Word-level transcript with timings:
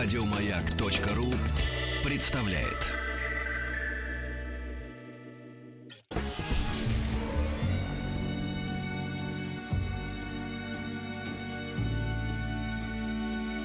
Радиомаяк.ру 0.00 1.26
представляет. 2.08 2.86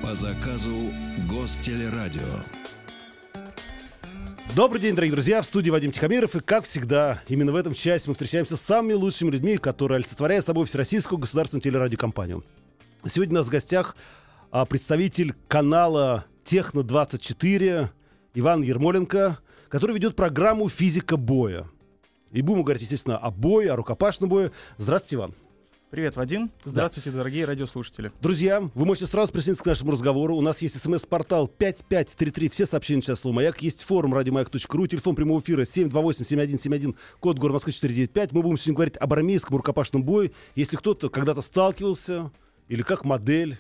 По 0.01 0.15
заказу 0.15 0.91
Гостелерадио. 1.29 2.23
Добрый 4.55 4.81
день, 4.81 4.95
дорогие 4.95 5.13
друзья, 5.13 5.43
в 5.43 5.45
студии 5.45 5.69
Вадим 5.69 5.91
Тихомиров, 5.91 6.35
и 6.35 6.39
как 6.39 6.63
всегда, 6.63 7.21
именно 7.27 7.51
в 7.51 7.55
этом 7.55 7.75
части 7.75 8.07
мы 8.07 8.15
встречаемся 8.15 8.57
с 8.57 8.61
самыми 8.61 8.93
лучшими 8.93 9.29
людьми, 9.29 9.57
которые 9.57 9.97
олицетворяют 9.97 10.43
собой 10.43 10.65
Всероссийскую 10.65 11.19
государственную 11.19 11.61
телерадиокомпанию. 11.61 12.43
Сегодня 13.05 13.35
у 13.35 13.37
нас 13.37 13.45
в 13.45 13.51
гостях 13.51 13.95
а, 14.55 14.65
представитель 14.65 15.33
канала 15.47 16.25
Техно-24 16.43 17.89
Иван 18.35 18.61
Ермоленко, 18.61 19.39
который 19.69 19.95
ведет 19.95 20.15
программу 20.15 20.69
«Физика 20.69 21.17
боя». 21.17 21.67
И 22.31 22.41
будем 22.41 22.63
говорить, 22.63 22.81
естественно, 22.81 23.17
о 23.17 23.29
бое, 23.31 23.71
о 23.71 23.75
рукопашном 23.75 24.29
бое. 24.29 24.51
Здравствуйте, 24.77 25.17
Иван. 25.17 25.35
Привет, 25.93 26.15
Вадим. 26.15 26.49
Здравствуйте, 26.65 27.11
да. 27.11 27.17
дорогие 27.17 27.45
радиослушатели. 27.45 28.11
Друзья, 28.19 28.67
вы 28.73 28.85
можете 28.85 29.05
сразу 29.05 29.31
присоединиться 29.31 29.63
к 29.63 29.67
нашему 29.67 29.91
разговору. 29.91 30.35
У 30.35 30.41
нас 30.41 30.59
есть 30.63 30.81
смс-портал 30.81 31.47
5533. 31.47 32.49
Все 32.49 32.65
сообщения 32.65 33.03
сейчас 33.03 33.19
слово 33.19 33.35
«Маяк». 33.35 33.61
Есть 33.61 33.83
форум 33.83 34.15
радиомаяк.ру. 34.15 34.87
Телефон 34.87 35.13
прямого 35.13 35.39
эфира 35.39 35.61
728-7171. 35.61 36.95
Код 37.19 37.37
город 37.37 37.53
Москвы 37.53 37.73
495. 37.73 38.31
Мы 38.31 38.41
будем 38.41 38.57
сегодня 38.57 38.73
говорить 38.73 38.97
об 38.97 39.13
армейском 39.13 39.55
рукопашном 39.55 40.03
бое. 40.03 40.31
Если 40.55 40.77
кто-то 40.77 41.11
когда-то 41.11 41.41
сталкивался, 41.41 42.31
или 42.69 42.81
как 42.81 43.05
модель, 43.05 43.59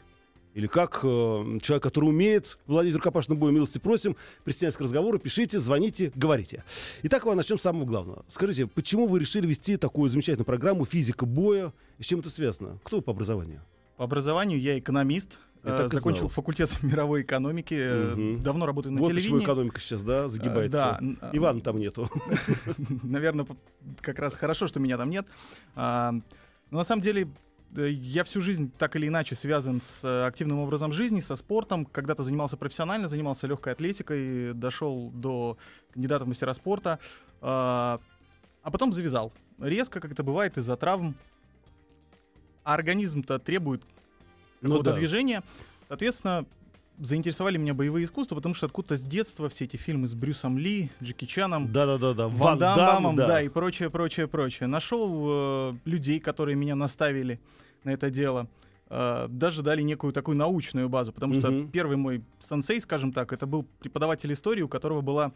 или 0.53 0.67
как 0.67 0.99
э, 1.03 1.59
человек, 1.61 1.83
который 1.83 2.05
умеет 2.05 2.57
владеть 2.67 2.95
рукопашным 2.95 3.37
боем, 3.37 3.55
милости 3.55 3.79
просим, 3.79 4.15
присоединяйтесь 4.43 4.77
к 4.77 4.81
разговору, 4.81 5.19
пишите, 5.19 5.59
звоните, 5.59 6.11
говорите. 6.15 6.63
Итак, 7.03 7.25
Иван, 7.25 7.37
начнем 7.37 7.57
с 7.57 7.61
самого 7.61 7.85
главного. 7.85 8.23
Скажите, 8.27 8.67
почему 8.67 9.07
вы 9.07 9.19
решили 9.19 9.47
вести 9.47 9.77
такую 9.77 10.09
замечательную 10.09 10.45
программу 10.45 10.85
«Физика 10.85 11.25
боя» 11.25 11.73
с 11.99 12.05
чем 12.05 12.19
это 12.19 12.29
связано? 12.29 12.79
Кто 12.83 12.97
вы 12.97 13.01
по 13.01 13.11
образованию? 13.11 13.61
По 13.97 14.03
образованию 14.05 14.59
я 14.59 14.77
экономист, 14.77 15.39
я 15.63 15.87
закончил 15.87 16.21
знал. 16.21 16.29
факультет 16.29 16.71
мировой 16.83 17.21
экономики, 17.21 18.33
угу. 18.33 18.43
давно 18.43 18.65
работаю 18.65 18.93
на 18.93 18.99
вот 18.99 19.09
телевидении. 19.09 19.37
Вот 19.37 19.43
экономика 19.43 19.79
сейчас, 19.79 20.03
да, 20.03 20.27
загибается. 20.27 20.99
Да. 21.01 21.29
Иван 21.33 21.61
там 21.61 21.79
нету. 21.79 22.09
Наверное, 23.03 23.47
как 24.01 24.19
раз 24.19 24.35
хорошо, 24.35 24.67
что 24.67 24.79
меня 24.79 24.97
там 24.97 25.09
нет. 25.09 25.25
А, 25.75 26.13
но 26.69 26.79
на 26.79 26.83
самом 26.83 27.01
деле 27.01 27.29
я 27.75 28.23
всю 28.23 28.41
жизнь 28.41 28.71
так 28.77 28.95
или 28.95 29.07
иначе 29.07 29.35
связан 29.35 29.81
с 29.81 30.03
э, 30.03 30.25
активным 30.25 30.59
образом 30.59 30.91
жизни, 30.91 31.19
со 31.19 31.35
спортом. 31.35 31.85
Когда-то 31.85 32.23
занимался 32.23 32.57
профессионально, 32.57 33.07
занимался 33.07 33.47
легкой 33.47 33.73
атлетикой, 33.73 34.53
дошел 34.53 35.09
до 35.11 35.57
кандидата 35.91 36.25
в 36.25 36.27
мастера 36.27 36.53
спорта, 36.53 36.99
а, 37.41 37.99
а 38.61 38.71
потом 38.71 38.93
завязал. 38.93 39.33
Резко, 39.59 39.99
как 39.99 40.11
это 40.11 40.23
бывает, 40.23 40.57
из-за 40.57 40.75
травм. 40.75 41.15
А 42.63 42.75
организм-то 42.75 43.39
требует 43.39 43.83
ну 44.61 44.69
какого-то 44.69 44.91
ну, 44.91 44.95
да. 44.95 44.99
движения. 44.99 45.43
Соответственно, 45.87 46.45
заинтересовали 46.99 47.57
меня 47.57 47.73
боевые 47.73 48.05
искусства, 48.05 48.35
потому 48.35 48.55
что 48.55 48.65
откуда-то 48.65 48.97
с 48.97 49.01
детства 49.01 49.49
все 49.49 49.65
эти 49.65 49.77
фильмы 49.77 50.07
с 50.07 50.13
Брюсом 50.13 50.57
Ли, 50.57 50.89
Джеки 51.01 51.25
Чаном, 51.25 51.71
да-да-да, 51.71 52.27
Ван 52.27 52.57
Дамом, 52.57 53.15
да. 53.15 53.27
да, 53.27 53.41
и 53.41 53.49
прочее, 53.49 53.89
прочее, 53.89 54.27
прочее. 54.27 54.67
Нашел 54.67 55.25
э, 55.27 55.73
людей, 55.85 56.19
которые 56.19 56.55
меня 56.55 56.75
наставили 56.75 57.39
на 57.83 57.91
это 57.91 58.09
дело. 58.09 58.47
Uh, 58.89 59.27
даже 59.27 59.63
дали 59.63 59.81
некую 59.81 60.13
такую 60.13 60.37
научную 60.37 60.87
базу, 60.87 61.13
потому 61.13 61.33
что 61.33 61.47
uh-huh. 61.47 61.71
первый 61.71 61.97
мой 61.97 62.23
сенсей, 62.39 62.79
скажем 62.79 63.11
так, 63.11 63.33
это 63.33 63.47
был 63.47 63.65
преподаватель 63.79 64.31
истории, 64.31 64.61
у 64.61 64.67
которого 64.67 65.01
была 65.01 65.31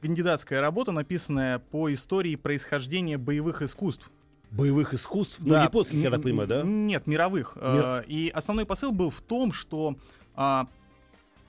кандидатская 0.00 0.60
работа, 0.60 0.92
написанная 0.92 1.58
по 1.58 1.92
истории 1.92 2.36
происхождения 2.36 3.18
боевых 3.18 3.62
искусств. 3.62 4.08
Боевых 4.52 4.94
искусств? 4.94 5.38
Ну, 5.40 5.50
да. 5.50 5.58
Ну, 5.60 5.64
японских, 5.64 5.98
я 5.98 6.10
так 6.10 6.22
понимаю, 6.22 6.48
да? 6.48 6.62
Нет, 6.62 7.08
мировых. 7.08 7.56
Мир... 7.56 7.64
Uh, 7.64 8.04
и 8.06 8.28
основной 8.28 8.66
посыл 8.66 8.92
был 8.92 9.10
в 9.10 9.20
том, 9.20 9.50
что 9.50 9.96
uh, 10.36 10.68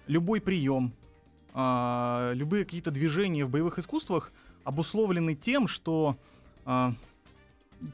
любой 0.08 0.42
прием, 0.42 0.92
uh, 1.54 2.34
любые 2.34 2.66
какие-то 2.66 2.90
движения 2.90 3.46
в 3.46 3.52
боевых 3.52 3.78
искусствах 3.78 4.32
обусловлены 4.64 5.36
тем, 5.36 5.68
что 5.68 6.18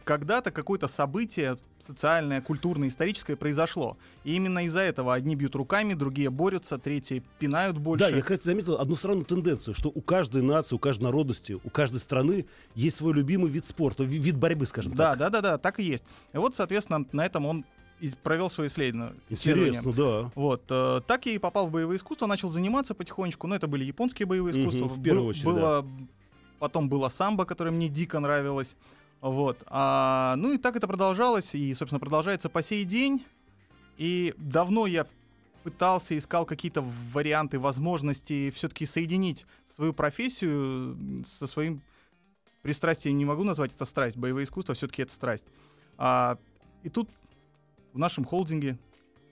когда-то 0.03 0.51
какое-то 0.51 0.87
событие 0.87 1.57
социальное, 1.79 2.41
культурное, 2.41 2.87
историческое 2.87 3.35
произошло. 3.35 3.97
И 4.23 4.35
именно 4.35 4.65
из-за 4.65 4.81
этого 4.81 5.13
одни 5.13 5.35
бьют 5.35 5.55
руками, 5.55 5.93
другие 5.93 6.29
борются, 6.29 6.77
третьи 6.77 7.23
пинают 7.39 7.77
больше. 7.77 8.09
Да, 8.09 8.15
я, 8.15 8.21
кстати, 8.21 8.43
заметил 8.45 8.75
одну 8.75 8.95
странную 8.95 9.25
тенденцию, 9.25 9.73
что 9.73 9.89
у 9.93 10.01
каждой 10.01 10.41
нации, 10.41 10.75
у 10.75 10.79
каждой 10.79 11.03
народности, 11.03 11.59
у 11.63 11.69
каждой 11.69 11.99
страны 11.99 12.45
есть 12.75 12.97
свой 12.97 13.13
любимый 13.13 13.49
вид 13.49 13.65
спорта, 13.65 14.03
вид 14.03 14.37
борьбы, 14.37 14.65
скажем 14.65 14.93
да, 14.93 15.11
так. 15.11 15.19
Да, 15.19 15.29
да, 15.29 15.41
да, 15.41 15.57
так 15.57 15.79
и 15.79 15.83
есть. 15.83 16.05
И 16.33 16.37
вот, 16.37 16.55
соответственно, 16.55 17.05
на 17.11 17.25
этом 17.25 17.45
он 17.45 17.65
провел 18.21 18.49
свое 18.49 18.69
исследование. 18.69 19.15
Интересно, 19.29 19.93
да. 19.93 20.31
Вот, 20.35 20.63
э, 20.69 21.01
так 21.07 21.25
я 21.25 21.33
и 21.33 21.37
попал 21.37 21.67
в 21.67 21.71
боевые 21.71 21.97
искусства, 21.97 22.27
начал 22.27 22.49
заниматься 22.49 22.93
потихонечку. 22.93 23.47
Но 23.47 23.55
это 23.55 23.67
были 23.67 23.83
японские 23.85 24.25
боевые 24.25 24.59
искусства. 24.59 24.85
Угу, 24.85 24.93
в 24.93 25.03
первую 25.03 25.23
Был, 25.23 25.29
очередь, 25.29 25.45
было, 25.45 25.81
да. 25.83 25.87
Потом 26.59 26.89
было 26.89 27.09
самбо, 27.09 27.45
которое 27.45 27.71
мне 27.71 27.89
дико 27.89 28.19
нравилось. 28.19 28.75
Вот. 29.23 29.63
А, 29.67 30.35
ну 30.37 30.51
и 30.51 30.57
так 30.57 30.75
это 30.75 30.85
продолжалось, 30.85 31.55
и, 31.55 31.73
собственно, 31.73 32.01
продолжается 32.01 32.49
по 32.49 32.61
сей 32.61 32.83
день. 32.83 33.25
И 33.97 34.33
давно 34.35 34.85
я 34.85 35.07
пытался, 35.63 36.17
искал 36.17 36.45
какие-то 36.45 36.83
варианты, 37.13 37.57
возможности 37.57 38.51
все-таки 38.51 38.85
соединить 38.85 39.45
свою 39.75 39.93
профессию 39.93 41.23
со 41.25 41.47
своим 41.47 41.81
пристрастием. 42.63 43.17
Не 43.17 43.23
могу 43.23 43.45
назвать 43.45 43.73
это 43.73 43.85
страсть. 43.85 44.17
Боевое 44.17 44.43
искусство 44.43 44.75
все-таки 44.75 45.03
это 45.03 45.13
страсть. 45.13 45.45
А, 45.97 46.37
и 46.83 46.89
тут 46.89 47.09
в 47.93 47.97
нашем 47.97 48.25
холдинге 48.25 48.77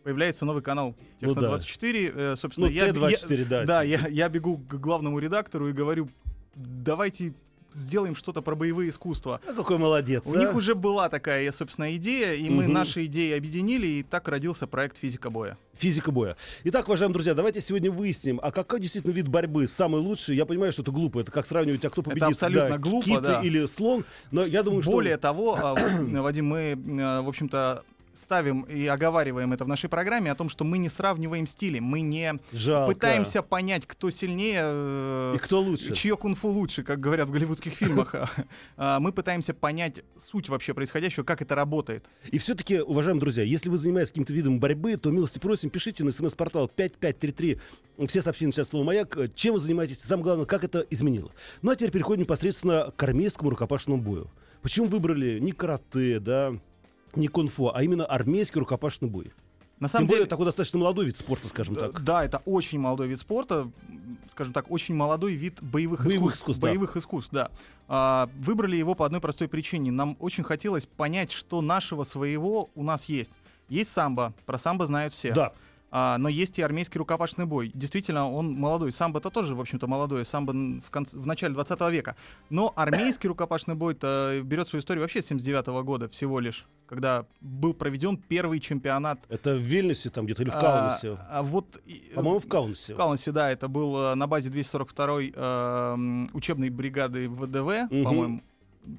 появляется 0.03 0.46
новый 0.46 0.63
канал 0.63 0.96
Техно-24. 1.19 2.12
Ну, 2.13 2.16
да. 2.16 2.31
э, 2.31 2.35
собственно, 2.38 2.68
ну, 2.68 2.73
я, 2.73 2.88
Т24, 2.88 3.40
я, 3.40 3.46
да. 3.46 3.66
Да, 3.66 3.81
я, 3.81 4.08
я 4.08 4.29
бегу 4.29 4.58
к 4.58 4.75
главному 4.75 5.19
редактору 5.19 5.68
и 5.68 5.73
говорю, 5.73 6.09
давайте 6.56 7.34
сделаем 7.73 8.15
что-то 8.15 8.41
про 8.41 8.55
боевые 8.55 8.89
искусства. 8.89 9.41
А 9.47 9.53
какой 9.53 9.77
молодец. 9.77 10.25
У 10.25 10.35
а? 10.35 10.37
них 10.37 10.55
уже 10.55 10.75
была 10.75 11.09
такая, 11.09 11.51
собственно, 11.51 11.95
идея, 11.95 12.33
и 12.33 12.45
угу. 12.45 12.57
мы 12.57 12.67
наши 12.67 13.05
идеи 13.05 13.37
объединили, 13.37 13.87
и 13.87 14.03
так 14.03 14.27
родился 14.27 14.67
проект 14.67 14.97
«Физика 14.97 15.29
боя». 15.29 15.57
Физика 15.73 16.11
боя. 16.11 16.35
Итак, 16.65 16.87
уважаемые 16.87 17.13
друзья, 17.13 17.33
давайте 17.33 17.61
сегодня 17.61 17.89
выясним, 17.89 18.39
а 18.43 18.51
какой 18.51 18.79
действительно 18.79 19.11
вид 19.11 19.27
борьбы 19.27 19.67
самый 19.67 20.01
лучший? 20.01 20.35
Я 20.35 20.45
понимаю, 20.45 20.71
что 20.71 20.81
это 20.81 20.91
глупо, 20.91 21.19
это 21.19 21.31
как 21.31 21.45
сравнивать, 21.45 21.83
а 21.85 21.89
кто 21.89 22.03
победит. 22.03 22.23
Это 22.23 22.31
абсолютно 22.31 22.69
да, 22.69 22.77
глупо, 22.77 23.05
кит 23.05 23.21
да. 23.21 23.41
или 23.41 23.65
слон, 23.65 24.05
но 24.31 24.45
я 24.45 24.63
думаю, 24.63 24.81
что... 24.81 24.91
Более 24.91 25.17
того, 25.17 25.57
а, 25.59 25.75
Вадим, 25.99 26.47
мы, 26.47 26.75
в 26.75 27.27
общем-то, 27.27 27.83
ставим 28.13 28.61
и 28.63 28.85
оговариваем 28.88 29.53
это 29.53 29.66
в 29.66 29.67
нашей 29.67 29.89
программе 29.89 30.31
о 30.31 30.35
том, 30.35 30.49
что 30.49 30.63
мы 30.63 30.77
не 30.77 30.89
сравниваем 30.89 31.47
стили, 31.47 31.79
мы 31.79 32.01
не 32.01 32.39
Жалко. 32.51 32.94
пытаемся 32.94 33.41
понять, 33.41 33.85
кто 33.85 34.09
сильнее 34.09 34.61
э, 34.63 35.33
и 35.35 35.39
кто 35.39 35.61
лучше, 35.61 35.94
чье 35.94 36.17
кунг-фу 36.17 36.49
лучше, 36.49 36.83
как 36.83 36.99
говорят 36.99 37.27
в 37.27 37.31
голливудских 37.31 37.73
фильмах. 37.73 38.16
А, 38.77 38.99
мы 38.99 39.11
пытаемся 39.11 39.53
понять 39.53 40.01
суть 40.17 40.49
вообще 40.49 40.73
происходящего, 40.73 41.23
как 41.23 41.41
это 41.41 41.55
работает. 41.55 42.05
И 42.31 42.38
все-таки, 42.38 42.79
уважаемые 42.79 43.22
друзья, 43.22 43.44
если 43.44 43.69
вы 43.69 43.77
занимаетесь 43.77 44.11
каким-то 44.11 44.33
видом 44.33 44.59
борьбы, 44.59 44.95
то 44.97 45.11
милости 45.11 45.39
просим, 45.39 45.69
пишите 45.69 46.03
на 46.03 46.11
смс-портал 46.11 46.67
5533. 46.67 47.59
Все 48.07 48.22
сообщения 48.22 48.51
сейчас 48.51 48.69
слово 48.69 48.85
«Маяк». 48.85 49.17
Чем 49.35 49.53
вы 49.53 49.59
занимаетесь? 49.59 49.99
Самое 49.99 50.23
главное, 50.23 50.45
как 50.45 50.63
это 50.63 50.85
изменило. 50.89 51.31
Ну 51.61 51.72
а 51.72 51.75
теперь 51.75 51.91
переходим 51.91 52.22
непосредственно 52.22 52.91
к 52.95 53.03
армейскому 53.03 53.51
рукопашному 53.51 54.01
бою. 54.01 54.29
Почему 54.61 54.88
выбрали 54.88 55.39
не 55.39 55.51
карате, 55.51 56.19
да, 56.19 56.53
не 57.16 57.27
кунг-фу, 57.27 57.72
а 57.73 57.83
именно 57.83 58.05
армейский 58.05 58.59
рукопашный 58.59 59.09
бой. 59.09 59.31
На 59.81 59.87
самом 59.87 60.05
Тем 60.05 60.09
деле, 60.09 60.19
более, 60.19 60.29
такой 60.29 60.46
достаточно 60.46 60.78
молодой 60.78 61.08
вид 61.08 61.17
спорта, 61.17 61.47
скажем 61.47 61.75
так. 61.75 62.03
Да, 62.03 62.23
это 62.23 62.43
очень 62.46 62.79
молодой 62.79 63.08
вид 63.08 63.19
спорта, 63.19 63.72
скажем 64.29 64.53
так, 64.53 64.69
очень 64.69 64.93
молодой 64.93 65.34
вид 65.34 65.58
боевых, 65.59 66.05
боевых 66.05 66.35
искусств. 66.35 66.41
искусств 66.43 66.61
боевых 66.61 66.93
да. 66.93 66.99
искусств, 66.99 67.34
да. 67.34 67.52
А, 67.87 68.29
выбрали 68.37 68.75
его 68.75 68.93
по 68.93 69.08
одной 69.08 69.22
простой 69.22 69.47
причине. 69.47 69.91
Нам 69.91 70.17
очень 70.19 70.43
хотелось 70.43 70.85
понять, 70.85 71.31
что 71.31 71.61
нашего 71.61 72.03
своего 72.03 72.69
у 72.75 72.84
нас 72.84 73.05
есть. 73.05 73.31
Есть 73.69 73.91
самбо, 73.91 74.35
про 74.46 74.59
самбо 74.59 74.85
знают 74.85 75.16
все. 75.16 75.34
Да. 75.34 75.53
А, 75.90 76.17
но 76.17 76.29
есть 76.29 76.58
и 76.58 76.61
армейский 76.61 76.99
рукопашный 76.99 77.46
бой. 77.46 77.72
Действительно, 77.73 78.31
он 78.31 78.53
молодой. 78.53 78.91
Самбо 78.91 79.19
это 79.19 79.29
тоже, 79.29 79.55
в 79.55 79.59
общем-то, 79.59 79.87
молодой. 79.87 80.25
Самбо 80.25 80.52
в, 80.53 80.90
конце, 80.90 81.17
в 81.17 81.28
начале 81.28 81.53
20 81.53 81.81
века. 81.91 82.16
Но 82.49 82.72
армейский 82.75 83.28
рукопашный 83.28 83.75
бой 83.75 83.96
берет 83.96 84.69
свою 84.69 84.81
историю 84.81 85.02
вообще 85.02 85.22
с 85.22 85.25
79 85.25 85.67
-го 85.67 85.84
года 85.84 86.08
всего 86.08 86.40
лишь, 86.40 86.66
когда 86.91 87.26
был 87.40 87.73
проведен 87.73 88.17
первый 88.17 88.59
чемпионат. 88.59 89.17
Это 89.29 89.55
в 89.55 89.59
Вильнюсе 89.59 90.09
там 90.09 90.26
где-то 90.26 90.43
или 90.43 90.49
в 90.49 90.59
Каунасе? 90.59 91.11
А, 91.11 91.40
а 91.40 91.41
вот, 91.41 91.82
По-моему, 92.14 92.40
в 92.40 92.47
Каунасе. 92.47 92.93
В 92.96 92.97
Каунасе, 92.97 93.32
да. 93.32 93.49
Это 93.49 93.70
был 93.70 93.96
э, 93.97 94.16
на 94.16 94.28
базе 94.28 94.49
242-й 94.49 95.32
э, 95.34 96.28
учебной 96.34 96.70
бригады 96.70 97.29
ВДВ, 97.29 97.90
угу. 97.90 98.03
по-моему 98.03 98.41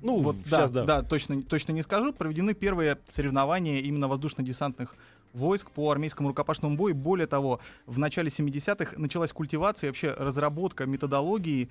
Ну, 0.00 0.23
вот, 0.23 0.37
сейчас, 0.37 0.71
да, 0.71 0.87
да. 0.87 1.03
да, 1.03 1.06
точно, 1.06 1.43
точно 1.43 1.73
не 1.73 1.83
скажу. 1.83 2.15
Проведены 2.15 2.55
первые 2.55 2.97
соревнования 3.11 3.81
именно 3.81 4.09
воздушно-десантных 4.09 4.95
войск 5.35 5.71
по 5.71 5.91
армейскому 5.91 6.31
рукопашному 6.31 6.79
бою. 6.79 6.95
Более 6.95 7.27
того, 7.27 7.61
в 7.85 7.99
начале 7.99 8.29
70-х 8.29 8.95
началась 8.97 9.35
культивация 9.35 9.88
вообще 9.88 10.12
разработка 10.12 10.87
методологии 10.87 11.69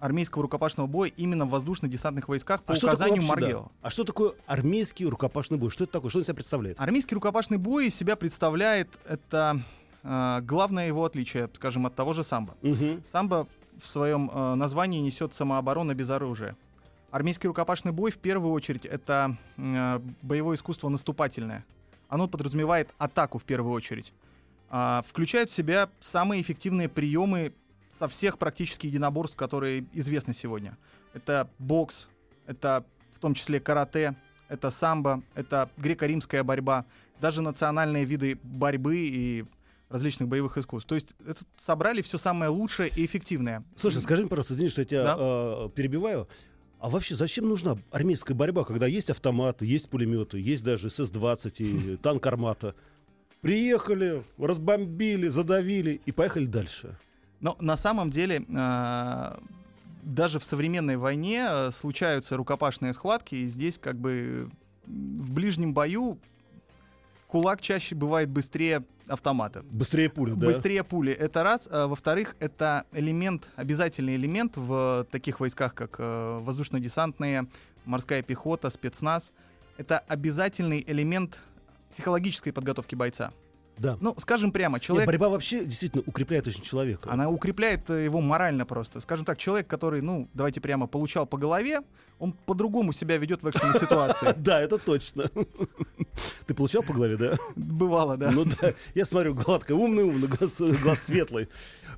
армейского 0.00 0.42
рукопашного 0.42 0.86
боя 0.86 1.10
именно 1.16 1.44
в 1.44 1.50
воздушно-десантных 1.50 2.28
войсках 2.28 2.62
по 2.62 2.74
А 2.74 2.76
указанию 2.76 3.22
вообще, 3.26 3.50
да? 3.50 3.64
А 3.82 3.90
что 3.90 4.04
такое 4.04 4.34
армейский 4.46 5.06
рукопашный 5.06 5.58
бой? 5.58 5.70
Что 5.70 5.84
это 5.84 5.94
такое? 5.94 6.10
Что 6.10 6.20
он 6.20 6.24
себя 6.24 6.34
представляет? 6.34 6.80
Армейский 6.80 7.14
рукопашный 7.14 7.58
бой 7.58 7.88
из 7.88 7.94
себя 7.94 8.16
представляет 8.16 8.88
это 9.06 9.62
э, 10.02 10.40
главное 10.42 10.86
его 10.86 11.04
отличие, 11.04 11.48
скажем, 11.54 11.86
от 11.86 11.94
того 11.94 12.12
же 12.12 12.24
самбо. 12.24 12.56
Мгм. 12.62 13.02
Самбо 13.10 13.46
в 13.80 13.86
своем 13.86 14.30
э, 14.32 14.54
названии 14.54 15.00
несет 15.00 15.34
самооборона 15.34 15.94
без 15.94 16.10
оружия. 16.10 16.56
Армейский 17.10 17.48
рукопашный 17.48 17.92
бой 17.92 18.10
в 18.10 18.18
первую 18.18 18.52
очередь 18.52 18.84
это 18.84 19.36
э, 19.56 20.00
боевое 20.22 20.56
искусство 20.56 20.88
наступательное. 20.88 21.64
Оно 22.08 22.28
подразумевает 22.28 22.94
атаку 22.98 23.38
в 23.38 23.44
первую 23.44 23.72
очередь. 23.72 24.12
А, 24.70 25.02
включает 25.06 25.50
в 25.50 25.54
себя 25.54 25.88
самые 26.00 26.42
эффективные 26.42 26.88
приемы 26.88 27.52
со 27.98 28.08
всех 28.08 28.38
практически 28.38 28.86
единоборств, 28.86 29.36
которые 29.36 29.84
известны 29.92 30.32
сегодня. 30.34 30.76
Это 31.14 31.48
бокс, 31.58 32.06
это 32.46 32.84
в 33.14 33.18
том 33.20 33.34
числе 33.34 33.60
карате, 33.60 34.14
это 34.48 34.70
самбо, 34.70 35.22
это 35.34 35.68
греко-римская 35.76 36.42
борьба, 36.44 36.84
даже 37.20 37.42
национальные 37.42 38.04
виды 38.04 38.38
борьбы 38.42 38.96
и 38.98 39.44
различных 39.88 40.28
боевых 40.28 40.58
искусств. 40.58 40.88
То 40.88 40.94
есть 40.94 41.08
это 41.26 41.42
собрали 41.56 42.02
все 42.02 42.18
самое 42.18 42.50
лучшее 42.50 42.90
и 42.94 43.04
эффективное. 43.06 43.64
Слушай, 43.80 44.02
скажи 44.02 44.22
мне, 44.22 44.28
пожалуйста, 44.28 44.54
извини, 44.54 44.68
что 44.68 44.82
я 44.82 44.84
тебя 44.84 45.02
Да. 45.04 45.16
э, 45.18 45.70
перебиваю. 45.74 46.28
А 46.78 46.88
вообще 46.90 47.16
зачем 47.16 47.48
нужна 47.48 47.76
армейская 47.90 48.36
борьба, 48.36 48.64
когда 48.64 48.86
есть 48.86 49.10
автоматы, 49.10 49.66
есть 49.66 49.88
пулеметы, 49.90 50.38
есть 50.38 50.62
даже 50.62 50.90
СС-20 50.90 51.52
и 51.58 51.96
танк 52.02 52.24
«Армата»? 52.26 52.74
Приехали, 53.40 54.22
разбомбили, 54.38 55.28
задавили 55.28 56.00
и 56.06 56.12
поехали 56.12 56.46
дальше. 56.46 56.96
Но 57.40 57.56
на 57.60 57.76
самом 57.76 58.10
деле 58.10 58.44
э, 58.48 59.38
даже 60.02 60.38
в 60.38 60.44
современной 60.44 60.96
войне 60.96 61.46
э, 61.48 61.70
случаются 61.70 62.36
рукопашные 62.36 62.92
схватки, 62.92 63.34
и 63.34 63.46
здесь 63.46 63.78
как 63.78 63.96
бы 63.96 64.50
в 64.86 65.32
ближнем 65.32 65.74
бою 65.74 66.18
кулак 67.28 67.60
чаще 67.60 67.94
бывает 67.94 68.30
быстрее 68.30 68.84
автомата. 69.06 69.62
Быстрее 69.70 70.08
пули, 70.08 70.32
да? 70.32 70.46
Быстрее 70.46 70.82
пули. 70.82 71.12
Это 71.12 71.42
раз. 71.42 71.68
А, 71.70 71.86
во-вторых, 71.86 72.34
это 72.40 72.84
элемент, 72.92 73.50
обязательный 73.56 74.16
элемент 74.16 74.56
в 74.56 75.06
таких 75.10 75.40
войсках, 75.40 75.74
как 75.74 75.96
э, 75.98 76.38
воздушно-десантные, 76.42 77.46
морская 77.84 78.22
пехота, 78.22 78.70
спецназ. 78.70 79.30
Это 79.76 79.98
обязательный 79.98 80.82
элемент 80.86 81.40
психологической 81.90 82.52
подготовки 82.52 82.94
бойца. 82.94 83.32
Да. 83.78 83.96
Ну, 84.00 84.14
скажем 84.18 84.52
прямо, 84.52 84.76
Нет, 84.76 84.82
человек... 84.82 85.06
борьба 85.06 85.28
вообще 85.28 85.64
действительно 85.64 86.02
укрепляет 86.06 86.46
очень 86.46 86.62
человека. 86.62 87.10
Она 87.10 87.28
укрепляет 87.28 87.88
э, 87.90 88.04
его 88.04 88.20
морально 88.20 88.66
просто. 88.66 89.00
Скажем 89.00 89.24
так, 89.24 89.38
человек, 89.38 89.66
который, 89.66 90.02
ну, 90.02 90.28
давайте 90.34 90.60
прямо, 90.60 90.86
получал 90.86 91.26
по 91.26 91.36
голове, 91.36 91.80
он 92.18 92.32
по-другому 92.32 92.92
себя 92.92 93.16
ведет 93.16 93.42
в 93.42 93.46
экстренной 93.46 93.74
ситуации. 93.80 94.34
Да, 94.36 94.60
это 94.60 94.78
точно. 94.78 95.30
Ты 96.46 96.54
получал 96.54 96.82
по 96.82 96.92
голове, 96.92 97.16
да? 97.16 97.36
Бывало, 97.54 98.16
да. 98.16 98.30
Ну 98.30 98.44
да, 98.44 98.74
я 98.94 99.04
смотрю, 99.04 99.34
гладко, 99.34 99.72
умный, 99.72 100.02
умный, 100.02 100.28
глаз, 100.28 100.58
глаз 100.58 101.00
светлый. 101.00 101.48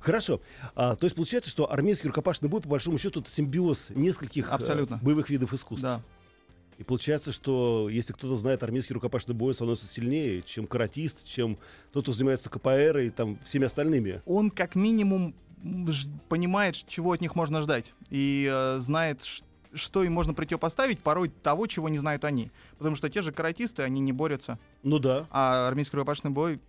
Хорошо. 0.01 0.41
А, 0.75 0.95
то 0.95 1.05
есть 1.05 1.15
получается, 1.15 1.49
что 1.49 1.71
армейский 1.71 2.07
рукопашный 2.07 2.49
бой, 2.49 2.61
по 2.61 2.69
большому 2.69 2.97
счету, 2.97 3.21
это 3.21 3.29
симбиоз 3.29 3.89
нескольких 3.91 4.49
э, 4.49 4.51
Абсолютно. 4.51 4.99
боевых 5.01 5.29
видов 5.29 5.53
искусств. 5.53 5.83
Да. 5.83 6.01
И 6.81 6.83
получается, 6.83 7.31
что 7.31 7.89
если 7.89 8.11
кто-то 8.11 8.35
знает 8.37 8.63
армейский 8.63 8.95
рукопашный 8.95 9.35
бой, 9.35 9.49
он 9.49 9.53
становится 9.53 9.85
сильнее, 9.85 10.41
чем 10.41 10.65
каратист, 10.65 11.27
чем 11.27 11.59
тот, 11.93 12.05
кто 12.05 12.11
занимается 12.11 12.49
КПР 12.49 12.97
и 12.97 13.09
там 13.11 13.37
всеми 13.43 13.65
остальными. 13.67 14.23
Он 14.25 14.49
как 14.49 14.73
минимум 14.73 15.35
понимает, 16.27 16.75
чего 16.87 17.11
от 17.11 17.21
них 17.21 17.35
можно 17.35 17.61
ждать. 17.61 17.93
И 18.09 18.49
э, 18.51 18.79
знает, 18.79 19.23
ш- 19.23 19.43
что 19.75 20.03
им 20.03 20.13
можно 20.13 20.33
противопоставить, 20.33 21.01
порой 21.01 21.29
того, 21.43 21.67
чего 21.67 21.87
не 21.87 21.99
знают 21.99 22.25
они. 22.25 22.49
Потому 22.79 22.95
что 22.95 23.11
те 23.11 23.21
же 23.21 23.31
каратисты, 23.31 23.83
они 23.83 24.01
не 24.01 24.11
борются. 24.11 24.57
Ну 24.81 24.97
да. 24.97 25.27
А 25.29 25.67
армейский 25.67 25.97
рукопашный 25.97 26.31
бой, 26.31 26.59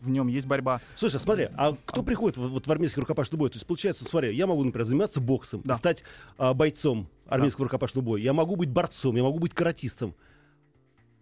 в 0.00 0.08
нем 0.08 0.28
есть 0.28 0.46
борьба. 0.46 0.80
Слушай, 0.94 1.20
смотри, 1.20 1.48
а 1.56 1.76
кто 1.84 2.02
приходит 2.02 2.36
в, 2.36 2.48
вот 2.48 2.66
в 2.66 2.70
армейский 2.70 3.00
рукопашный 3.00 3.38
бой? 3.38 3.50
То 3.50 3.56
есть, 3.56 3.66
получается, 3.66 4.04
смотри, 4.04 4.34
я 4.34 4.46
могу, 4.46 4.62
например, 4.62 4.86
заниматься 4.86 5.20
боксом, 5.20 5.60
Да. 5.64 5.74
стать 5.74 6.04
а, 6.36 6.54
бойцом 6.54 7.08
армейского 7.26 7.64
рукопашного 7.64 8.04
боя. 8.04 8.20
Я 8.22 8.32
могу 8.32 8.56
быть 8.56 8.70
борцом, 8.70 9.16
я 9.16 9.22
могу 9.22 9.38
быть 9.38 9.54
каратистом. 9.54 10.14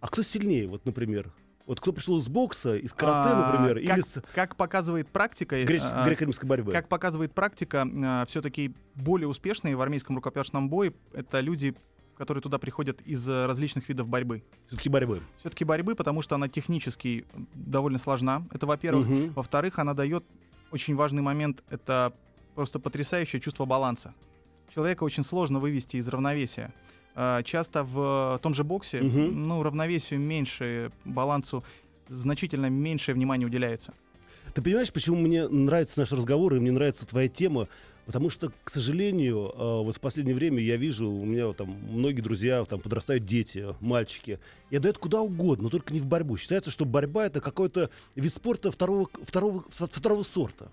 А 0.00 0.08
кто 0.08 0.22
сильнее, 0.22 0.68
вот, 0.68 0.84
например? 0.84 1.32
Вот 1.64 1.80
кто 1.80 1.92
пришел 1.92 2.18
из 2.18 2.28
бокса, 2.28 2.76
из 2.76 2.92
карате, 2.92 3.30
А, 3.32 3.50
например, 3.52 3.74
как, 3.84 3.96
или 3.96 4.00
с 4.00 4.22
как 4.34 4.54
показывает 4.56 5.08
практика, 5.08 5.60
греч- 5.64 5.82
а, 5.90 6.06
греко-римской 6.06 6.46
борьбы? 6.48 6.70
как 6.72 6.86
показывает 6.88 7.32
практика, 7.32 8.24
все-таки 8.28 8.72
более 8.94 9.26
успешные 9.26 9.74
в 9.74 9.80
армейском 9.80 10.14
рукопашном 10.16 10.68
бое 10.68 10.92
это 11.12 11.40
люди, 11.40 11.74
которые 12.16 12.42
туда 12.42 12.58
приходят 12.58 13.00
из 13.02 13.28
э, 13.28 13.46
различных 13.46 13.88
видов 13.88 14.08
борьбы. 14.08 14.42
Все-таки 14.68 14.88
борьбы. 14.88 15.22
Все-таки 15.38 15.64
борьбы, 15.64 15.94
потому 15.94 16.22
что 16.22 16.34
она 16.34 16.48
технически 16.48 17.26
довольно 17.54 17.98
сложна. 17.98 18.46
Это 18.52 18.66
во-первых. 18.66 19.06
Мгм. 19.06 19.32
Во-вторых, 19.34 19.78
она 19.78 19.94
дает 19.94 20.24
очень 20.70 20.94
важный 20.96 21.22
момент. 21.22 21.62
Это 21.70 22.12
просто 22.54 22.78
потрясающее 22.78 23.40
чувство 23.40 23.64
баланса. 23.66 24.14
Человека 24.74 25.04
очень 25.04 25.22
сложно 25.24 25.58
вывести 25.58 25.96
из 25.96 26.08
равновесия. 26.08 26.72
А, 27.14 27.42
Часто 27.42 27.82
в 27.84 28.38
том 28.42 28.54
же 28.54 28.64
боксе, 28.64 29.02
Мгм. 29.02 29.42
ну, 29.44 29.62
равновесию 29.62 30.20
меньше, 30.20 30.90
балансу 31.04 31.64
значительно 32.08 32.66
меньшее 32.70 33.14
внимание 33.14 33.46
уделяется. 33.46 33.92
Ты 34.54 34.62
понимаешь, 34.62 34.92
почему 34.92 35.16
мне 35.16 35.48
нравится 35.48 35.98
наш 36.00 36.12
разговор 36.12 36.54
и 36.54 36.60
мне 36.60 36.72
нравится 36.72 37.06
твоя 37.06 37.28
тема? 37.28 37.68
Потому 38.06 38.30
что, 38.30 38.52
к 38.62 38.70
сожалению, 38.70 39.50
э, 39.52 39.82
вот 39.82 39.96
в 39.96 40.00
последнее 40.00 40.34
время 40.36 40.62
я 40.62 40.76
вижу, 40.76 41.10
у 41.10 41.24
меня 41.24 41.48
вот 41.48 41.56
там 41.56 41.70
многие 41.90 42.20
друзья, 42.20 42.64
там 42.64 42.80
подрастают 42.80 43.26
дети, 43.26 43.66
мальчики, 43.80 44.38
и 44.70 44.76
отдают 44.76 44.98
куда 44.98 45.20
угодно, 45.20 45.64
но 45.64 45.70
только 45.70 45.92
не 45.92 45.98
в 45.98 46.06
борьбу. 46.06 46.36
Считается, 46.36 46.70
что 46.70 46.84
борьба 46.84 47.26
это 47.26 47.40
какой-то 47.40 47.90
вид 48.14 48.32
спорта 48.32 48.70
второго, 48.70 49.08
второго, 49.22 49.64
второго 49.68 50.22
сорта. 50.22 50.70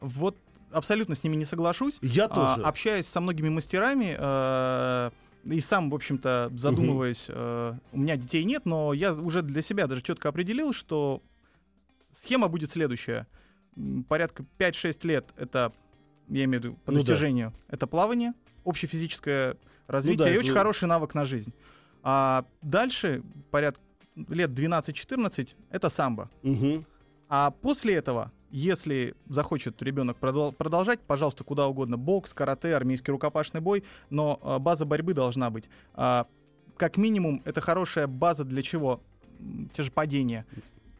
Вот 0.00 0.36
абсолютно 0.70 1.16
с 1.16 1.24
ними 1.24 1.34
не 1.34 1.44
соглашусь. 1.44 1.98
Я 2.00 2.26
А, 2.26 2.28
тоже. 2.28 2.62
общаясь 2.66 3.06
со 3.06 3.20
многими 3.20 3.48
мастерами, 3.48 4.16
э, 4.18 5.10
и 5.44 5.58
сам, 5.60 5.90
в 5.90 5.94
общем-то, 5.96 6.52
задумываясь, 6.54 7.24
э, 7.28 7.74
у 7.92 7.98
меня 7.98 8.16
детей 8.16 8.44
нет, 8.44 8.64
но 8.66 8.92
я 8.92 9.12
уже 9.12 9.42
для 9.42 9.62
себя 9.62 9.88
даже 9.88 10.00
четко 10.00 10.28
определил, 10.28 10.72
что 10.72 11.20
схема 12.12 12.46
будет 12.46 12.70
следующая. 12.70 13.26
Порядка 14.08 14.44
5-6 14.58 15.04
лет 15.04 15.30
это, 15.36 15.72
я 16.32 16.44
имею 16.44 16.60
в 16.60 16.64
виду, 16.64 16.74
по 16.84 16.92
Ну 16.92 16.98
да. 16.98 17.04
достижению, 17.04 17.52
это 17.68 17.86
плавание, 17.86 18.32
общефизическое 18.64 19.56
развитие 19.86 20.18
Ну 20.18 20.24
да, 20.30 20.34
и 20.34 20.38
очень 20.38 20.52
хороший 20.54 20.88
навык 20.88 21.14
на 21.14 21.24
жизнь. 21.24 21.52
А 22.02 22.44
дальше, 22.62 23.22
порядка 23.50 23.80
лет 24.28 24.50
12-14, 24.50 25.54
это 25.70 25.88
самбо. 25.88 26.30
Мгм. 26.42 26.84
А 27.28 27.50
после 27.50 27.94
этого, 27.94 28.30
если 28.50 29.14
захочет 29.28 29.80
ребенок 29.82 30.18
продол- 30.20 30.52
продолжать, 30.52 31.00
пожалуйста, 31.00 31.44
куда 31.44 31.66
угодно. 31.66 31.96
Бокс, 31.96 32.34
карате, 32.34 32.74
армейский 32.74 33.10
рукопашный 33.12 33.60
бой, 33.60 33.84
но 34.10 34.38
а, 34.42 34.58
база 34.58 34.84
борьбы 34.84 35.14
должна 35.14 35.48
быть. 35.50 35.68
А, 35.94 36.26
как 36.76 36.96
минимум, 36.96 37.40
это 37.44 37.60
хорошая 37.60 38.06
база 38.06 38.44
для 38.44 38.62
чего? 38.62 39.00
Те 39.72 39.82
же 39.82 39.90
падения. 39.90 40.44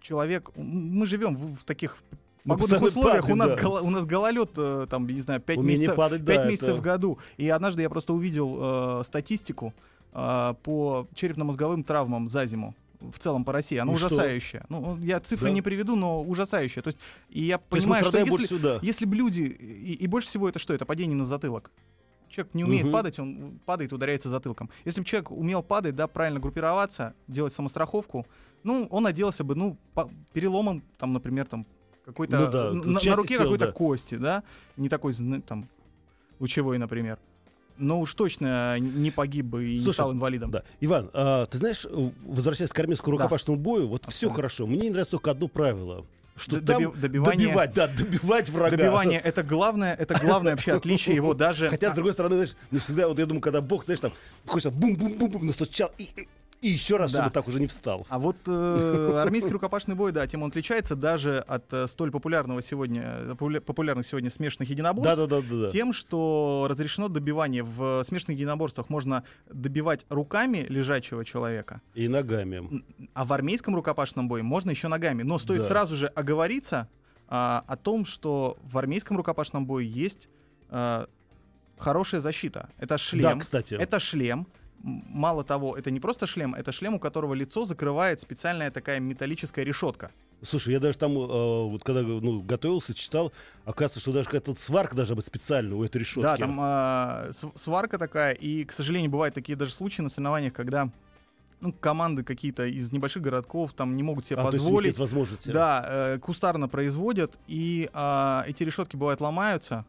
Человек, 0.01 0.51
мы 0.57 1.07
живем 1.07 1.37
в, 1.37 1.57
в 1.59 1.65
таких 1.65 1.99
Мы 2.45 2.57
погодных 2.57 2.83
условиях, 2.83 3.25
у 3.25 3.29
падаем, 3.29 3.39
нас, 3.39 3.51
да. 3.51 3.57
голо- 3.63 3.81
у 3.83 3.91
нас 3.91 4.05
гололед, 4.05 4.51
э, 4.57 4.87
там, 4.91 5.07
не 5.07 5.21
знаю, 5.21 5.41
5 5.41 5.59
Умение 5.59 5.79
месяцев, 5.79 5.97
падать, 5.97 6.25
да, 6.25 6.35
пять 6.35 6.49
месяцев 6.51 6.69
это- 6.71 6.79
в 6.79 6.81
году. 6.83 7.19
И 7.37 7.49
однажды 7.49 7.83
я 7.83 7.89
просто 7.91 8.13
увидел 8.15 8.59
э, 8.61 9.03
статистику 9.05 9.73
э, 10.15 10.55
по 10.63 11.07
черепно-мозговым 11.15 11.85
травмам 11.85 12.29
за 12.29 12.45
зиму 12.47 12.75
в 13.01 13.19
целом 13.19 13.45
по 13.45 13.53
России. 13.53 13.79
Она 13.79 13.93
И 13.93 13.97
что? 13.97 14.07
ужасающая. 14.07 14.65
Ну, 14.69 14.99
я 14.99 15.21
цифры 15.21 15.49
Да. 15.49 15.55
не 15.55 15.63
приведу, 15.63 15.97
но 15.97 16.23
ужасающая. 16.23 16.83
То 16.83 16.89
есть, 16.89 16.99
и 17.31 17.45
я 17.45 17.59
понимаю, 17.59 18.05
что 18.05 18.19
если, 18.19 18.47
сюда. 18.47 18.79
если 18.83 19.07
бы 19.07 19.17
люди... 19.17 19.43
И, 19.43 19.93
и 19.95 20.07
больше 20.07 20.29
всего 20.29 20.49
это 20.49 20.59
что? 20.59 20.75
Это 20.75 20.85
падение 20.85 21.17
на 21.17 21.25
затылок. 21.25 21.71
Человек 22.29 22.55
не 22.55 22.65
умеет 22.65 22.85
Мгм. 22.85 22.93
падать, 22.93 23.19
он 23.19 23.59
падает, 23.67 23.93
ударяется 23.93 24.29
затылком. 24.29 24.71
Если 24.85 25.01
бы 25.01 25.07
человек 25.07 25.31
умел 25.31 25.63
падать, 25.63 25.95
да, 25.97 26.07
правильно 26.07 26.41
группироваться, 26.41 27.15
делать 27.29 27.53
самостраховку, 27.53 28.27
ну, 28.63 28.87
он 28.91 29.07
оделся 29.07 29.45
бы, 29.45 29.55
ну, 29.55 29.77
по- 29.95 30.11
переломом, 30.33 30.83
там, 30.99 31.13
например, 31.13 31.47
там, 31.47 31.67
какой-то... 32.05 32.39
Ну 32.39 32.51
да, 32.51 32.73
на, 32.73 33.01
на 33.01 33.17
руке 33.17 33.37
какой-то 33.39 33.67
да. 33.67 33.73
кости, 33.73 34.15
да, 34.17 34.43
не 34.77 34.89
такой, 34.89 35.15
там, 35.47 35.69
лучевой, 36.41 36.79
например. 36.79 37.19
Но 37.79 38.01
уж 38.01 38.15
точно 38.15 38.79
не 38.79 39.11
погиб 39.11 39.47
бы 39.47 39.65
и 39.69 39.79
не 39.79 39.83
Слушай, 39.85 39.95
стал 39.95 40.13
инвалидом. 40.13 40.51
Да. 40.51 40.63
Иван, 40.81 41.11
а, 41.15 41.47
ты 41.47 41.59
знаешь, 41.59 41.87
э, 41.89 42.11
возвращаясь 42.27 42.71
к 42.71 42.79
армейскому 42.79 43.17
Да. 43.17 43.23
рукопашному 43.25 43.59
бою, 43.59 43.89
вот 43.89 44.03
все 44.03 44.09
Абсолютно. 44.09 44.37
хорошо. 44.37 44.67
Мне 44.67 44.83
не 44.83 44.91
нравится 44.91 45.13
только 45.13 45.31
одно 45.31 45.49
правило, 45.49 46.05
что 46.37 46.61
Д- 46.61 46.67
там 46.67 46.83
доби- 46.83 47.01
добивание- 47.01 47.47
добивать, 47.49 47.73
да, 47.75 47.87
добивать 47.89 48.51
врага. 48.51 48.77
Добивание 48.77 49.21
это 49.21 49.43
главное, 49.43 49.95
это 49.95 50.19
главное 50.21 50.53
вообще 50.53 50.73
отличие 50.73 51.17
его 51.17 51.33
даже. 51.35 51.71
Хотя, 51.71 51.91
с 51.93 51.95
другой 51.95 52.13
стороны, 52.13 52.35
знаешь, 52.37 52.55
не 52.71 52.79
всегда, 52.79 53.09
вот 53.09 53.19
я 53.19 53.27
думаю, 53.27 53.41
когда 53.41 53.61
бокс, 53.63 53.87
знаешь, 53.87 54.01
там, 54.01 54.13
хочется 54.47 54.71
бум-бум-бум-бум, 54.71 55.47
настучал, 55.47 55.91
и, 55.99 56.09
и 56.63 56.69
еще 56.69 56.97
раз, 56.97 57.13
Да. 57.13 57.19
чтобы 57.23 57.35
так 57.35 57.49
уже 57.49 57.59
не 57.61 57.67
встал. 57.67 58.07
А 58.09 58.19
вот 58.19 58.37
э, 58.47 59.19
армейский 59.21 59.51
рукопашный 59.51 59.95
бой, 59.97 60.13
да, 60.13 60.27
тем 60.27 60.43
он 60.45 60.49
отличается 60.51 60.95
даже 60.97 61.41
от 61.41 61.71
э, 61.73 61.87
столь 61.89 62.11
популярного 62.13 62.63
сегодня, 62.63 63.03
э, 63.03 63.35
популя- 63.39 63.61
популярных 63.61 64.07
сегодня 64.07 64.31
смешанных 64.31 64.71
единоборств. 64.71 65.17
Да-да-да-да. 65.17 65.71
Тем, 65.71 65.93
что 65.93 66.67
разрешено 66.71 67.09
добивание 67.09 67.65
в 67.65 68.05
смешанных 68.05 68.39
единоборствах, 68.39 68.89
можно 68.91 69.25
добивать 69.51 70.07
руками 70.09 70.65
лежачего 70.69 71.25
человека, 71.25 71.83
И 71.95 72.07
ногами. 72.07 72.85
а 73.13 73.25
в 73.25 73.33
армейском 73.33 73.75
рукопашном 73.75 74.29
бое 74.29 74.43
можно 74.45 74.71
еще 74.71 74.87
ногами. 74.87 75.25
Но 75.25 75.39
стоит 75.39 75.63
Да. 75.63 75.67
сразу 75.69 75.97
же 75.97 76.07
оговориться 76.07 76.89
а, 77.35 77.65
о 77.67 77.77
том, 77.77 78.05
что 78.05 78.57
в 78.63 78.79
армейском 78.79 79.17
рукопашном 79.17 79.67
бое 79.67 79.85
есть 79.85 80.29
а, 80.71 81.09
хорошая 81.77 82.21
защита. 82.21 82.69
Это 82.79 82.99
шлем. 82.99 83.23
Да, 83.23 83.37
кстати. 83.37 83.75
Это 83.75 83.99
шлем. 83.99 84.47
Мало 84.83 85.45
того, 85.45 85.77
это 85.77 85.91
не 85.91 86.01
просто 86.01 86.27
шлем, 86.27 86.55
это 86.55 86.73
шлем, 86.73 86.95
у 86.95 86.99
которого 86.99 87.35
лицо 87.35 87.65
закрывает 87.65 88.21
специальная 88.21 88.71
такая 88.71 88.99
металлическая 89.01 89.65
решетка. 89.65 90.11
Слушай, 90.43 90.73
я 90.73 90.81
даже 90.81 90.99
там, 90.99 91.13
э, 91.13 91.17
вот 91.69 91.85
когда 91.85 92.03
ну, 92.03 92.43
готовился, 92.43 92.93
читал, 92.93 93.33
оказывается, 93.65 94.01
что 94.01 94.13
даже 94.13 94.25
какая-то 94.25 94.57
сварка 94.57 94.97
должна 94.97 95.15
быть 95.15 95.25
специальная 95.25 95.77
у 95.77 95.85
этой 95.85 95.99
решетки. 95.99 96.23
Да, 96.23 96.37
там 96.37 97.33
св- 97.33 97.53
сварка 97.55 97.97
такая, 97.97 98.33
и, 98.33 98.65
к 98.65 98.73
сожалению, 98.73 99.11
бывают 99.11 99.37
такие 99.37 99.55
даже 99.57 99.73
случаи 99.73 100.03
на 100.03 100.09
соревнованиях, 100.09 100.53
когда 100.53 100.91
ну, 101.63 101.73
команды 101.73 102.25
какие-то 102.25 102.67
из 102.67 102.91
небольших 102.91 103.23
городков 103.23 103.73
там 103.73 103.97
не 103.97 104.03
могут 104.03 104.27
себе 104.27 104.39
А, 104.39 104.43
есть 104.43 104.57
позволить. 104.57 104.89
нет 104.89 104.99
возможности. 104.99 105.51
Да, 105.51 105.85
э, 105.87 106.19
кустарно 106.19 106.69
производят, 106.69 107.39
и 107.47 107.89
а, 107.93 108.45
эти 108.49 108.65
решетки 108.65 108.97
бывают 108.97 109.21
ломаются. 109.21 109.85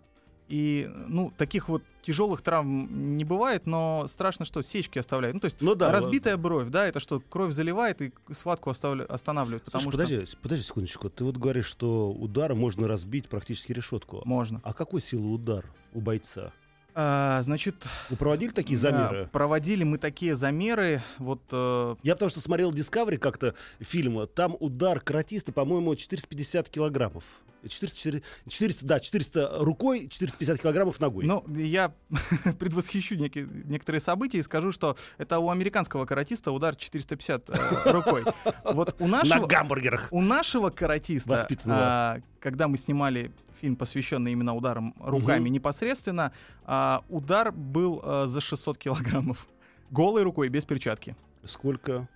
И, 0.54 0.88
ну, 1.08 1.34
таких 1.36 1.68
вот 1.68 1.82
тяжелых 2.04 2.44
травм 2.44 3.18
не 3.18 3.24
бывает, 3.26 3.66
но 3.66 4.06
страшно, 4.08 4.46
что 4.46 4.62
сечки 4.62 5.00
оставляют. 5.00 5.34
Ну, 5.34 5.40
то 5.40 5.46
есть 5.46 5.58
Ну 5.62 5.74
да. 5.74 5.92
разбитая 5.92 6.38
бровь, 6.38 6.70
да, 6.70 6.86
это 6.86 7.00
что, 7.00 7.20
кровь 7.20 7.54
заливает 7.54 8.04
и 8.04 8.14
схватку 8.32 8.70
оставля- 8.70 9.06
останавливает, 9.06 9.64
потому 9.64 9.82
Слушай, 9.86 10.06
что 10.06 10.16
подожди, 10.16 10.38
подожди 10.44 10.64
секундочку. 10.66 11.10
Ты 11.10 11.24
вот 11.24 11.38
говоришь, 11.38 11.66
что 11.66 12.12
ударом 12.12 12.60
можно 12.60 12.88
разбить 12.88 13.30
практически 13.30 13.72
решетку. 13.72 14.22
можно. 14.26 14.62
А 14.64 14.74
какой 14.76 15.02
силы 15.02 15.32
удар 15.34 15.66
у 15.92 16.02
бойца? 16.02 16.52
А, 16.94 17.42
значит, 17.42 17.88
Вы 18.12 18.18
проводили 18.18 18.52
такие 18.52 18.78
замеры? 18.78 19.28
проводили 19.32 19.84
мы 19.84 19.98
такие 19.98 20.36
замеры, 20.36 21.02
вот 21.18 21.42
э, 21.52 21.96
Я 22.04 22.14
потому 22.14 22.30
что 22.30 22.42
смотрел 22.42 22.72
Discovery 22.72 23.18
как-то 23.18 23.56
фильм, 23.80 24.28
там 24.28 24.56
удар 24.60 25.00
каратиста, 25.00 25.52
по-моему, 25.52 25.96
450 25.96 26.70
килограммов. 26.70 27.24
400, 27.68 28.22
400, 28.48 28.86
да, 28.86 29.00
400 29.00 29.58
рукой, 29.60 30.08
450 30.10 30.62
килограммов 30.62 31.00
ногой. 31.00 31.26
Ну, 31.26 31.44
я 31.56 31.94
предвосхищу 32.60 33.16
неки- 33.16 33.48
некоторые 33.66 34.02
события 34.02 34.38
и 34.40 34.42
скажу, 34.44 34.72
что 34.72 34.98
это 35.18 35.40
у 35.40 35.50
американского 35.50 36.06
каратиста 36.06 36.52
удар 36.52 36.76
450 36.76 37.50
э, 37.50 37.92
рукой. 37.92 38.24
Вот 38.64 38.96
у 39.00 39.08
На 39.08 39.24
нашего, 39.24 39.46
гамбургерах. 39.48 40.08
у 40.12 40.22
нашего 40.22 40.70
каратиста, 40.70 41.48
а, 41.66 42.20
когда 42.40 42.68
мы 42.68 42.78
снимали 42.78 43.32
фильм, 43.62 43.76
посвященный 43.76 44.34
именно 44.34 44.54
ударам 44.56 44.94
руками 45.00 45.46
Мгм. 45.46 45.54
непосредственно, 45.54 46.32
а, 46.66 47.04
удар 47.10 47.52
был 47.52 48.02
а, 48.04 48.26
за 48.28 48.42
600 48.42 48.78
килограммов. 48.78 49.48
Голой 49.90 50.24
рукой, 50.24 50.50
без 50.50 50.66
перчатки. 50.66 51.16
Сколько? 51.46 52.08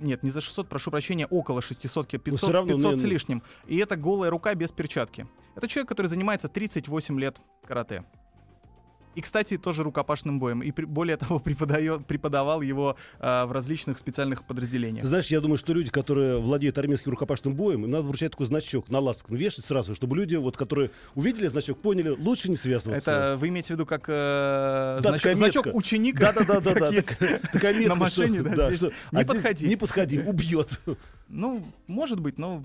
Нет, 0.00 0.22
не 0.22 0.30
за 0.30 0.40
600, 0.40 0.68
прошу 0.68 0.90
прощения, 0.90 1.26
около 1.26 1.62
600, 1.62 2.06
ки- 2.06 2.18
500, 2.18 2.38
всё 2.38 2.52
равно, 2.52 2.74
500 2.74 2.98
с 2.98 3.02
ну, 3.02 3.08
лишним. 3.08 3.42
И 3.66 3.76
это 3.78 3.96
голая 3.96 4.30
рука 4.30 4.54
без 4.54 4.72
перчатки. 4.72 5.26
Это 5.54 5.66
человек, 5.68 5.88
который 5.88 6.06
занимается 6.06 6.48
38 6.48 7.18
лет 7.18 7.36
карате. 7.66 8.04
И, 9.14 9.20
кстати, 9.20 9.58
тоже 9.58 9.82
рукопашным 9.82 10.38
боем. 10.38 10.60
И 10.62 10.70
при- 10.70 10.84
более 10.84 11.16
того, 11.16 11.38
преподает, 11.40 12.06
преподавал 12.06 12.62
его 12.62 12.96
а, 13.18 13.46
в 13.46 13.52
различных 13.52 13.98
специальных 13.98 14.44
подразделениях. 14.44 15.04
Знаешь, 15.04 15.26
я 15.26 15.40
думаю, 15.40 15.58
что 15.58 15.72
люди, 15.72 15.90
которые 15.90 16.38
владеют 16.38 16.78
армейским 16.78 17.10
рукопашным 17.10 17.54
боем, 17.54 17.84
им 17.84 17.90
надо 17.90 18.04
вручать 18.04 18.30
такой 18.32 18.46
значок 18.46 18.88
на 18.88 19.00
ласк, 19.00 19.28
вешать 19.28 19.64
сразу, 19.64 19.94
чтобы 19.94 20.16
люди, 20.16 20.36
вот, 20.36 20.56
которые 20.56 20.90
увидели 21.14 21.46
значок, 21.46 21.80
поняли, 21.80 22.10
лучше 22.10 22.50
не 22.50 22.56
связываться. 22.56 23.10
Это 23.10 23.36
вы 23.36 23.48
имеете 23.48 23.68
в 23.68 23.70
виду 23.70 23.86
как 23.86 24.04
э, 24.08 25.00
Да, 25.02 25.10
значок, 25.10 25.36
значок 25.36 25.66
ученика? 25.74 26.32
Да-да-да, 26.32 26.74
да, 26.74 26.90
такая 27.52 27.74
метка, 27.74 27.88
на 27.88 27.94
машине, 27.94 28.42
да, 28.42 28.70
не 28.70 29.24
подходи. 29.24 29.66
Не 29.66 29.76
подходи, 29.76 30.20
убьет. 30.20 30.80
Ну, 31.28 31.62
может 31.86 32.20
быть, 32.20 32.38
но 32.38 32.64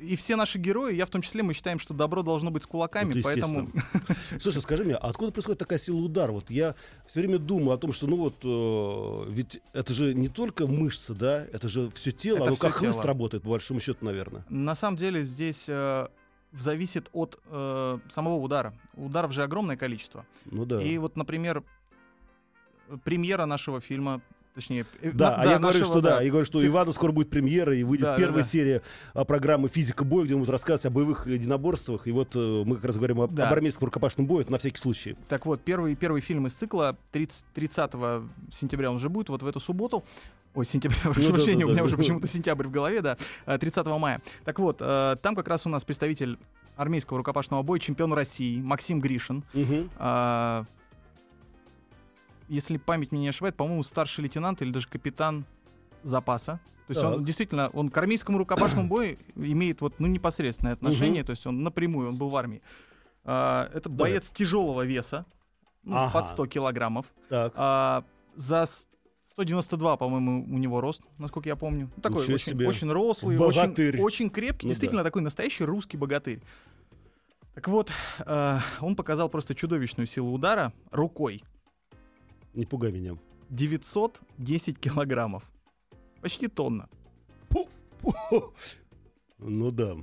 и 0.00 0.16
все 0.16 0.36
наши 0.36 0.58
герои, 0.58 0.94
я 0.94 1.06
в 1.06 1.10
том 1.10 1.22
числе, 1.22 1.42
мы 1.42 1.54
считаем, 1.54 1.78
что 1.78 1.94
добро 1.94 2.22
должно 2.22 2.50
быть 2.50 2.62
с 2.62 2.66
кулаками, 2.66 3.12
Это 3.12 3.22
поэтому 3.22 3.68
Слушай, 4.40 4.62
скажи 4.62 4.84
мне, 4.84 4.94
а 4.94 5.08
откуда 5.08 5.32
происходит 5.32 5.58
такая 5.58 5.78
сила 5.78 5.96
удара? 5.98 6.32
Вот 6.32 6.50
я 6.50 6.74
все 7.06 7.20
время 7.20 7.38
думаю 7.38 7.72
о 7.72 7.78
том, 7.78 7.92
что, 7.92 8.06
ну 8.06 8.16
вот, 8.16 8.36
э, 8.44 9.30
ведь 9.30 9.60
это 9.72 9.92
же 9.92 10.14
не 10.14 10.28
только 10.28 10.66
мышцы, 10.66 11.14
да, 11.14 11.44
это 11.52 11.68
же 11.68 11.90
все 11.90 12.12
тело, 12.12 12.36
Это 12.36 12.46
оно 12.46 12.56
всё 12.56 12.62
как 12.62 12.74
хлыст 12.74 12.94
тело. 12.94 13.06
работает, 13.06 13.42
по 13.42 13.50
большому 13.50 13.80
счету, 13.80 14.04
наверное. 14.04 14.44
на 14.48 14.74
самом 14.74 14.96
деле 14.96 15.24
здесь 15.24 15.64
э, 15.68 16.06
зависит 16.52 17.08
от 17.12 17.40
э, 17.46 17.98
самого 18.08 18.36
удара. 18.36 18.74
Ударов 18.94 19.32
же 19.32 19.42
огромное 19.42 19.76
количество. 19.76 20.26
Ну 20.44 20.64
да. 20.64 20.82
И 20.82 20.98
вот, 20.98 21.16
например, 21.16 21.62
премьера 23.04 23.46
нашего 23.46 23.80
фильма, 23.80 24.20
точнее, 24.56 24.86
э, 25.02 25.10
Да, 25.12 25.30
на- 25.30 25.36
а 25.36 25.44
я 25.46 25.58
говорю, 25.58 25.78
нашего, 25.80 25.84
что 25.84 26.00
да, 26.00 26.20
я 26.22 26.30
говорю, 26.30 26.46
что 26.46 26.60
Тех- 26.60 26.70
Ивана 26.70 26.90
скоро 26.92 27.12
будет 27.12 27.28
премьера, 27.30 27.76
и 27.76 27.82
выйдет 27.84 28.04
Да, 28.06 28.12
да, 28.12 28.18
первая 28.18 28.42
да. 28.42 28.48
серия 28.48 28.82
а, 29.14 29.24
программы 29.24 29.68
«Физика 29.68 30.02
боя», 30.04 30.24
где 30.24 30.34
он 30.34 30.40
будет 30.40 30.50
рассказывать 30.50 30.86
о 30.86 30.90
боевых 30.90 31.26
единоборствах. 31.26 32.06
И 32.08 32.10
вот 32.10 32.34
э, 32.34 32.62
мы 32.64 32.76
как 32.76 32.86
раз 32.86 32.96
говорим 32.96 33.20
об, 33.20 33.34
Да. 33.34 33.46
об 33.48 33.52
армейском 33.52 33.84
рукопашном 33.84 34.26
бою, 34.26 34.40
это 34.40 34.50
на 34.52 34.58
всякий 34.58 34.78
случай. 34.78 35.14
Так 35.28 35.44
вот, 35.46 35.60
первый, 35.60 35.94
первый 35.94 36.22
фильм 36.22 36.46
из 36.46 36.54
цикла 36.54 36.96
30, 37.12 37.44
30 37.54 38.22
сентября 38.50 38.90
он 38.90 38.96
уже 38.96 39.10
будет, 39.10 39.28
вот 39.28 39.42
в 39.42 39.46
эту 39.46 39.60
субботу. 39.60 40.02
Ой, 40.54 40.64
сентября, 40.64 40.96
прошу 41.04 41.20
Ну 41.20 41.28
да, 41.28 41.34
прощения, 41.34 41.60
да, 41.60 41.66
у 41.66 41.68
меня 41.68 41.78
да. 41.80 41.84
уже 41.84 41.96
почему-то 41.98 42.26
сентябрь 42.26 42.66
в 42.66 42.70
голове, 42.70 43.02
да, 43.02 43.18
э, 43.44 43.58
30 43.58 43.98
мая. 43.98 44.22
Так 44.44 44.58
вот, 44.58 44.78
э, 44.80 45.16
там 45.20 45.34
как 45.36 45.48
раз 45.48 45.66
у 45.66 45.68
нас 45.68 45.84
представитель 45.84 46.38
армейского 46.76 47.18
рукопашного 47.18 47.62
боя, 47.62 47.78
чемпион 47.78 48.14
России 48.14 48.60
Максим 48.62 49.00
Гришин. 49.00 49.44
Мгм. 49.52 49.90
А, 49.98 50.64
если 52.48 52.76
память 52.76 53.12
меня 53.12 53.22
не 53.22 53.28
ошибает, 53.28 53.56
по-моему, 53.56 53.82
старший 53.82 54.22
лейтенант 54.24 54.62
или 54.62 54.70
даже 54.70 54.88
капитан 54.88 55.44
запаса. 56.02 56.60
То 56.86 56.92
есть 56.92 57.02
он 57.04 57.14
Так. 57.14 57.24
действительно, 57.24 57.68
он 57.72 57.88
к 57.88 57.96
армейскому 57.98 58.38
рукопашному 58.38 58.88
бою 58.88 59.16
имеет 59.34 59.80
вот, 59.80 59.98
ну, 59.98 60.06
непосредственное 60.06 60.74
отношение, 60.74 61.24
то 61.24 61.30
есть 61.30 61.44
он 61.46 61.62
напрямую, 61.64 62.10
он 62.10 62.16
был 62.16 62.30
в 62.30 62.36
армии. 62.36 62.62
А, 63.24 63.68
это 63.74 63.88
Да. 63.88 63.96
боец 63.96 64.30
тяжелого 64.30 64.82
веса, 64.84 65.26
ну, 65.82 65.96
Ага. 65.96 66.12
под 66.12 66.28
100 66.28 66.46
килограммов. 66.46 67.06
Так. 67.28 67.52
А, 67.56 68.04
за 68.36 68.66
с- 68.66 68.86
192, 69.32 69.96
по-моему, 69.96 70.44
у 70.44 70.58
него 70.58 70.80
рост, 70.80 71.02
насколько 71.18 71.48
я 71.48 71.56
помню. 71.56 71.90
Ну, 71.96 72.02
Такой 72.02 72.20
Ничего 72.22 72.34
очень, 72.36 72.52
себе. 72.52 72.68
очень 72.68 72.90
рослый, 72.92 73.36
Богатырь. 73.36 73.94
очень, 73.96 74.02
очень 74.04 74.30
крепкий, 74.30 74.66
Ну 74.66 74.70
действительно 74.70 75.02
такой 75.02 75.22
настоящий 75.22 75.64
русский 75.64 75.96
богатырь. 75.96 76.40
Так 77.54 77.66
вот, 77.68 77.90
э, 78.24 78.58
он 78.80 78.94
показал 78.96 79.28
просто 79.28 79.54
чудовищную 79.54 80.06
силу 80.06 80.32
удара 80.32 80.72
рукой. 80.92 81.42
Не 82.56 82.64
пугай 82.64 82.90
меня. 82.90 83.16
910 83.50 84.78
килограммов. 84.80 85.42
Почти 86.22 86.48
тонна. 86.48 86.88
Ну 89.38 89.70
да. 89.70 89.96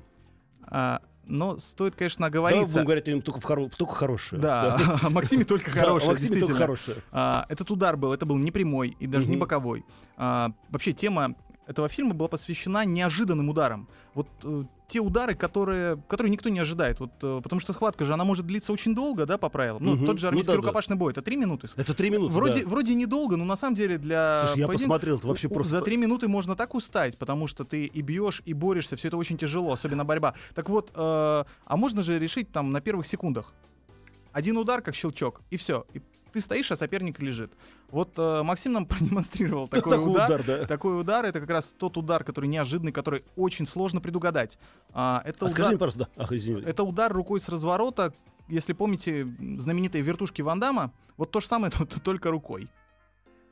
А, 0.65 1.01
но 1.25 1.57
стоит, 1.57 1.95
конечно, 1.95 2.27
оговориться. 2.27 2.67
будем 2.73 2.85
говорить 2.85 3.07
о 3.07 3.11
нем 3.11 3.21
только, 3.21 3.39
в 3.41 3.45
хоро- 3.45 3.73
только 3.75 3.93
хорошее. 3.95 4.41
Да, 4.41 4.99
о 5.01 5.09
Максиме 5.09 5.43
только 5.45 5.71
Да, 5.73 5.79
хорошее, 5.81 6.09
о 6.09 6.11
Максиме 6.13 6.39
только 6.39 6.55
хорошее. 6.55 6.97
А, 7.11 7.45
этот 7.49 7.71
удар 7.71 7.97
был, 7.97 8.13
это 8.13 8.25
был 8.25 8.37
не 8.37 8.51
прямой 8.51 8.95
и 8.99 9.07
даже 9.07 9.25
не 9.25 9.33
Мгм. 9.33 9.41
боковой. 9.41 9.83
А, 10.15 10.51
вообще 10.69 10.93
тема 10.93 11.35
этого 11.65 11.89
фильма 11.89 12.13
была 12.13 12.27
посвящена 12.29 12.85
неожиданным 12.85 13.49
ударам. 13.49 13.87
Вот 14.13 14.27
э, 14.43 14.63
те 14.93 14.99
удары, 14.99 15.33
которые, 15.33 15.97
которые 16.07 16.29
никто 16.31 16.49
не 16.49 16.59
ожидает. 16.59 16.99
Вот, 16.99 17.11
э, 17.23 17.41
потому 17.43 17.59
что 17.59 17.73
схватка 17.73 18.05
же, 18.05 18.13
она 18.13 18.23
может 18.23 18.45
длиться 18.45 18.71
очень 18.71 18.93
долго, 18.93 19.25
да, 19.25 19.39
по 19.39 19.49
правилам. 19.49 19.83
Ну, 19.83 19.95
Мгм. 19.95 20.05
тот 20.05 20.19
же 20.19 20.25
Ну 20.25 20.29
армейский 20.29 20.51
да, 20.51 20.53
да. 20.53 20.61
рукопашный 20.61 20.95
бой, 20.95 21.11
это 21.13 21.23
три 21.23 21.35
минуты. 21.35 21.67
Это 21.75 21.95
три 21.95 22.11
минуты. 22.11 22.31
Вроде, 22.33 22.61
да. 22.63 22.69
вроде 22.69 22.93
недолго, 22.93 23.35
но 23.35 23.43
на 23.43 23.55
самом 23.55 23.75
деле 23.75 23.97
для 23.97 24.45
Слушай, 24.45 24.59
я 24.59 24.67
поединка- 24.67 24.73
посмотрел, 24.83 25.17
это 25.17 25.27
вообще 25.27 25.49
просто... 25.49 25.71
За 25.71 25.81
три 25.81 25.97
минуты 25.97 26.27
можно 26.27 26.55
так 26.55 26.75
устать, 26.75 27.17
потому 27.17 27.47
что 27.47 27.63
ты 27.63 27.85
и 27.85 28.01
бьешь, 28.01 28.43
и 28.45 28.53
борешься, 28.53 28.95
все 28.95 29.07
это 29.07 29.17
очень 29.17 29.37
тяжело, 29.39 29.73
особенно 29.73 30.05
борьба. 30.05 30.35
Так 30.53 30.69
вот, 30.69 30.91
э, 30.93 30.93
а 30.95 31.45
можно 31.75 32.03
же 32.03 32.19
решить 32.19 32.51
там 32.51 32.71
на 32.71 32.79
первых 32.79 33.07
секундах. 33.07 33.51
Один 34.31 34.57
удар, 34.57 34.81
как 34.83 34.93
щелчок, 34.95 35.41
и 35.49 35.57
все. 35.57 35.85
И 35.93 36.01
ты 36.33 36.41
стоишь, 36.41 36.71
а 36.71 36.75
соперник 36.75 37.19
лежит. 37.19 37.53
Вот 37.89 38.13
э, 38.17 38.41
Максим 38.43 38.73
нам 38.73 38.85
продемонстрировал 38.87 39.67
такой, 39.67 39.91
Такой 39.93 40.11
удар. 40.11 40.25
удар, 40.25 40.43
да. 40.45 40.65
Такой 40.65 40.99
удар 40.99 41.25
это 41.25 41.39
как 41.39 41.49
раз 41.49 41.73
тот 41.77 41.95
удар, 41.97 42.23
который 42.23 42.47
неожиданный, 42.47 42.91
который 42.91 43.23
очень 43.35 43.67
сложно 43.67 44.01
предугадать. 44.01 44.57
А, 44.93 45.21
это, 45.25 45.45
А 45.45 45.49
скажи 45.49 45.61
удар, 45.69 45.71
мне, 45.71 45.77
пожалуйста, 45.79 46.09
да. 46.15 46.23
Ах, 46.23 46.31
это 46.31 46.83
удар 46.83 47.13
рукой 47.13 47.39
с 47.39 47.47
разворота. 47.49 48.13
Если 48.49 48.73
помните 48.73 49.25
знаменитые 49.57 50.01
вертушки 50.01 50.41
Ван 50.41 50.59
Дамма, 50.59 50.91
вот 51.15 51.31
то 51.31 51.39
же 51.39 51.47
самое, 51.47 51.71
только 52.03 52.31
рукой. 52.31 52.67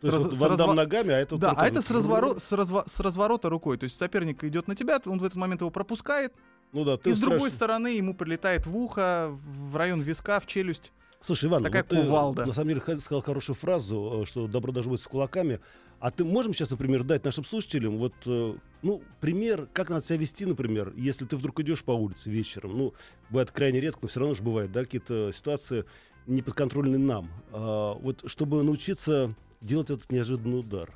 То 0.02 0.08
есть 0.08 0.18
раз- 0.18 0.26
вот 0.26 0.38
Ван 0.50 0.58
Дам 0.58 0.70
разва- 0.72 0.74
ногами, 0.76 1.14
а 1.14 1.20
это... 1.20 1.38
Да, 1.38 1.54
а 1.56 1.68
это 1.68 1.82
с, 1.82 1.90
разворо- 1.92 2.40
с, 2.40 2.52
разва- 2.52 2.90
с 2.90 3.00
разворота 3.00 3.50
рукой. 3.50 3.78
То 3.78 3.84
есть 3.84 3.98
соперник 3.98 4.44
идет 4.44 4.68
на 4.68 4.76
тебя, 4.76 5.00
он 5.06 5.20
в 5.20 5.24
этот 5.24 5.38
момент 5.38 5.62
его 5.62 5.70
пропускает, 5.70 6.34
Ну 6.74 6.84
да, 6.84 6.98
ты 6.98 7.12
и 7.12 7.14
с 7.14 7.20
другой 7.20 7.52
стороны 7.52 7.90
ему 7.90 8.16
прилетает 8.16 8.66
в 8.66 8.76
ухо, 8.76 9.30
в 9.70 9.76
район 9.76 10.02
виска, 10.02 10.40
в 10.40 10.48
челюсть. 10.48 10.92
Слушай, 11.22 11.50
Иван, 11.50 11.64
Такая 11.64 11.84
вот 11.84 11.90
ты, 11.90 12.04
кувалда. 12.04 12.46
на 12.46 12.54
самом 12.54 12.70
деле 12.70 12.82
сказал 13.00 13.22
хорошую 13.22 13.56
фразу, 13.56 14.22
э, 14.24 14.26
что 14.26 14.48
добро 14.48 14.72
даже 14.72 14.90
будет 14.90 15.02
с 15.02 15.08
кулаками. 15.08 15.60
А 16.00 16.10
ты 16.10 16.24
можем 16.26 16.52
сейчас, 16.54 16.72
например, 16.72 17.04
дать 17.04 17.24
нашим 17.24 17.46
слушателям 17.46 17.98
вот, 17.98 18.14
э, 18.26 18.56
ну, 18.82 19.04
пример, 19.20 19.68
как 19.72 19.90
надо 19.90 20.04
себя 20.04 20.18
вести, 20.18 20.46
например, 20.48 20.94
если 20.96 21.26
ты 21.26 21.38
вдруг 21.38 21.60
идешь 21.60 21.84
по 21.84 21.92
улице 21.92 22.32
вечером. 22.32 22.76
Ну, 22.76 22.94
бывает 23.30 23.52
крайне 23.52 23.80
редко, 23.80 24.00
но 24.02 24.08
все 24.08 24.20
равно 24.20 24.34
же 24.34 24.42
бывает, 24.42 24.72
да, 24.72 24.82
какие-то 24.82 25.32
ситуации 25.32 25.86
неподконтрольные 26.26 26.98
нам. 26.98 27.30
А, 27.52 27.94
вот 27.94 28.24
чтобы 28.26 28.64
научиться 28.64 29.36
делать 29.62 29.92
этот 29.92 30.12
неожиданный 30.12 30.60
удар. 30.60 30.90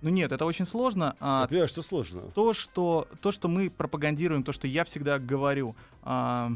Ну 0.00 0.08
нет, 0.10 0.32
это 0.32 0.46
очень 0.46 0.66
сложно. 0.66 1.16
а, 1.20 1.42
Я 1.42 1.48
понимаю, 1.48 1.68
что 1.68 1.82
сложно. 1.82 2.22
то, 2.34 2.52
что, 2.54 3.06
то, 3.20 3.32
что 3.32 3.48
мы 3.48 3.68
пропагандируем, 3.68 4.42
то, 4.42 4.52
что 4.52 4.66
я 4.66 4.84
всегда 4.84 5.18
говорю, 5.18 5.74
а, 6.02 6.52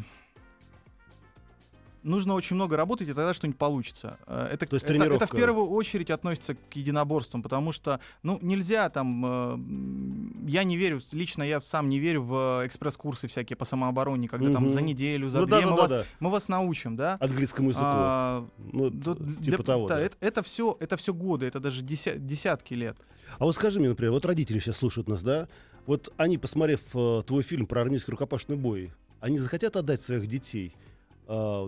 нужно 2.03 2.35
очень 2.35 2.57
много 2.57 2.77
работать, 2.77 3.09
и 3.09 3.13
тогда 3.13 3.35
что-нибудь 3.35 3.59
получится. 3.59 4.19
А, 4.27 4.49
Это, 4.53 4.67
То 4.67 4.75
есть 4.75 4.85
это, 4.85 4.95
это 4.95 5.05
тренировка. 5.05 5.27
в 5.27 5.39
первую 5.39 5.69
очередь 5.71 6.11
относится 6.11 6.55
к 6.55 6.77
единоборствам, 6.77 7.43
потому 7.43 7.73
что, 7.73 8.01
ну, 8.23 8.39
нельзя 8.43 8.89
там, 8.91 9.25
э, 9.27 10.49
я 10.51 10.65
не 10.65 10.77
верю, 10.77 11.01
лично 11.13 11.43
я 11.43 11.61
сам 11.61 11.89
не 11.89 11.99
верю 11.99 12.23
в 12.23 12.63
э, 12.63 12.67
экспресс-курсы 12.67 13.27
всякие 13.29 13.57
по 13.57 13.65
самообороне, 13.65 14.29
когда 14.29 14.53
там 14.53 14.65
Мгм. 14.65 14.73
за 14.73 14.81
неделю, 14.81 15.29
за 15.29 15.41
Ну 15.41 15.47
две 15.47 15.61
да, 15.61 15.67
мы, 15.67 15.71
да, 15.71 15.83
вас, 15.83 15.91
да, 15.91 16.05
мы 16.21 16.31
вас 16.31 16.49
научим, 16.49 16.97
да? 16.97 17.17
Английскому 17.21 17.69
языку. 17.71 17.85
А, 17.87 18.47
ну, 18.73 18.91
да, 18.91 19.15
т- 19.15 19.23
для- 19.25 19.51
типа 19.53 19.63
того. 19.63 19.89
да, 19.89 19.97
да. 19.97 20.01
Это, 20.03 20.17
это 20.21 20.43
все, 20.43 20.77
это 20.81 20.97
все 20.97 21.13
годы, 21.15 21.47
это 21.47 21.61
даже 21.61 21.83
деся- 21.83 22.19
десятки 22.19 22.75
лет. 22.75 22.97
А 23.39 23.45
вот 23.45 23.55
скажи 23.55 23.79
мне, 23.79 23.89
например, 23.91 24.13
вот 24.13 24.25
родители 24.25 24.59
сейчас 24.59 24.77
слушают 24.79 25.09
нас, 25.09 25.23
да? 25.23 25.49
Вот 25.87 26.13
они, 26.17 26.39
посмотрев 26.39 26.81
э, 26.95 27.23
твой 27.27 27.43
фильм 27.43 27.67
про 27.67 27.83
армейский 27.83 28.11
рукопашный 28.11 28.57
бой, 28.57 28.93
они 29.21 29.39
захотят 29.39 29.77
отдать 29.77 30.03
своих 30.03 30.27
детей, 30.27 30.75
э, 30.75 30.90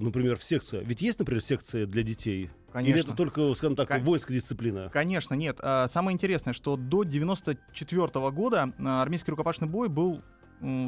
например, 0.00 0.37
в 0.37 0.42
секцию? 0.42 0.85
Ведь 0.85 1.00
есть, 1.02 1.19
например, 1.19 1.40
секция 1.42 1.87
для 1.87 2.02
детей? 2.02 2.50
Конечно. 2.73 2.92
Или 2.95 3.04
это 3.04 3.14
только, 3.14 3.52
скажем 3.54 3.76
так, 3.76 3.88
Кон- 3.88 4.02
воинская 4.02 4.37
дисциплина? 4.37 4.88
Конечно, 4.92 5.35
нет. 5.35 5.59
А, 5.61 5.87
Самое 5.88 6.14
интересное, 6.14 6.52
что 6.54 6.76
до 6.76 7.04
94 7.04 8.31
года 8.31 8.73
а, 8.78 9.02
армейский 9.02 9.31
рукопашный 9.31 9.69
бой 9.69 9.88
был 9.88 10.23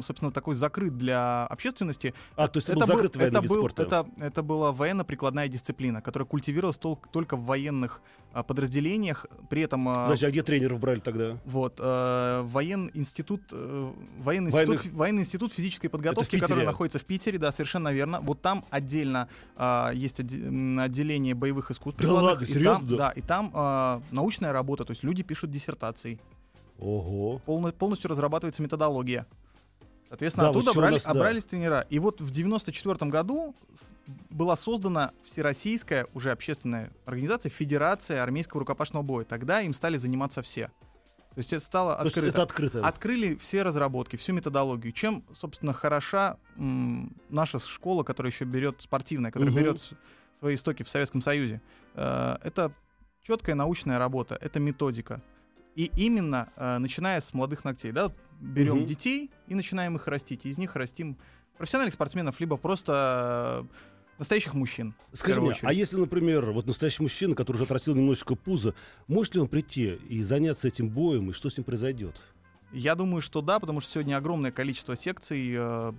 собственно, 0.05 0.31
такой 0.31 0.55
закрыт 0.55 0.97
для 0.97 1.45
общественности. 1.47 2.13
А, 2.35 2.47
то 2.47 2.57
есть 2.57 2.69
это 2.69 2.79
был 2.79 2.85
закрытый 2.87 3.19
военный 3.21 3.39
это, 3.39 3.41
вид 3.41 3.51
был- 3.51 3.67
это, 3.67 4.07
это 4.17 4.43
была 4.43 4.71
военно-прикладная 4.71 5.47
дисциплина, 5.47 6.01
которая 6.01 6.25
культивировалась 6.27 6.77
тол- 6.77 6.99
только 7.11 7.35
в 7.35 7.45
военных 7.45 8.01
а, 8.33 8.43
подразделениях. 8.43 9.25
При 9.49 9.61
этом 9.61 9.87
а, 9.87 10.03
Подожди, 10.05 10.25
а 10.25 10.31
где 10.31 10.43
тренеров 10.43 10.79
брали 10.79 10.99
тогда? 10.99 11.37
вот, 11.45 11.75
э, 11.79 12.41
военный 12.45 12.91
институт, 12.93 13.41
э, 13.51 13.91
военный, 14.19 14.51
Военных- 14.51 14.75
институт, 14.81 14.97
военный 14.97 15.21
институт 15.21 15.53
физической 15.53 15.87
подготовки, 15.87 16.39
который 16.39 16.65
находится 16.65 16.99
в 16.99 17.05
Питере, 17.05 17.37
да, 17.39 17.51
совершенно 17.51 17.93
верно. 17.93 18.19
Вот 18.21 18.41
там 18.41 18.65
отдельно 18.69 19.27
а, 19.55 19.91
есть 19.93 20.19
отделение 20.19 21.33
боевых 21.35 21.71
искусств. 21.71 22.01
Да 22.01 22.11
ладно, 22.13 22.43
и 22.43 22.47
серьезно? 22.47 22.87
Там, 22.87 22.97
да, 22.97 23.09
и 23.11 23.21
там 23.21 23.51
а, 23.53 24.01
научная 24.11 24.51
работа, 24.53 24.83
то 24.85 24.91
есть 24.91 25.03
люди 25.03 25.23
пишут 25.23 25.51
диссертации, 25.51 26.19
Ого. 26.79 27.41
полно- 27.45 27.71
полностью 27.71 28.09
разрабатывается 28.09 28.61
методология. 28.61 29.25
Соответственно, 30.07 30.45
Да, 30.47 30.51
вот 30.51 30.57
оттуда 30.63 30.71
у 30.71 30.81
брали, 30.81 30.93
нас, 30.95 31.03
да. 31.43 31.49
тренера. 31.49 31.85
И 31.89 31.99
вот 31.99 32.21
в 32.21 32.29
94 32.31 33.09
году 33.11 33.55
была 34.29 34.55
создана 34.55 35.11
всероссийская 35.23 36.07
уже 36.13 36.31
общественная 36.31 36.91
организация 37.05 37.49
Федерация 37.49 38.21
армейского 38.21 38.59
рукопашного 38.59 39.03
боя. 39.03 39.25
Тогда 39.25 39.61
им 39.61 39.73
стали 39.73 39.97
заниматься 39.97 40.41
все. 40.41 40.67
То 41.33 41.39
есть 41.39 41.51
это 41.51 41.65
стало 41.65 41.95
То 41.97 42.03
есть 42.05 42.15
открыто. 42.17 42.33
это 42.37 42.43
открыто. 42.43 42.87
Открыли 42.87 43.35
все 43.35 43.63
разработки, 43.63 44.15
всю 44.15 44.31
методологию. 44.33 44.93
Чем, 44.93 45.25
собственно, 45.33 45.73
хороша 45.73 46.37
м, 46.55 47.13
наша 47.29 47.59
школа, 47.59 48.03
которая 48.03 48.31
еще 48.31 48.45
берет 48.45 48.81
спортивная, 48.81 49.31
которая 49.31 49.51
Мгм. 49.51 49.59
берет 49.61 49.93
свои 50.39 50.55
истоки 50.55 50.83
в 50.83 50.89
Советском 50.89 51.21
Союзе. 51.21 51.61
Э, 51.95 52.37
это 52.43 52.71
четкая 53.21 53.55
научная 53.55 53.97
работа, 53.99 54.37
это 54.39 54.59
методика. 54.61 55.21
И 55.75 55.91
именно 55.97 56.49
э, 56.55 56.77
начиная 56.77 57.19
с 57.19 57.33
молодых 57.33 57.65
ногтей, 57.65 57.91
да, 57.91 58.11
берем 58.39 58.77
Мгм. 58.77 58.85
детей 58.85 59.29
и 59.47 59.55
начинаем 59.55 59.95
их 59.97 60.07
растить. 60.07 60.45
Из 60.45 60.57
них 60.57 60.75
растим 60.75 61.17
профессиональных 61.57 61.93
спортсменов, 61.93 62.39
либо 62.39 62.57
просто 62.57 63.65
э, 63.69 63.75
настоящих 64.17 64.53
мужчин. 64.53 64.93
Скажи 65.13 65.41
мне, 65.41 65.51
а 65.51 65.53
очередь. 65.53 65.77
если, 65.77 65.97
например, 65.97 66.51
вот 66.51 66.65
настоящий 66.65 67.03
мужчина, 67.03 67.35
который 67.35 67.57
уже 67.57 67.65
отрастил 67.65 67.95
немножечко 67.95 68.35
пузо, 68.35 68.73
может 69.07 69.35
ли 69.35 69.41
он 69.41 69.47
прийти 69.47 69.99
и 70.09 70.23
заняться 70.23 70.67
этим 70.67 70.89
боем, 70.89 71.29
и 71.29 71.33
что 71.33 71.49
с 71.49 71.57
ним 71.57 71.65
произойдет? 71.65 72.21
Я 72.71 72.95
думаю, 72.95 73.21
что 73.21 73.41
да, 73.41 73.59
потому 73.59 73.79
что 73.79 73.91
сегодня 73.91 74.17
огромное 74.17 74.51
количество 74.51 74.95
секций, 74.95 75.53
э, 75.55 75.93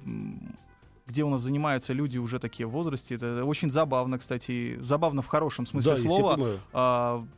где 1.06 1.22
у 1.22 1.30
нас 1.30 1.40
занимаются 1.42 1.92
люди 1.92 2.18
уже 2.18 2.38
такие 2.38 2.66
в 2.66 2.70
возрасте. 2.70 3.14
Это 3.14 3.44
очень 3.44 3.70
забавно, 3.70 4.18
кстати, 4.18 4.78
забавно 4.80 5.22
в 5.22 5.26
хорошем 5.26 5.66
смысле 5.66 5.94
да, 5.94 6.00
слова. 6.00 7.28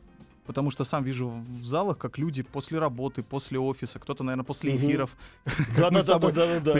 Потому 0.49 0.71
что 0.71 0.83
сам 0.83 1.03
вижу 1.03 1.29
в 1.29 1.63
залах, 1.63 1.99
как 1.99 2.17
люди 2.17 2.41
после 2.41 2.79
работы, 2.79 3.21
после 3.21 3.59
офиса, 3.59 3.99
кто-то, 3.99 4.23
наверное, 4.23 4.43
после 4.43 4.75
эфиров 4.75 5.15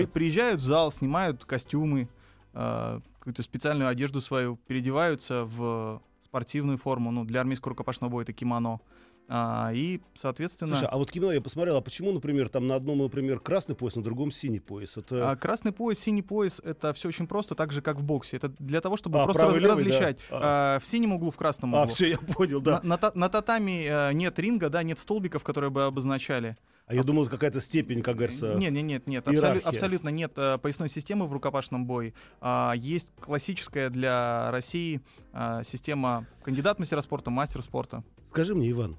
приезжают 0.07 0.59
в 0.59 0.63
зал, 0.63 0.91
снимают 0.91 1.45
костюмы, 1.45 2.09
а, 2.51 2.99
какую-то 3.19 3.43
специальную 3.43 3.87
одежду 3.87 4.21
свою, 4.21 4.55
переодеваются 4.55 5.45
в 5.45 6.01
спортивную 6.23 6.79
форму. 6.79 7.11
Ну, 7.11 7.25
для 7.25 7.41
армейского 7.41 7.69
рукопашного 7.69 8.09
боя 8.09 8.23
это 8.23 8.33
кимоно. 8.33 8.79
А, 9.31 9.71
и, 9.73 10.01
соответственно... 10.15 10.73
Слушай, 10.75 10.89
а 10.91 10.97
вот 10.97 11.11
кимоно 11.11 11.31
я 11.33 11.41
посмотрел, 11.41 11.77
а 11.77 11.81
почему, 11.81 12.11
например, 12.11 12.49
там 12.49 12.65
на 12.65 12.73
одном, 12.75 12.97
например, 12.97 13.39
красный 13.39 13.75
пояс, 13.75 13.95
на 13.95 14.01
другом 14.03 14.31
синий 14.31 14.59
пояс? 14.59 14.97
Это 14.97 15.29
А, 15.31 15.35
красный 15.35 15.71
пояс, 15.71 15.99
синий 15.99 16.23
пояс 16.23 16.59
это 16.63 16.93
все 16.93 17.09
очень 17.09 17.27
просто, 17.27 17.53
так 17.53 17.71
же, 17.71 17.83
как 17.83 17.97
в 17.97 18.03
боксе. 18.03 18.37
Это 18.37 18.49
для 18.57 18.81
того, 18.81 18.97
чтобы 18.97 19.21
А, 19.21 19.25
просто 19.25 19.43
правый, 19.43 19.59
раз- 19.61 19.77
левый, 19.77 19.83
да. 19.83 19.89
различать. 19.91 20.19
А. 20.31 20.75
А, 20.77 20.79
в 20.79 20.87
синем 20.87 21.13
углу, 21.13 21.29
в 21.29 21.37
красном 21.37 21.75
А, 21.75 21.83
углу. 21.83 21.93
все, 21.93 22.09
я 22.09 22.17
понял, 22.17 22.59
да. 22.59 22.79
На, 22.83 22.97
на 22.97 23.11
на 23.13 23.29
татами 23.29 23.85
э, 23.87 24.13
нет 24.13 24.39
ринга, 24.39 24.69
да, 24.69 24.81
нет 24.81 24.97
столбиков, 24.97 25.43
которые 25.43 25.69
бы 25.69 25.83
обозначали. 25.85 26.57
А 26.87 26.95
я 26.95 27.03
думал, 27.03 27.27
какая-то 27.27 27.61
степень, 27.61 28.01
как 28.01 28.15
говорится. 28.15 28.55
Нет, 28.55 28.71
нет, 28.71 28.83
нет, 28.83 29.07
нет. 29.07 29.27
иерархия. 29.27 29.61
абсолю- 29.61 29.75
абсолютно 29.75 30.09
нет 30.09 30.31
э, 30.37 30.57
поясной 30.57 30.89
системы 30.89 31.27
в 31.27 31.33
рукопашном 31.33 31.85
бое. 31.85 32.13
А, 32.41 32.73
есть 32.75 33.13
классическая 33.19 33.91
для 33.91 34.49
России 34.49 35.01
а, 35.31 35.61
система 35.63 36.25
кандидат 36.43 36.79
мастера 36.79 37.01
спорта, 37.01 37.29
мастер 37.29 37.61
спорта. 37.61 38.03
Скажи 38.31 38.55
мне, 38.55 38.71
Иван, 38.71 38.95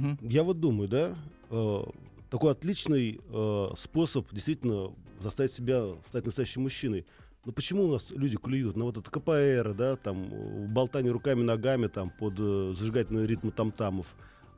Мгм. 0.00 0.18
я 0.22 0.42
вот 0.42 0.60
думаю, 0.60 0.88
да, 0.88 1.14
э, 1.50 1.82
такой 2.30 2.52
отличный 2.52 3.20
э, 3.22 3.68
способ 3.76 4.32
действительно 4.32 4.92
заставить 5.20 5.52
себя 5.52 5.84
стать 6.04 6.24
настоящим 6.24 6.62
мужчиной. 6.62 7.04
Но 7.44 7.52
почему 7.52 7.84
у 7.84 7.92
нас 7.92 8.10
люди 8.10 8.36
клюют 8.36 8.76
на 8.76 8.84
вот 8.84 8.98
это 8.98 9.10
КПР, 9.10 9.74
да, 9.74 9.96
там, 9.96 10.72
болтание 10.72 11.12
руками, 11.12 11.42
ногами, 11.42 11.86
там, 11.86 12.10
под 12.10 12.34
э, 12.38 12.72
зажигательные 12.76 13.26
ритмы 13.26 13.50
там-тамов. 13.50 14.06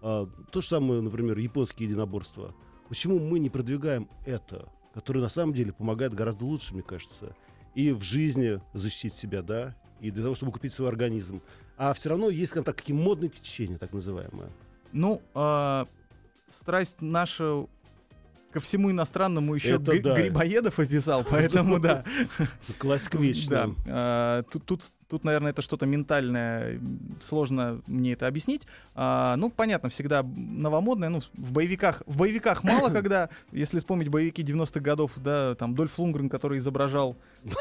А, 0.02 0.28
то 0.50 0.60
же 0.60 0.66
самое, 0.66 1.00
например, 1.00 1.38
японские 1.38 1.88
единоборства. 1.88 2.54
Почему 2.88 3.18
мы 3.20 3.38
не 3.38 3.50
продвигаем 3.50 4.08
это, 4.26 4.68
которое 4.94 5.20
на 5.20 5.28
самом 5.28 5.54
деле 5.54 5.72
помогает 5.72 6.12
гораздо 6.12 6.44
лучше, 6.44 6.74
мне 6.74 6.82
кажется, 6.82 7.36
и 7.74 7.92
в 7.92 8.02
жизни 8.02 8.60
защитить 8.74 9.14
себя, 9.14 9.42
да, 9.42 9.76
и 10.00 10.10
для 10.10 10.24
того, 10.24 10.34
чтобы 10.34 10.52
купить 10.52 10.72
свой 10.72 10.88
организм. 10.88 11.40
А 11.76 11.94
все 11.94 12.10
равно 12.10 12.28
есть, 12.28 12.50
скажем 12.50 12.64
так, 12.64 12.76
такие 12.76 12.94
модные 12.98 13.30
течения, 13.30 13.78
так 13.78 13.92
называемые. 13.92 14.50
Ну, 14.92 15.22
а, 15.34 15.86
страсть 16.50 16.96
наша 17.00 17.66
ко 18.52 18.60
всему 18.60 18.90
иностранному 18.90 19.54
еще 19.54 19.76
Это 19.76 20.00
да. 20.00 20.14
Грибоедов 20.20 20.78
описал, 20.78 21.24
поэтому 21.30 21.80
да. 21.80 22.04
Классика 22.78 23.18
вечная. 23.18 23.68
Да. 23.68 23.74
А, 23.86 24.42
Тут, 24.42 24.64
тут, 24.66 24.82
тут, 25.08 25.24
наверное, 25.24 25.50
это 25.50 25.62
что-то 25.62 25.86
ментальное. 25.86 26.78
Сложно 27.20 27.80
мне 27.86 28.12
это 28.12 28.26
объяснить. 28.26 28.66
А, 28.94 29.36
Ну, 29.36 29.50
понятно, 29.50 29.88
всегда 29.88 30.22
новомодное. 30.22 31.08
Ну, 31.08 31.20
в 31.32 31.52
боевиках, 31.52 32.02
в 32.06 32.18
боевиках 32.18 32.62
мало 32.62 32.88
когда, 32.92 33.30
если 33.50 33.78
вспомнить 33.78 34.08
боевики 34.08 34.42
90-х 34.42 34.80
годов, 34.80 35.12
да, 35.16 35.54
там 35.54 35.74
Дольф 35.74 35.98
Лунгрен, 35.98 36.28
который 36.28 36.58
изображал 36.58 37.16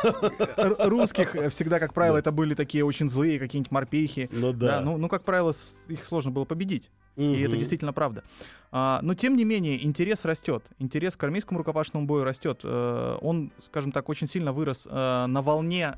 русских, 0.58 1.36
э, 1.36 1.50
всегда, 1.50 1.80
как 1.80 1.94
правило, 1.94 2.18
это 2.18 2.32
были 2.32 2.54
такие 2.54 2.84
очень 2.84 3.10
злые 3.10 3.40
какие-нибудь 3.40 3.72
морпехи. 3.72 4.30
Ну 4.34 4.52
да. 4.52 4.82
Ну, 4.82 4.98
ну, 4.98 5.08
как 5.08 5.24
правило, 5.24 5.54
их 5.88 6.04
сложно 6.04 6.32
было 6.32 6.44
победить. 6.44 6.90
И 7.16 7.42
это 7.42 7.58
действительно 7.58 7.94
правда. 7.94 8.24
А, 8.72 9.00
но 9.02 9.16
тем 9.16 9.36
не 9.36 9.44
менее, 9.44 9.84
интерес 9.84 10.24
растет. 10.24 10.64
Интерес 10.80 11.18
к 11.18 11.24
армейскому 11.24 11.58
рукопашному 11.58 12.06
бою 12.06 12.24
растет. 12.24 12.62
Э, 12.64 13.18
он, 13.22 13.52
скажем 13.64 13.92
так, 13.92 14.08
очень 14.10 14.28
сильно 14.28 14.54
вырос 14.54 14.88
э, 14.90 15.26
на 15.28 15.42
волне 15.42 15.96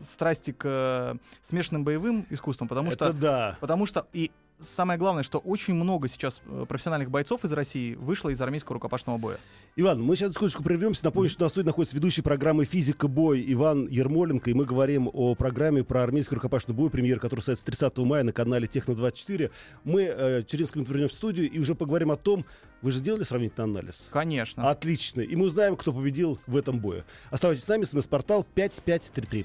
страсти 0.00 0.52
к 0.52 0.64
э, 0.64 1.14
смешанным 1.46 1.84
боевым 1.84 2.26
искусствам, 2.30 2.68
потому 2.68 2.90
Это 2.90 3.10
что 3.10 3.12
да. 3.12 3.58
Потому 3.60 3.86
что 3.86 4.06
и 4.12 4.30
самое 4.60 4.98
главное, 4.98 5.22
что 5.22 5.38
очень 5.38 5.74
много 5.74 6.08
сейчас 6.08 6.40
э, 6.46 6.64
профессиональных 6.68 7.10
бойцов 7.10 7.44
из 7.44 7.52
России 7.52 7.94
вышло 7.94 8.30
из 8.30 8.40
армейского 8.40 8.74
рукопашного 8.74 9.18
боя. 9.18 9.38
Иван, 9.76 10.00
мы 10.00 10.14
сейчас 10.14 10.32
секундочку 10.34 10.62
прервемся. 10.62 11.04
Напомню, 11.04 11.28
что 11.28 11.42
на 11.42 11.48
студии 11.48 11.66
находится 11.66 11.96
ведущий 11.96 12.22
программы 12.22 12.64
«Физика. 12.64 13.08
Бой» 13.08 13.44
Иван 13.48 13.88
Ермоленко. 13.88 14.50
И 14.50 14.54
мы 14.54 14.64
говорим 14.64 15.10
о 15.12 15.34
программе 15.34 15.82
про 15.82 16.02
армейский 16.02 16.36
рукопашный 16.36 16.74
бой, 16.74 16.90
премьер, 16.90 17.18
который 17.18 17.40
состоится 17.40 17.64
30 17.66 17.98
мая 17.98 18.22
на 18.22 18.32
канале 18.32 18.66
«Техно-24». 18.66 19.50
Мы 19.82 20.02
э, 20.02 20.42
через 20.44 20.66
несколько 20.66 20.78
минут 20.78 20.90
вернемся 20.90 21.14
в 21.14 21.18
студию 21.18 21.50
и 21.50 21.58
уже 21.58 21.74
поговорим 21.74 22.12
о 22.12 22.16
том, 22.16 22.44
вы 22.82 22.92
же 22.92 23.00
делали 23.00 23.24
сравнительный 23.24 23.64
анализ? 23.64 24.08
Конечно. 24.12 24.68
Отлично. 24.68 25.22
И 25.22 25.34
мы 25.36 25.46
узнаем, 25.46 25.76
кто 25.76 25.92
победил 25.92 26.38
в 26.46 26.56
этом 26.56 26.78
бое. 26.78 27.04
Оставайтесь 27.30 27.64
с 27.64 27.68
нами, 27.68 27.84
смс-портал 27.84 28.46
5533. 28.54 29.44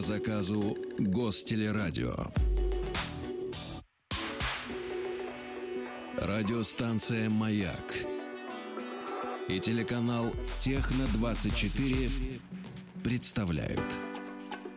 По 0.00 0.06
заказу 0.06 0.78
Гостелерадио. 0.98 2.14
Радиостанция 6.16 7.28
«Маяк» 7.28 8.06
и 9.48 9.60
телеканал 9.60 10.32
«Техно-24» 10.60 12.40
представляют. 13.04 14.09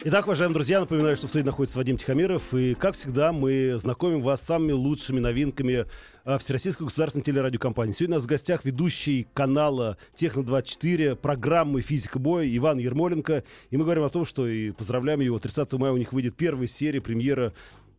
Итак, 0.05 0.25
уважаемые 0.25 0.55
друзья, 0.55 0.81
напоминаю, 0.81 1.15
что 1.15 1.27
в 1.27 1.29
студии 1.29 1.45
находится 1.45 1.77
Вадим 1.77 1.95
Тихомиров. 1.95 2.53
И, 2.53 2.73
как 2.73 2.93
всегда, 2.93 3.31
мы 3.31 3.77
знакомим 3.79 4.21
вас 4.21 4.41
с 4.41 4.45
самыми 4.47 4.73
лучшими 4.73 5.21
новинками 5.21 5.85
а, 6.25 6.37
Всероссийской 6.39 6.87
государственной 6.87 7.23
телерадиокомпании. 7.23 7.93
Сегодня 7.93 8.15
у 8.15 8.17
нас 8.17 8.25
в 8.25 8.27
гостях 8.27 8.65
ведущий 8.65 9.27
канала 9.33 9.95
Техно-24, 10.15 11.15
программы 11.15 11.79
«Физика 11.79 12.19
боя» 12.19 12.45
Иван 12.45 12.79
Ермоленко. 12.79 13.45
И 13.69 13.77
мы 13.77 13.85
говорим 13.85 14.03
о 14.03 14.09
том, 14.09 14.25
что 14.25 14.45
и 14.45 14.71
поздравляем 14.71 15.21
его. 15.21 15.39
30 15.39 15.71
мая 15.73 15.93
у 15.93 15.97
них 15.97 16.11
выйдет 16.11 16.35
первая 16.35 16.67
серия, 16.67 16.99
премьера 16.99 17.53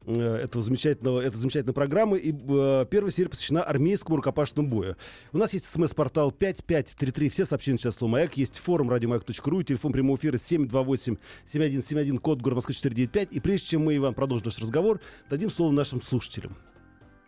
этого 0.07 0.63
замечательного, 0.63 1.21
этой 1.21 1.37
замечательной 1.37 1.75
программы. 1.75 2.19
И 2.19 2.33
э, 2.33 2.87
первая 2.91 3.13
серия 3.13 3.29
посвящена 3.29 3.63
армейскому 3.63 4.17
рукопашному 4.17 4.69
бою. 4.69 4.97
У 5.33 5.39
нас 5.39 5.53
есть 5.53 5.67
смс-портал 5.67 6.31
5533. 6.33 7.29
Все 7.29 7.47
сообщения 7.47 7.79
сейчас 7.79 7.97
слово 7.97 8.13
«Маяк». 8.13 8.37
Есть 8.37 8.59
форум 8.59 8.91
радиомаяк.ру. 8.91 9.63
Телефон 9.63 9.93
прямого 9.93 10.17
эфира 10.17 10.37
728-7171, 10.37 12.19
код 12.19 12.41
город 12.41 12.57
Москвы 12.57 12.75
495. 12.75 13.29
И 13.33 13.41
прежде 13.41 13.69
чем 13.69 13.85
мы, 13.85 13.97
Иван, 13.97 14.15
продолжим 14.15 14.47
наш 14.47 14.59
разговор, 14.59 15.01
дадим 15.31 15.51
слово 15.51 15.73
нашим 15.73 16.03
слушателям. 16.03 16.57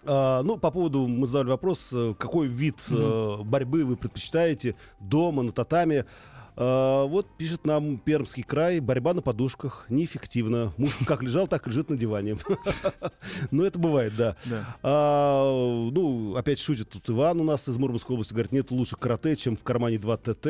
А, 0.04 0.42
ну, 0.42 0.56
по 0.56 0.70
поводу, 0.70 1.06
мы 1.06 1.26
задали 1.26 1.50
вопрос, 1.50 1.88
э, 1.92 2.14
какой 2.16 2.46
вид 2.46 2.76
э, 2.90 3.36
борьбы 3.44 3.84
вы 3.84 3.96
предпочитаете 3.96 4.76
дома, 5.00 5.42
на 5.42 5.52
татами. 5.52 6.04
А, 6.56 7.04
вот 7.04 7.26
пишет 7.36 7.66
нам 7.66 7.98
Пермский 7.98 8.42
край, 8.42 8.80
борьба 8.80 9.12
на 9.14 9.22
подушках, 9.22 9.84
неэффективно. 9.88 10.72
Муж 10.76 10.96
как 11.06 11.22
лежал, 11.22 11.46
так 11.46 11.66
лежит 11.66 11.90
на 11.90 11.96
диване. 11.96 12.38
Но 13.50 13.64
это 13.64 13.78
бывает, 13.78 14.14
да. 14.16 14.36
А, 14.82 15.90
ну, 15.90 16.34
опять 16.36 16.58
шутит 16.58 16.88
тут 16.88 17.08
Иван 17.10 17.40
у 17.40 17.44
нас 17.44 17.68
из 17.68 17.76
Мурманской 17.76 18.14
области, 18.14 18.32
говорит, 18.32 18.52
нет 18.52 18.70
лучше 18.70 18.96
карате, 18.96 19.36
чем 19.36 19.56
в 19.56 19.62
кармане 19.62 19.98
2 19.98 20.16
ТТ. 20.16 20.46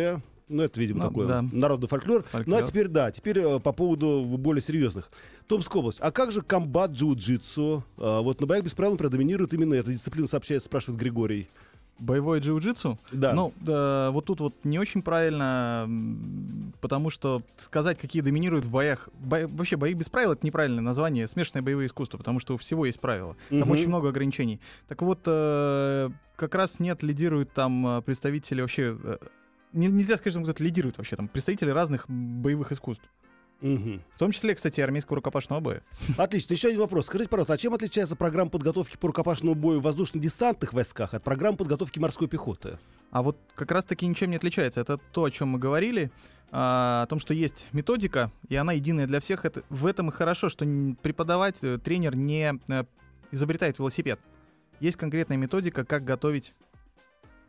Ну, 0.49 0.62
это, 0.62 0.79
видимо, 0.81 1.03
Ну, 1.03 1.09
такой 1.09 1.27
да. 1.27 1.45
народный 1.51 1.88
фольклор. 1.88 2.23
Фольклор. 2.31 2.61
Ну, 2.61 2.64
а 2.64 2.66
теперь, 2.66 2.87
да, 2.87 3.11
теперь 3.11 3.40
э, 3.40 3.59
по 3.59 3.73
поводу 3.73 4.23
более 4.38 4.62
серьезных. 4.62 5.11
Томская 5.49 5.81
область. 5.81 5.99
А 6.01 6.12
как 6.12 6.31
же 6.31 6.40
комбат 6.40 6.92
джиу-джитсу? 6.92 7.83
А, 7.99 8.21
вот 8.21 8.40
на 8.40 8.47
боях 8.47 8.62
без 8.64 8.73
правил 8.73 8.92
например, 8.92 9.11
доминирует 9.11 9.53
именно 9.55 9.75
эта 9.75 9.92
дисциплина, 9.92 10.29
сообщает, 10.29 10.62
спрашивает 10.62 11.01
Григорий. 11.01 11.49
Боевое 11.98 12.40
джиу-джитсу? 12.40 12.98
Да. 13.11 13.32
Ну, 13.32 13.52
да, 13.61 14.11
вот 14.11 14.26
тут 14.26 14.40
вот 14.40 14.54
не 14.64 14.78
очень 14.78 15.00
правильно, 15.02 15.88
потому 16.80 17.11
что 17.11 17.42
сказать, 17.56 17.98
какие 17.98 18.22
доминируют 18.22 18.64
в 18.64 18.70
боях... 18.70 19.09
бо- 19.18 19.46
вообще, 19.48 19.76
бои 19.76 19.94
без 19.94 20.09
правил— 20.09 20.32
это 20.32 20.44
неправильное 20.44 20.82
название, 20.82 21.26
смешанное 21.26 21.62
боевое 21.62 21.87
искусство, 21.87 22.18
потому 22.18 22.38
что 22.38 22.54
у 22.54 22.56
всего 22.59 22.85
есть 22.87 23.00
правила. 23.00 23.37
Там 23.48 23.61
Мгм. 23.61 23.70
очень 23.70 23.88
много 23.88 24.11
ограничений. 24.11 24.61
Так 24.88 25.00
вот, 25.02 25.20
э, 25.26 26.11
как 26.37 26.54
раз 26.54 26.80
нет, 26.80 27.02
лидируют 27.02 27.52
там 27.52 27.87
э, 27.87 28.02
представители 28.02 28.61
вообще... 28.61 28.96
э, 29.02 29.16
не- 29.72 29.88
нельзя 29.88 30.16
сказать, 30.16 30.35
что 30.35 30.42
кто-то 30.42 30.62
лидирует 30.62 30.98
вообще, 30.98 31.16
там 31.16 31.28
представители 31.28 31.70
разных 31.70 32.04
боевых 32.09 32.72
искусств. 32.72 33.04
Мгм. 33.61 34.03
В 34.14 34.19
том 34.19 34.33
числе, 34.33 34.55
кстати, 34.55 34.81
армейского 34.81 35.16
рукопашного 35.16 35.61
боя. 35.61 35.83
Отлично. 36.19 36.53
Еще 36.53 36.69
один 36.69 36.81
вопрос. 36.81 37.07
Скажите, 37.07 37.31
пожалуйста, 37.31 37.55
а 37.55 37.57
чем 37.57 37.75
отличается 37.75 38.14
программа 38.14 38.51
подготовки 38.51 38.97
по 38.97 39.09
рукопашному 39.09 39.55
бою 39.55 39.81
в 39.81 39.83
воздушно-десантных 39.83 40.73
войсках 40.73 41.14
от 41.14 41.25
программы 41.25 41.57
подготовки 41.57 41.99
морской 41.99 42.29
пехоты? 42.29 42.79
А 43.11 43.23
вот 43.23 43.38
как 43.55 43.71
раз-таки 43.71 44.07
ничем 44.07 44.31
не 44.31 44.37
отличается. 44.37 44.81
Это 44.81 44.99
то, 44.99 45.25
о 45.25 45.31
чем 45.31 45.49
мы 45.49 45.59
говорили, 45.59 46.11
а, 46.51 47.03
о 47.05 47.07
том, 47.07 47.19
что 47.19 47.33
есть 47.33 47.66
методика, 47.73 48.31
и 48.49 48.57
она 48.57 48.73
единая 48.73 49.07
для 49.07 49.21
всех. 49.21 49.45
Это, 49.45 49.62
в 49.71 49.87
этом 49.87 50.11
и 50.11 50.12
хорошо, 50.12 50.49
что 50.49 50.66
преподавать 51.03 51.61
тренер 51.83 52.14
не 52.14 52.61
э, 52.69 52.85
изобретает 53.31 53.79
велосипед. 53.79 54.21
Есть 54.81 54.97
конкретная 54.97 55.38
методика, 55.38 55.85
как 55.85 56.05
готовить. 56.05 56.55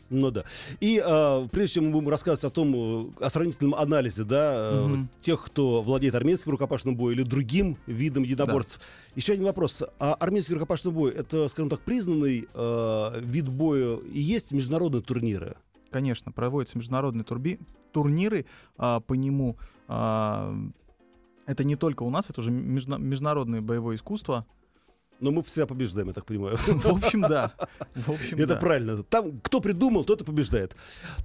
Ну 0.10 0.32
да. 0.32 0.44
И 0.80 1.02
э, 1.04 1.48
прежде 1.52 1.76
чем 1.76 1.88
мы 1.88 1.92
будем 1.92 2.10
рассказывать 2.10 2.46
о 2.46 2.50
том, 2.56 3.12
э, 3.20 3.26
о 3.26 3.30
сравнительном 3.30 3.76
анализе, 3.76 4.24
да, 4.24 4.54
э, 4.74 4.86
Мгм. 4.86 5.10
тех, 5.22 5.44
кто 5.44 5.82
владеет 5.82 6.16
армейским 6.16 6.52
рукопашным 6.52 6.96
боем 6.96 7.18
или 7.18 7.24
другим 7.24 7.78
видом 7.88 8.24
единоборств, 8.24 8.80
еще 9.16 9.34
один 9.34 9.46
вопрос. 9.46 9.84
А 10.00 10.14
армейский 10.14 10.54
рукопашный 10.54 10.92
бой 10.92 11.12
это, 11.12 11.48
скажем 11.50 11.70
так, 11.70 11.82
признанный 11.82 12.48
э, 12.54 13.22
вид 13.22 13.50
боя 13.50 13.98
и 13.98 14.20
есть 14.20 14.52
международные 14.52 15.02
турниры? 15.02 15.58
Конечно, 15.92 16.32
проводятся 16.32 16.78
международные 16.78 17.24
турби- 17.24 17.60
турниры 17.92 18.46
а, 18.78 19.00
по 19.00 19.14
нему. 19.14 19.58
А, 19.88 20.54
это 21.46 21.64
не 21.64 21.76
только 21.78 22.04
у 22.04 22.10
нас, 22.10 22.30
это 22.30 22.42
уже 22.42 22.52
международное 22.52 23.62
боевое 23.62 23.96
искусство. 23.96 24.46
Но 25.20 25.32
мы 25.32 25.42
всегда 25.42 25.66
побеждаем, 25.66 26.08
я 26.10 26.14
так 26.14 26.26
понимаю. 26.26 26.58
В 26.68 26.88
общем, 26.88 27.22
да. 27.22 27.54
В 27.96 28.12
общем, 28.12 28.38
Это 28.38 28.54
да. 28.54 28.58
правильно. 28.58 29.04
Там 29.04 29.40
кто 29.42 29.62
придумал, 29.62 30.04
тот 30.04 30.22
и 30.22 30.26
побеждает. 30.26 30.76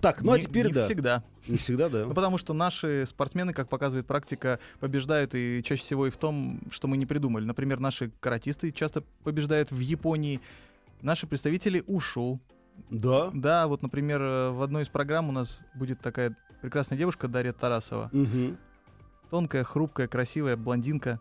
Так, 0.01 0.23
ну 0.23 0.33
а 0.33 0.39
Не- 0.39 0.45
теперь 0.45 0.67
не 0.69 0.73
да. 0.73 0.85
всегда. 0.87 1.25
Не 1.47 1.59
всегда, 1.59 1.89
да. 1.89 2.07
Ну, 2.07 2.15
потому 2.15 2.39
что 2.39 2.55
наши 2.55 3.05
спортсмены, 3.07 3.53
как 3.53 3.69
показывает 3.69 4.07
практика, 4.07 4.61
побеждают 4.81 5.35
и 5.35 5.63
чаще 5.65 5.83
всего 5.83 6.07
и 6.07 6.11
в 6.11 6.17
том, 6.17 6.61
что 6.71 6.89
мы 6.89 6.97
не 6.97 7.05
придумали. 7.05 7.45
Например, 7.45 7.81
наши 7.81 8.11
каратисты 8.21 8.73
часто 8.73 9.03
побеждают 9.25 9.71
в 9.71 9.79
Японии. 9.79 10.41
Наши 11.03 11.27
представители 11.27 11.83
УШУ. 11.87 12.41
Да. 12.91 13.31
Да, 13.35 13.67
вот, 13.67 13.83
например, 13.83 14.23
э, 14.23 14.51
в 14.51 14.63
одной 14.63 14.85
из 14.85 14.89
программ 14.89 15.29
у 15.29 15.33
нас 15.33 15.61
будет 15.75 16.01
такая 16.01 16.35
прекрасная 16.63 16.97
девушка 16.97 17.29
Дарья 17.29 17.53
Тарасова. 17.53 18.09
Мгм. 18.13 18.57
Тонкая, 19.29 19.65
хрупкая, 19.65 20.09
красивая 20.09 20.57
блондинка. 20.57 21.21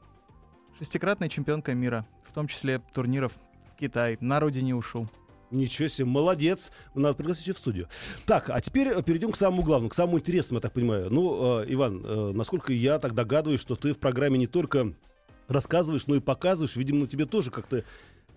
Шестикратная 0.78 1.30
чемпионка 1.30 1.74
мира, 1.74 2.06
в 2.32 2.34
том 2.34 2.48
числе 2.48 2.82
турниров 2.94 3.34
в 3.74 3.80
Китай, 3.80 4.18
на 4.22 4.40
родине 4.40 4.74
УШУ. 4.74 5.10
Ничего 5.52 5.90
себе, 5.90 6.06
молодец. 6.06 6.72
Надо 6.96 7.14
пригласить 7.14 7.48
ее 7.48 7.54
в 7.54 7.58
студию. 7.58 7.90
Так, 8.26 8.50
а 8.50 8.62
теперь 8.62 8.88
э, 8.88 9.04
перейдем 9.04 9.34
к 9.34 9.36
самому 9.36 9.64
главному, 9.64 9.90
к 9.90 9.94
самому 9.94 10.20
интересному, 10.20 10.60
я 10.60 10.62
так 10.62 10.72
понимаю. 10.72 11.10
Ну, 11.12 11.60
э, 11.60 11.66
Иван, 11.68 12.02
э, 12.06 12.32
насколько 12.34 12.72
я 12.72 13.00
так 13.00 13.14
догадываюсь, 13.14 13.60
что 13.60 13.76
ты 13.76 13.92
в 13.92 14.00
программе 14.00 14.40
не 14.40 14.48
только 14.48 14.94
рассказываешь, 15.50 16.08
но 16.08 16.16
и 16.16 16.22
показываешь. 16.22 16.78
Видимо, 16.78 17.00
на 17.00 17.08
тебе 17.08 17.26
тоже 17.26 17.52
как-то 17.52 17.84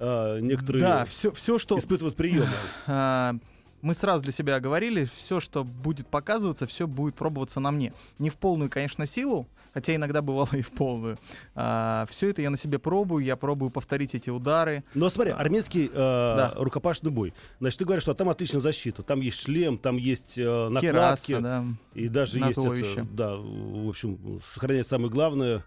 э, 0.01 0.39
некоторые 0.41 0.83
Да, 0.83 1.05
все, 1.05 1.31
все, 1.31 1.59
что 1.59 1.79
испытывают 1.79 2.17
приемы. 2.17 2.51
А, 3.85 3.87
мы 3.87 3.94
сразу 3.94 4.23
для 4.23 4.33
себя 4.33 4.59
говорили, 4.61 5.05
все, 5.14 5.40
что 5.40 5.62
будет 5.64 6.07
показываться, 6.09 6.66
все 6.66 6.87
будет 6.87 7.14
пробоваться 7.14 7.61
на 7.61 7.70
мне. 7.70 7.92
Не 8.18 8.31
в 8.31 8.37
полную, 8.37 8.70
конечно, 8.70 9.07
силу, 9.07 9.47
хотя 9.73 9.94
иногда 9.94 10.23
бывало 10.23 10.49
и 10.53 10.62
в 10.62 10.70
полную. 10.70 11.16
все 11.55 12.31
это 12.31 12.42
я 12.42 12.51
на 12.51 12.57
себе 12.57 12.79
пробую, 12.79 13.25
я 13.25 13.37
пробую 13.37 13.70
повторить 13.70 14.14
эти 14.14 14.31
удары. 14.31 14.85
Но 14.94 15.09
смотри, 15.11 15.33
армейский 15.33 15.87
э, 15.87 15.94
Да. 15.94 16.53
рукопашный 16.57 17.11
бой. 17.11 17.35
Значит, 17.61 17.79
ты 17.81 17.85
говоришь, 17.85 18.03
что 18.03 18.14
там 18.14 18.29
отличная 18.29 18.61
защита. 18.61 19.03
Там 19.03 19.20
есть 19.20 19.40
шлем, 19.40 19.79
там 19.79 19.97
есть 19.97 20.38
э, 20.38 20.68
накладки. 20.68 21.27
Кераса, 21.27 21.40
да. 21.40 21.64
И 21.94 22.09
даже 22.09 22.38
на 22.38 22.47
есть 22.47 22.59
это, 22.59 22.62
туловище. 22.62 23.07
да, 23.12 23.37
в 23.37 23.88
общем, 23.88 24.40
сохранять 24.44 24.87
самое 24.87 25.11
главное, 25.11 25.64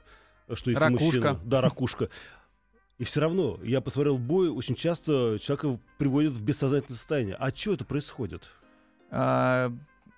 что 0.53 0.69
есть 0.69 0.81
Ракушка. 0.81 1.03
мужчины. 1.05 1.37
Да, 1.43 1.61
ракушка. 1.61 2.09
И 2.97 3.03
все 3.03 3.21
равно, 3.21 3.59
я 3.63 3.79
посмотрел 3.79 4.17
бой, 4.17 4.49
очень 4.49 4.75
часто 4.75 5.37
человека 5.39 5.79
приводят 5.97 6.33
в 6.33 6.41
бессознательное 6.43 6.97
состояние. 6.97 7.35
А 7.39 7.49
что 7.49 7.73
это 7.73 7.85
происходит? 7.85 8.51
А, 9.11 9.71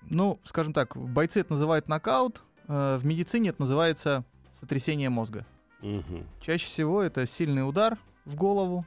ну, 0.09 0.39
скажем 0.45 0.73
так, 0.73 0.95
бойцы 0.95 1.41
это 1.41 1.51
называют 1.51 1.89
нокаут, 1.89 2.41
а, 2.67 2.97
в 2.97 3.05
медицине 3.05 3.49
это 3.49 3.61
называется 3.61 4.23
сотрясение 4.59 5.09
мозга. 5.09 5.45
Мгм. 5.81 6.25
Чаще 6.41 6.65
всего 6.65 7.01
это 7.01 7.25
сильный 7.25 7.67
удар 7.67 7.97
в 8.23 8.35
голову, 8.35 8.85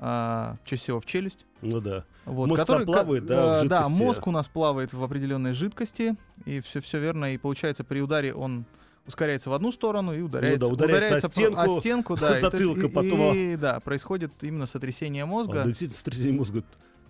а, 0.00 0.56
чаще 0.64 0.82
всего 0.82 1.00
в 1.00 1.06
челюсть. 1.06 1.44
Ну 1.60 1.80
да. 1.80 2.04
Вот, 2.24 2.48
Мозг 2.48 2.64
там 2.66 2.86
плавает, 2.86 3.26
да, 3.26 3.60
в 3.60 3.64
э, 3.64 3.68
да, 3.68 3.82
жидкости. 3.82 4.02
мозг 4.02 4.26
у 4.26 4.30
нас 4.30 4.48
плавает 4.48 4.92
в 4.92 5.02
определенной 5.02 5.52
жидкости, 5.52 6.16
и 6.44 6.60
все, 6.60 6.80
все 6.80 6.98
верно. 6.98 7.34
И 7.34 7.38
получается, 7.38 7.84
при 7.84 8.00
ударе 8.00 8.32
он 8.32 8.64
ускоряется 9.08 9.50
в 9.50 9.54
одну 9.54 9.72
сторону 9.72 10.14
и 10.14 10.20
ударяется, 10.20 10.68
Ну 10.68 10.76
да, 10.76 10.84
ударяется 10.84 11.26
о 11.26 11.30
про- 11.30 11.30
стенку, 11.30 11.60
о 11.60 11.80
стенку, 11.80 12.16
да, 12.20 12.38
и 12.38 12.40
затылка, 12.40 12.86
и- 12.86 12.88
потом 12.88 13.20
о- 13.22 13.34
И, 13.34 13.56
да, 13.56 13.80
происходит 13.80 14.32
именно 14.42 14.66
сотрясение 14.66 15.24
А, 15.24 15.26
мозга. 15.26 15.54
да, 15.54 15.64
действительно, 15.64 15.98
сотрясение 15.98 16.32
мозга. 16.34 16.62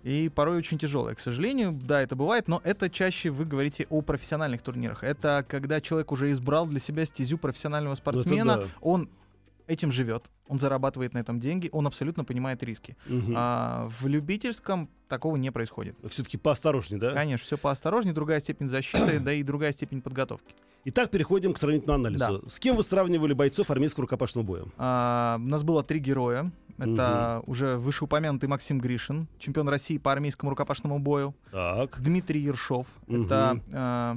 И 0.05 0.29
порой 0.29 0.57
очень 0.59 0.79
тяжелая. 0.79 1.17
К 1.17 1.21
сожалению, 1.21 1.73
да, 1.73 2.01
это 2.01 2.15
бывает, 2.15 2.47
но 2.47 2.61
это 2.65 2.89
чаще 2.89 3.31
вы 3.31 3.45
говорите 3.45 3.87
о 3.91 4.01
профессиональных 4.01 4.63
турнирах. 4.63 5.03
Это 5.03 5.45
когда 5.47 5.81
человек 5.81 6.13
уже 6.13 6.31
избрал 6.31 6.67
для 6.67 6.79
себя 6.79 7.05
стезю 7.05 7.37
профессионального 7.37 7.97
спортсмена, 7.97 8.59
да. 8.59 8.65
он 8.81 9.09
этим 9.69 9.93
живет, 9.93 10.25
он 10.49 10.59
зарабатывает 10.59 11.15
на 11.15 11.19
этом 11.19 11.39
деньги, 11.39 11.69
он 11.73 11.87
абсолютно 11.87 12.25
понимает 12.25 12.63
риски. 12.63 12.97
Мгм. 13.07 13.35
А 13.37 13.89
в 14.01 14.07
любительском 14.07 14.89
такого 15.09 15.37
не 15.37 15.53
происходит. 15.53 15.97
Все-таки 16.09 16.37
поосторожнее, 16.37 16.99
да? 16.99 17.13
Конечно, 17.13 17.45
все 17.45 17.59
поосторожнее, 17.59 18.15
другая 18.15 18.41
степень 18.41 18.69
защиты, 18.69 19.21
да 19.25 19.33
и 19.33 19.43
другая 19.43 19.73
степень 19.73 20.01
подготовки. 20.01 20.55
Итак, 20.85 21.11
переходим 21.11 21.53
к 21.53 21.59
сравнительному 21.59 22.07
анализу. 22.07 22.49
С 22.49 22.59
кем 22.59 22.77
вы 22.77 22.83
сравнивали 22.83 23.35
бойцов 23.35 23.71
армейского 23.71 24.03
рукопашного 24.03 24.45
боя? 24.45 24.65
А, 24.79 25.37
у 25.39 25.47
нас 25.47 25.63
было 25.63 25.85
три 25.85 25.99
героя. 26.01 26.51
Это 26.79 27.43
уже 27.47 27.77
вышеупомянутый 27.77 28.49
Максим 28.49 28.81
Гришин, 28.81 29.27
чемпион 29.39 29.69
России 29.69 29.99
по 29.99 30.13
армейскому 30.13 30.51
рукопашному 30.51 30.99
бою. 31.01 31.35
Так. 31.51 32.01
Дмитрий 32.01 32.41
Ершов. 32.41 32.87
Мгм. 33.09 33.27
Это 33.27 33.61
а, 33.73 34.17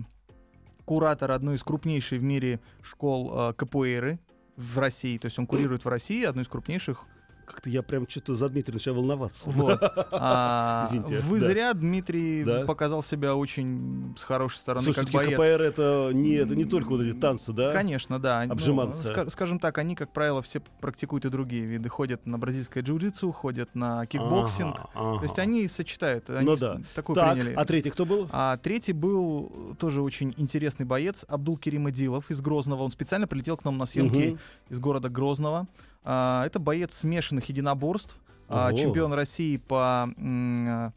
куратор 0.86 1.32
одной 1.32 1.56
из 1.56 1.64
крупнейших 1.64 2.22
в 2.22 2.24
мире 2.24 2.60
школ 2.84 3.32
а, 3.34 3.54
капуэйры 3.54 4.20
в 4.62 4.80
России. 4.80 5.18
То 5.18 5.26
есть 5.26 5.40
он 5.40 5.48
курирует 5.48 5.86
в 5.86 5.90
России 5.90 6.24
одну 6.24 6.42
из 6.42 6.48
крупнейших. 6.48 7.06
Как-то 7.52 7.70
я 7.70 7.84
прям 7.84 8.08
что-то 8.08 8.36
за 8.36 8.48
Дмитрия 8.50 8.74
начал 8.76 8.96
волноваться. 8.96 9.50
Вот. 9.50 9.80
А, 10.14 10.86
Извините, 10.88 11.20
вы 11.20 11.40
да. 11.40 11.46
зря 11.48 11.74
Дмитрий 11.74 12.44
Да. 12.44 12.66
показал 12.66 13.04
себя 13.04 13.36
очень 13.36 14.14
с 14.18 14.24
хорошей 14.24 14.58
стороны 14.58 14.84
Слушайте, 14.86 15.12
как 15.12 15.22
боец. 15.26 15.34
КПР 15.38 15.62
это 15.64 16.10
не, 16.14 16.34
это 16.34 16.56
не 16.56 16.66
только 16.66 16.90
вот 16.90 17.02
эти 17.02 17.16
танцы, 17.16 17.52
да? 17.54 17.74
Конечно, 17.74 18.20
да. 18.20 18.44
Ну, 18.46 18.54
Обжиматься. 18.54 19.12
ска- 19.14 19.30
скажем 19.30 19.60
так, 19.60 19.78
они, 19.78 19.96
как 19.96 20.12
правило, 20.14 20.42
все 20.42 20.62
практикуют 20.80 21.26
и 21.26 21.30
другие 21.30 21.66
виды. 21.66 21.90
Ходят 21.90 22.26
на 22.26 22.38
бразильское 22.38 22.84
джиу-джитсу, 22.84 23.32
ходят 23.32 23.74
на 23.76 24.06
кикбоксинг. 24.06 24.76
Ага, 24.76 24.90
ага. 24.94 25.18
То 25.20 25.24
есть 25.24 25.40
они 25.40 25.68
сочетают. 25.68 26.30
Они 26.30 26.46
Ну 26.46 26.56
да. 26.56 26.80
Такую 26.96 27.16
Так, 27.16 27.34
приняли. 27.34 27.54
а 27.54 27.66
третий 27.66 27.90
кто 27.90 28.06
был? 28.06 28.28
А 28.32 28.58
третий 28.58 28.94
был 28.94 29.76
тоже 29.80 30.02
очень 30.02 30.34
интересный 30.38 30.86
боец, 30.86 31.26
Абдул 31.28 31.58
Керим 31.58 31.88
Адилов 31.88 32.30
из 32.32 32.42
Грозного. 32.42 32.84
Он 32.84 32.92
специально 32.92 33.28
прилетел 33.28 33.58
к 33.58 33.66
нам 33.66 33.78
на 33.78 33.86
съемки 33.86 34.30
Мгм. 34.32 34.40
из 34.70 34.80
города 34.80 35.10
Грозного. 35.10 35.68
А, 36.04 36.46
это 36.46 36.60
боец 36.60 36.94
смешанных 36.94 37.50
единоборств, 37.50 38.18
а, 38.48 38.74
чемпион 38.74 39.14
России 39.14 39.58
по 39.58 40.10
м, 40.18 40.68
а, 40.68 40.94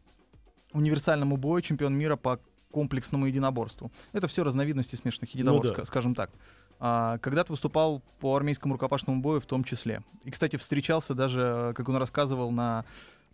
универсальному 0.73 1.37
бою, 1.37 1.61
чемпион 1.61 1.95
мира 1.95 2.15
по 2.15 2.39
комплексному 2.71 3.27
единоборству. 3.27 3.91
Это 4.11 4.27
все 4.27 4.43
разновидности 4.43 4.95
смешанных 4.95 5.33
единоборств, 5.33 5.71
Ну 5.71 5.77
да. 5.77 5.83
ска- 5.83 5.85
скажем 5.85 6.15
так. 6.15 6.31
А, 6.79 7.17
когда-то 7.19 7.53
выступал 7.53 8.01
по 8.19 8.35
армейскому 8.35 8.73
рукопашному 8.73 9.21
бою 9.21 9.39
в 9.39 9.45
том 9.45 9.63
числе. 9.63 10.01
И, 10.25 10.31
кстати, 10.31 10.57
встречался 10.57 11.13
даже, 11.13 11.73
как 11.75 11.87
он 11.87 11.95
рассказывал, 11.95 12.51
на 12.51 12.83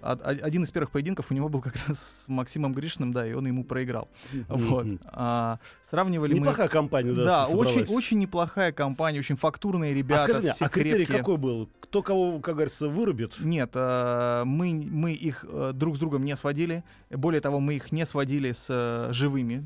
один 0.02 0.64
из 0.64 0.72
первых 0.72 0.92
поединков 0.92 1.32
у 1.32 1.34
него 1.34 1.50
был 1.50 1.62
как 1.62 1.76
раз 1.88 2.24
с 2.26 2.28
Максимом 2.28 2.74
Гришиным, 2.74 3.12
да, 3.14 3.28
и 3.28 3.34
он 3.34 3.46
ему 3.48 3.64
проиграл. 3.64 4.10
Вот. 4.48 4.88
А, 5.06 5.60
сравнивали 5.90 6.34
мы... 6.34 6.40
Неплохая 6.40 6.68
компания, 6.68 7.14
да, 7.14 7.24
Да, 7.24 7.46
собралась. 7.46 7.76
очень, 7.76 7.96
очень 7.96 8.20
неплохая 8.20 8.72
компания, 8.72 9.20
очень 9.20 9.36
фактурные 9.36 9.92
А 9.92 9.96
ребята, 9.96 10.24
скажи 10.24 10.42
мне, 10.42 10.54
а 10.60 10.70
критерий 10.70 10.96
крепкие. 11.06 11.18
какой 11.18 11.38
был? 11.38 11.70
Кто 11.80 12.02
кого, 12.02 12.40
как 12.40 12.56
говорится, 12.56 12.90
вырубит? 12.90 13.40
Нет, 13.40 13.72
э, 13.74 14.44
мы, 14.46 14.74
мы 14.74 15.14
их 15.14 15.46
э, 15.48 15.72
друг 15.74 15.98
с 15.98 16.00
другом 16.00 16.24
не 16.24 16.36
сводили. 16.36 16.84
Более 17.10 17.42
того, 17.42 17.60
мы 17.60 17.76
их 17.76 17.92
не 17.92 18.06
сводили 18.06 18.54
с 18.54 18.68
э, 18.70 19.14
живыми 19.14 19.66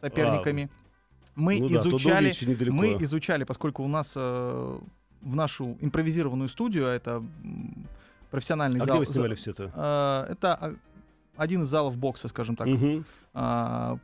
соперниками. 0.00 0.70
Мы 1.34 1.58
ну 1.60 1.68
да, 1.68 1.76
изучали, 1.76 2.32
недалеко. 2.46 2.74
мы 2.74 2.96
изучали, 3.02 3.44
поскольку 3.44 3.82
у 3.82 3.88
нас 3.88 4.14
э, 4.16 4.78
в 5.20 5.36
нашу 5.36 5.76
импровизированную 5.80 6.48
студию, 6.48 6.86
а 6.86 6.94
это 6.94 7.22
профессиональный 8.36 8.80
А 8.80 8.84
зал. 8.84 8.96
где 8.96 9.06
вы 9.06 9.12
снимали 9.12 9.34
все 9.34 9.50
это? 9.52 9.72
э, 9.74 10.32
это 10.32 10.54
а, 10.54 10.74
один 11.38 11.62
из 11.62 11.68
залов 11.68 11.96
бокса, 11.96 12.28
скажем 12.28 12.54
так, 12.54 12.68
а, 13.32 13.96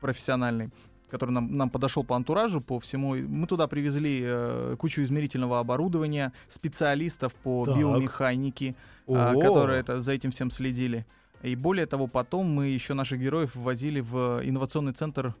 профессиональный, 0.00 0.70
который 1.08 1.30
нам, 1.30 1.56
нам 1.56 1.70
подошел 1.70 2.02
по 2.02 2.16
антуражу, 2.16 2.60
по 2.60 2.80
всему. 2.80 3.14
Мы 3.14 3.46
туда 3.46 3.68
привезли 3.68 4.22
э, 4.24 4.76
кучу 4.76 5.02
измерительного 5.04 5.60
оборудования, 5.60 6.32
специалистов 6.48 7.32
по 7.44 7.64
Так. 7.64 7.76
биомеханике, 7.76 8.74
а, 9.06 9.34
О, 9.34 9.40
которые 9.40 9.78
это, 9.80 10.00
за 10.00 10.12
этим 10.12 10.30
всем 10.32 10.50
следили. 10.50 11.06
И 11.42 11.54
более 11.54 11.86
того, 11.86 12.08
потом 12.08 12.46
мы 12.52 12.66
еще 12.66 12.94
наших 12.94 13.20
героев 13.20 13.54
ввозили 13.54 14.00
в 14.00 14.40
инновационный 14.42 14.94
центр 14.94 15.32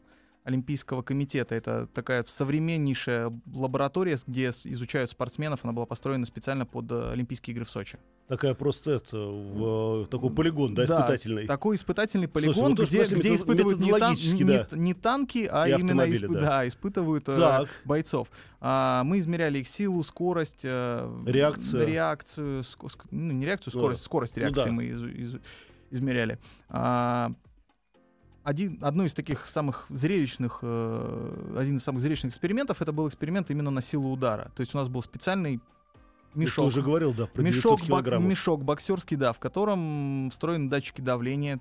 Олимпийского 0.46 1.02
комитета. 1.02 1.56
Это 1.56 1.88
такая 1.92 2.24
современнейшая 2.28 3.32
лаборатория, 3.52 4.16
где 4.28 4.50
изучают 4.50 5.10
спортсменов. 5.10 5.60
Она 5.64 5.72
была 5.72 5.86
построена 5.86 6.24
специально 6.24 6.64
под 6.64 6.90
э, 6.92 7.10
Олимпийские 7.12 7.52
игры 7.54 7.64
в 7.64 7.70
Сочи. 7.70 7.98
Такая 8.28 8.54
просто 8.54 8.92
это, 8.92 9.16
в, 9.18 10.04
э, 10.04 10.06
такой 10.06 10.30
полигон, 10.32 10.74
да, 10.74 10.86
Да, 10.86 10.98
испытательный. 11.00 11.46
Такой 11.48 11.74
испытательный 11.74 12.28
Слушай, 12.32 12.46
полигон, 12.46 12.70
ну 12.70 12.76
тоже, 12.76 12.88
где, 12.90 13.16
где 13.16 13.34
испытывают 13.34 13.80
не, 13.80 13.90
тан- 13.90 14.14
не- 14.14 14.44
да. 14.44 14.66
не 14.76 14.94
танки, 14.94 15.48
а 15.50 15.66
И 15.66 15.70
именно 15.72 15.82
автомобили, 15.84 16.28
испы- 16.28 16.40
да. 16.40 16.68
испытывают 16.68 17.28
э, 17.28 17.36
Так. 17.36 17.68
бойцов. 17.84 18.28
А, 18.60 19.02
мы 19.02 19.18
измеряли 19.18 19.58
их 19.58 19.68
силу, 19.68 20.04
скорость, 20.04 20.64
Реакцию. 20.64 21.86
реакцию, 21.88 22.60
ск- 22.60 23.06
ну, 23.10 23.32
не 23.32 23.46
реакцию, 23.46 23.72
Ну, 23.74 23.80
скорость, 23.80 24.02
скорость 24.04 24.36
ну 24.36 24.42
реакции 24.42 24.64
да. 24.66 24.70
мы 24.72 24.84
изу- 24.84 25.12
изу- 25.12 25.40
измеряли. 25.90 26.38
А, 26.68 27.32
один, 28.46 28.78
одно 28.80 29.04
из 29.04 29.12
таких 29.12 29.48
самых 29.48 29.86
зрелищных, 29.88 30.60
э, 30.62 31.56
один 31.58 31.78
из 31.78 31.82
самых 31.82 32.00
зрелищных 32.00 32.30
экспериментов, 32.30 32.80
это 32.80 32.92
был 32.92 33.08
эксперимент 33.08 33.50
именно 33.50 33.70
на 33.72 33.82
силу 33.82 34.12
удара. 34.12 34.52
То 34.54 34.60
есть 34.60 34.72
у 34.72 34.78
нас 34.78 34.86
был 34.88 35.02
специальный 35.02 35.58
Ты 36.32 36.38
мешок. 36.38 36.66
уже 36.66 36.80
говорил, 36.80 37.12
да, 37.12 37.26
про 37.26 37.42
900 37.42 37.56
Мешок, 37.56 37.80
килограммов. 37.82 38.30
мешок 38.30 38.62
боксерский, 38.62 39.16
да, 39.16 39.32
в 39.32 39.40
котором 39.40 40.30
встроены 40.30 40.70
датчики 40.70 41.00
давления, 41.00 41.60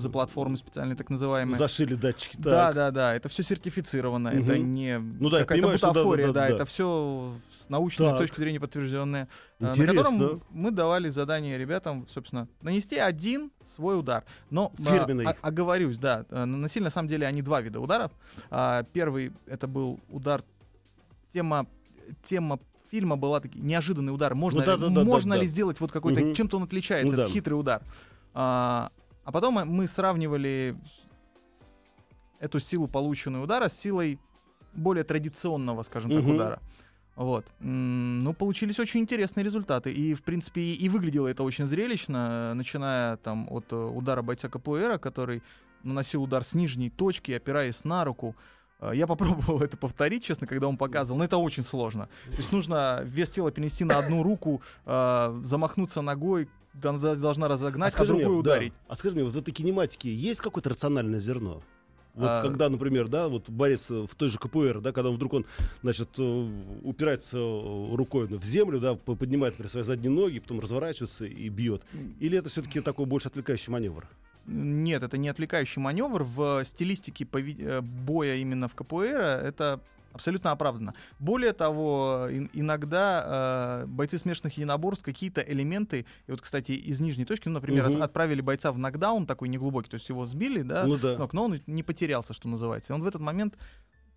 платформы 0.00 0.56
специальные 0.56 0.96
так 0.96 1.10
называемые. 1.10 1.56
Зашили 1.58 1.94
датчики. 1.94 2.36
Да, 2.38 2.66
так. 2.66 2.74
да, 2.74 2.90
да, 2.90 3.14
это 3.14 3.28
все 3.28 3.42
сертифицировано, 3.42 4.30
Мгм. 4.30 4.42
это 4.42 4.58
не 4.58 4.98
Ну 4.98 5.28
да, 5.28 5.40
какая-то 5.40 5.76
что 5.76 5.86
да, 5.88 5.92
да, 5.92 6.00
бутафория, 6.00 6.26
да, 6.28 6.32
да, 6.32 6.40
да. 6.48 6.54
это 6.54 6.64
все 6.64 7.32
с 7.64 7.68
научной 7.68 8.06
Так. 8.08 8.18
точки 8.18 8.36
зрения 8.38 8.60
подтвержденное. 8.60 9.28
э, 9.58 9.64
На 9.64 9.68
Интересно. 9.70 10.02
котором 10.04 10.42
мы 10.50 10.70
давали 10.70 11.08
задание 11.08 11.56
ребятам, 11.58 12.06
собственно, 12.08 12.48
нанести 12.62 12.96
один 12.96 13.50
свой 13.66 13.98
удар. 13.98 14.24
Но 14.50 14.72
а, 14.78 14.82
Фирменный. 14.82 15.26
о- 15.26 15.36
оговорюсь, 15.42 15.98
да, 15.98 16.24
э, 16.30 16.44
наносили 16.44 16.84
на 16.84 16.90
самом 16.90 17.08
деле 17.08 17.26
они 17.26 17.42
два 17.42 17.60
вида 17.60 17.80
ударов. 17.80 18.10
А, 18.50 18.82
Первый 18.92 19.32
это 19.46 19.66
был 19.68 20.00
удар, 20.10 20.42
тема, 21.32 21.66
тема 22.24 22.58
фильма 22.90 23.16
была 23.16 23.40
таки, 23.40 23.58
неожиданный 23.58 24.12
удар. 24.14 24.34
Можно, 24.34 24.60
Ну 24.60 24.66
да, 24.66 24.76
да, 24.76 24.88
да, 24.88 25.04
можно 25.04 25.34
да, 25.34 25.40
ли 25.40 25.46
да. 25.46 25.52
сделать 25.52 25.80
вот 25.80 25.92
какой-то, 25.92 26.20
Мгм. 26.20 26.34
чем-то 26.34 26.56
он 26.58 26.64
отличается, 26.64 27.06
Ну 27.06 27.22
это 27.22 27.28
да. 27.28 27.32
хитрый 27.34 27.54
удар. 27.58 27.80
А, 28.34 28.90
а 29.24 29.32
потом 29.32 29.54
мы- 29.54 29.86
сравнивали 29.86 30.76
эту 32.40 32.60
силу 32.60 32.88
полученного 32.88 33.44
удара 33.44 33.68
с 33.68 33.78
силой 33.78 34.18
более 34.74 35.04
традиционного, 35.04 35.82
скажем 35.82 36.10
так, 36.10 36.22
Мгм. 36.22 36.34
удара. 36.34 36.60
Вот. 37.14 37.44
Ну, 37.60 38.32
получились 38.32 38.78
очень 38.80 39.00
интересные 39.00 39.44
результаты. 39.44 39.92
И, 39.92 40.14
в 40.14 40.22
принципе, 40.22 40.60
и, 40.62 40.88
выглядело 40.88 41.28
это 41.28 41.42
очень 41.42 41.66
зрелищно, 41.66 42.54
начиная 42.54 43.16
там 43.18 43.46
от 43.50 43.70
э, 43.72 43.76
удара 43.76 44.22
бойца 44.22 44.48
КПР, 44.48 44.98
который 44.98 45.42
наносил 45.82 46.22
удар 46.22 46.42
с 46.42 46.54
нижней 46.54 46.88
точки, 46.90 47.32
опираясь 47.32 47.84
на 47.84 48.04
руку. 48.04 48.34
Э, 48.80 48.92
Я 48.94 49.06
попробовал 49.06 49.60
это 49.62 49.76
повторить, 49.76 50.24
честно, 50.24 50.46
когда 50.46 50.66
он 50.68 50.78
показывал, 50.78 51.18
но 51.18 51.24
это 51.24 51.36
очень 51.36 51.64
сложно. 51.64 52.08
То 52.30 52.36
есть 52.38 52.50
нужно 52.50 53.02
вес 53.04 53.28
тела 53.30 53.52
перенести 53.52 53.84
на 53.84 53.98
одну 53.98 54.22
руку, 54.22 54.62
э, 54.86 55.40
замахнуться 55.44 56.00
ногой, 56.00 56.48
должна 56.74 57.48
разогнать, 57.48 57.92
а, 57.92 57.96
скажи 57.96 58.14
мне, 58.14 58.24
другой 58.24 58.42
да, 58.42 58.50
ударить. 58.52 58.72
а 58.88 58.96
скажи 58.96 59.14
мне, 59.14 59.24
вот 59.24 59.34
в 59.34 59.38
этой 59.38 59.52
кинематике 59.52 60.12
есть 60.12 60.40
какое-то 60.40 60.70
рациональное 60.70 61.20
зерно? 61.20 61.62
Вот 62.14 62.28
А- 62.28 62.42
когда, 62.42 62.68
например, 62.68 63.08
да, 63.08 63.28
вот 63.28 63.48
борец 63.48 63.90
э, 63.90 64.06
в 64.06 64.14
той 64.14 64.28
же 64.28 64.38
КПР, 64.38 64.80
да, 64.80 64.92
когда 64.92 65.08
он 65.08 65.16
вдруг 65.16 65.32
он, 65.32 65.46
значит, 65.82 66.10
э, 66.18 66.48
упирается 66.82 67.38
э, 67.38 67.94
рукой 67.94 68.26
в 68.26 68.44
землю, 68.44 68.80
да, 68.80 68.94
поднимает 68.96 69.54
например, 69.54 69.70
свои 69.70 69.82
задние 69.82 70.10
ноги, 70.10 70.38
потом 70.38 70.60
разворачивается 70.60 71.24
и 71.24 71.48
бьет. 71.48 71.82
Или 72.20 72.36
это 72.36 72.50
все-таки 72.50 72.80
такой 72.80 73.06
больше 73.06 73.28
отвлекающий 73.28 73.72
маневр? 73.72 74.06
Нет, 74.44 75.02
это 75.02 75.16
не 75.16 75.28
отвлекающий 75.28 75.80
маневр. 75.80 76.24
В 76.24 76.64
стилистике 76.64 77.26
э, 77.32 77.80
боя 77.80 78.36
именно 78.36 78.68
в 78.68 78.74
КПР 78.74 79.16
это 79.44 79.80
абсолютно 80.12 80.50
оправдано. 80.50 80.94
Более 81.18 81.52
того, 81.52 82.26
ин- 82.30 82.50
иногда 82.52 83.82
э, 83.84 83.86
бойцы 83.86 84.18
смешанных 84.18 84.56
единоборств 84.56 85.04
какие-то 85.04 85.40
элементы, 85.40 86.06
и 86.26 86.30
вот, 86.30 86.40
кстати, 86.40 86.72
из 86.72 87.00
нижней 87.00 87.24
точки, 87.24 87.48
ну, 87.48 87.54
например, 87.54 87.88
Мгм. 87.88 87.96
от- 87.96 88.02
отправили 88.02 88.40
бойца 88.40 88.72
в 88.72 88.78
нокдаун 88.78 89.26
такой 89.26 89.48
неглубокий, 89.48 89.90
то 89.90 89.96
есть 89.96 90.08
его 90.08 90.26
сбили, 90.26 90.62
да, 90.62 90.84
Ну 90.86 90.96
да. 90.96 91.16
ног, 91.18 91.32
но 91.32 91.44
он 91.44 91.60
не 91.66 91.82
потерялся, 91.82 92.34
что 92.34 92.48
называется. 92.48 92.92
И 92.92 92.96
он 92.96 93.02
в 93.02 93.06
этот 93.06 93.20
момент, 93.22 93.54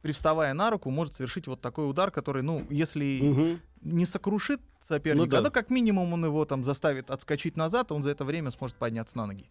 привставая 0.02 0.54
на 0.54 0.70
руку, 0.70 0.92
может 0.92 1.16
совершить 1.16 1.48
вот 1.48 1.62
такой 1.62 1.90
удар, 1.90 2.12
который, 2.12 2.44
ну, 2.44 2.66
если 2.70 3.20
Мгм. 3.22 3.60
не 3.82 4.06
сокрушит 4.06 4.62
соперника, 4.82 5.26
Ну 5.26 5.32
да. 5.32 5.42
ну, 5.42 5.52
как 5.52 5.70
минимум 5.70 6.14
он 6.14 6.26
его 6.26 6.46
там 6.46 6.64
заставит 6.64 7.10
отскочить 7.10 7.58
назад, 7.58 7.92
он 7.92 8.04
за 8.04 8.12
это 8.12 8.24
время 8.26 8.52
сможет 8.52 8.76
подняться 8.78 9.18
на 9.18 9.26
ноги. 9.26 9.50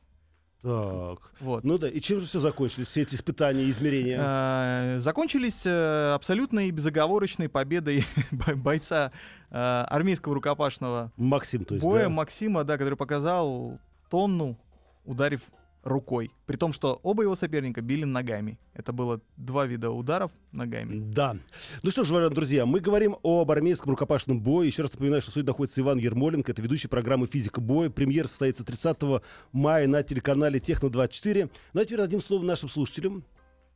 Так. 0.65 1.19
Вот. 1.41 1.63
Ну 1.63 1.77
да, 1.77 1.91
и 1.91 2.01
чем 2.01 2.21
же 2.21 2.27
все 2.27 2.41
закончились, 2.41 2.87
все 2.87 3.03
эти 3.03 3.15
испытания, 3.17 3.69
измерения? 3.69 4.19
Э, 4.19 4.99
Закончились 5.01 5.61
э, 5.67 6.13
абсолютной 6.15 6.71
безоговорочной 6.71 7.51
победой 7.51 8.07
бо- 8.31 8.55
бойца 8.55 9.13
э, 9.51 9.55
армейского 9.57 10.35
рукопашного 10.35 11.13
Максим, 11.19 11.67
то 11.67 11.75
есть, 11.75 11.85
боя 11.85 12.05
да? 12.05 12.09
Максима, 12.09 12.65
да, 12.65 12.79
который 12.79 12.97
показал 12.97 13.79
тонну 14.09 14.57
ударив 15.05 15.43
рукой. 15.85 16.31
При 16.47 16.57
том, 16.57 16.73
что 16.73 16.99
оба 17.03 17.23
его 17.23 17.35
соперника 17.35 17.81
били 17.83 18.05
ногами. 18.05 18.59
Это 18.73 18.93
было 18.93 19.21
два 19.37 19.67
вида 19.67 19.91
ударов 19.91 20.33
ногами. 20.51 21.01
Да. 21.13 21.37
Ну 21.83 21.91
что 21.91 22.05
ж, 22.05 22.31
друзья, 22.31 22.67
мы 22.67 22.81
говорим 22.81 23.17
об 23.23 23.51
армейском 23.51 23.91
рукопашном 23.91 24.41
бое. 24.41 24.67
Еще 24.67 24.83
раз 24.83 24.93
напоминаю, 24.93 25.23
что 25.23 25.31
студии 25.31 25.47
находится 25.47 25.81
Иван 25.81 25.99
Ермоленко. 25.99 26.53
Это 26.53 26.63
ведущий 26.63 26.89
программы 26.89 27.27
«Физика 27.27 27.61
боя». 27.61 27.91
Премьер 27.91 28.27
состоится 28.27 28.65
30 28.65 29.23
мая 29.53 29.87
на 29.87 30.03
телеканале 30.03 30.59
«Техно-24». 30.59 31.51
Ну 31.73 31.81
а 31.81 31.85
теперь 31.85 31.99
дадим 31.99 32.21
слово 32.21 32.43
нашим 32.43 32.69
слушателям. 32.69 33.25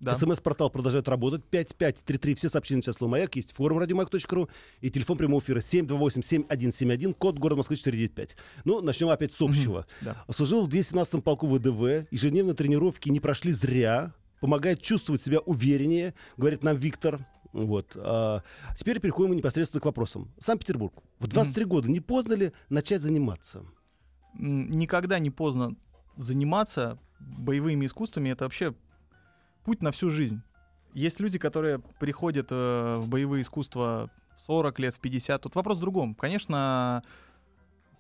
Да. 0.01 0.15
СМС-портал 0.15 0.71
продолжает 0.71 1.09
работать. 1.09 1.45
5533. 1.45 2.35
Все 2.35 2.49
сообщения 2.49 2.83
сейчас 2.83 2.97
слово 2.97 3.13
«Маяк». 3.13 3.35
Есть 3.37 3.53
форум 3.53 3.79
радиомаяк.ру 3.79 4.49
и 4.81 4.91
телефон 4.91 5.19
прямого 5.19 5.41
эфира 5.41 5.59
728-7171, 5.59 7.15
код 7.15 7.39
города 7.39 7.59
Москвы 7.59 7.77
495. 7.77 8.37
Ну, 8.65 8.81
начнем 8.81 9.09
опять 9.09 9.33
с 9.33 9.41
общего. 9.41 9.85
Да. 10.01 10.25
Служил 10.31 10.65
в 10.65 10.69
217-м 10.69 11.23
полку 11.23 11.47
ВДВ. 11.49 12.07
Ежедневно 12.13 12.55
тренировки 12.55 13.09
не 13.09 13.21
прошли 13.21 13.53
зря. 13.53 14.15
Помогает 14.41 14.81
чувствовать 14.83 15.21
себя 15.21 15.41
увереннее, 15.41 16.15
говорит 16.37 16.63
нам 16.63 16.77
Виктор. 16.77 17.27
Вот. 17.53 17.97
А 17.97 18.43
теперь 18.79 19.01
переходим 19.01 19.35
непосредственно 19.35 19.81
к 19.81 19.85
вопросам. 19.87 20.33
Санкт-Петербург. 20.39 21.03
В 21.19 21.27
23 21.27 21.65
года 21.65 21.91
не 21.91 21.99
поздно 21.99 22.35
ли 22.35 22.53
начать 22.69 23.03
заниматься? 23.03 23.65
Никогда 24.35 25.19
не 25.19 25.31
поздно 25.31 25.75
заниматься 26.17 27.01
боевыми 27.19 27.87
искусствами. 27.87 28.29
Это 28.29 28.45
вообще 28.45 28.75
путь 29.69 29.83
на 29.83 29.91
всю 29.91 30.09
жизнь. 30.09 30.41
Есть 30.95 31.21
люди, 31.21 31.39
которые 31.39 31.79
приходят 32.01 32.47
э, 32.51 32.97
в 33.01 33.07
боевые 33.11 33.43
искусства 33.43 34.09
в 34.39 34.41
40 34.47 34.79
лет, 34.79 34.95
в 34.95 34.99
50. 35.01 35.43
Тут 35.43 35.55
вопрос 35.55 35.77
в 35.77 35.81
другом. 35.83 36.15
Конечно, 36.15 37.03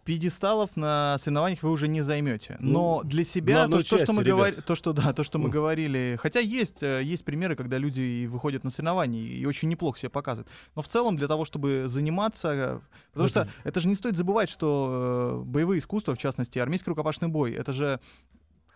пьедесталов 0.04 0.70
на 0.76 1.18
соревнованиях 1.20 1.62
вы 1.62 1.70
уже 1.70 1.86
не 1.88 2.00
займете. 2.00 2.56
Но 2.60 3.02
для 3.04 3.24
себя 3.24 3.68
то, 3.68 3.82
то, 3.82 3.98
что 3.98 4.12
мы 4.14 4.22
ребят. 4.22 4.38
говори- 4.38 4.62
то, 4.62 4.74
что 4.74 4.94
да, 4.94 5.12
то, 5.12 5.22
что 5.24 5.38
мы 5.38 5.50
говорили. 5.50 6.16
Хотя 6.18 6.40
есть, 6.40 6.82
э, 6.82 7.02
есть 7.04 7.22
примеры, 7.26 7.54
когда 7.56 7.76
люди 7.76 8.24
выходят 8.24 8.64
на 8.64 8.70
соревнования 8.70 9.20
и 9.22 9.44
очень 9.44 9.68
неплохо 9.68 9.98
себя 9.98 10.08
показывают. 10.10 10.48
Но 10.74 10.80
в 10.80 10.88
целом 10.88 11.16
для 11.18 11.28
того, 11.28 11.44
чтобы 11.44 11.84
заниматься, 11.88 12.48
э, 12.54 12.80
потому 13.12 13.24
Ну, 13.24 13.28
что 13.28 13.40
это- 13.42 13.50
это 13.64 13.80
же 13.82 13.88
не 13.88 13.94
стоит 13.94 14.16
забывать, 14.16 14.48
что 14.48 15.42
боевые 15.44 15.80
искусства, 15.80 16.14
в 16.14 16.18
частности 16.18 16.58
армейский 16.58 16.88
рукопашный 16.88 17.28
бой, 17.28 17.52
это 17.52 17.74
же 17.74 18.00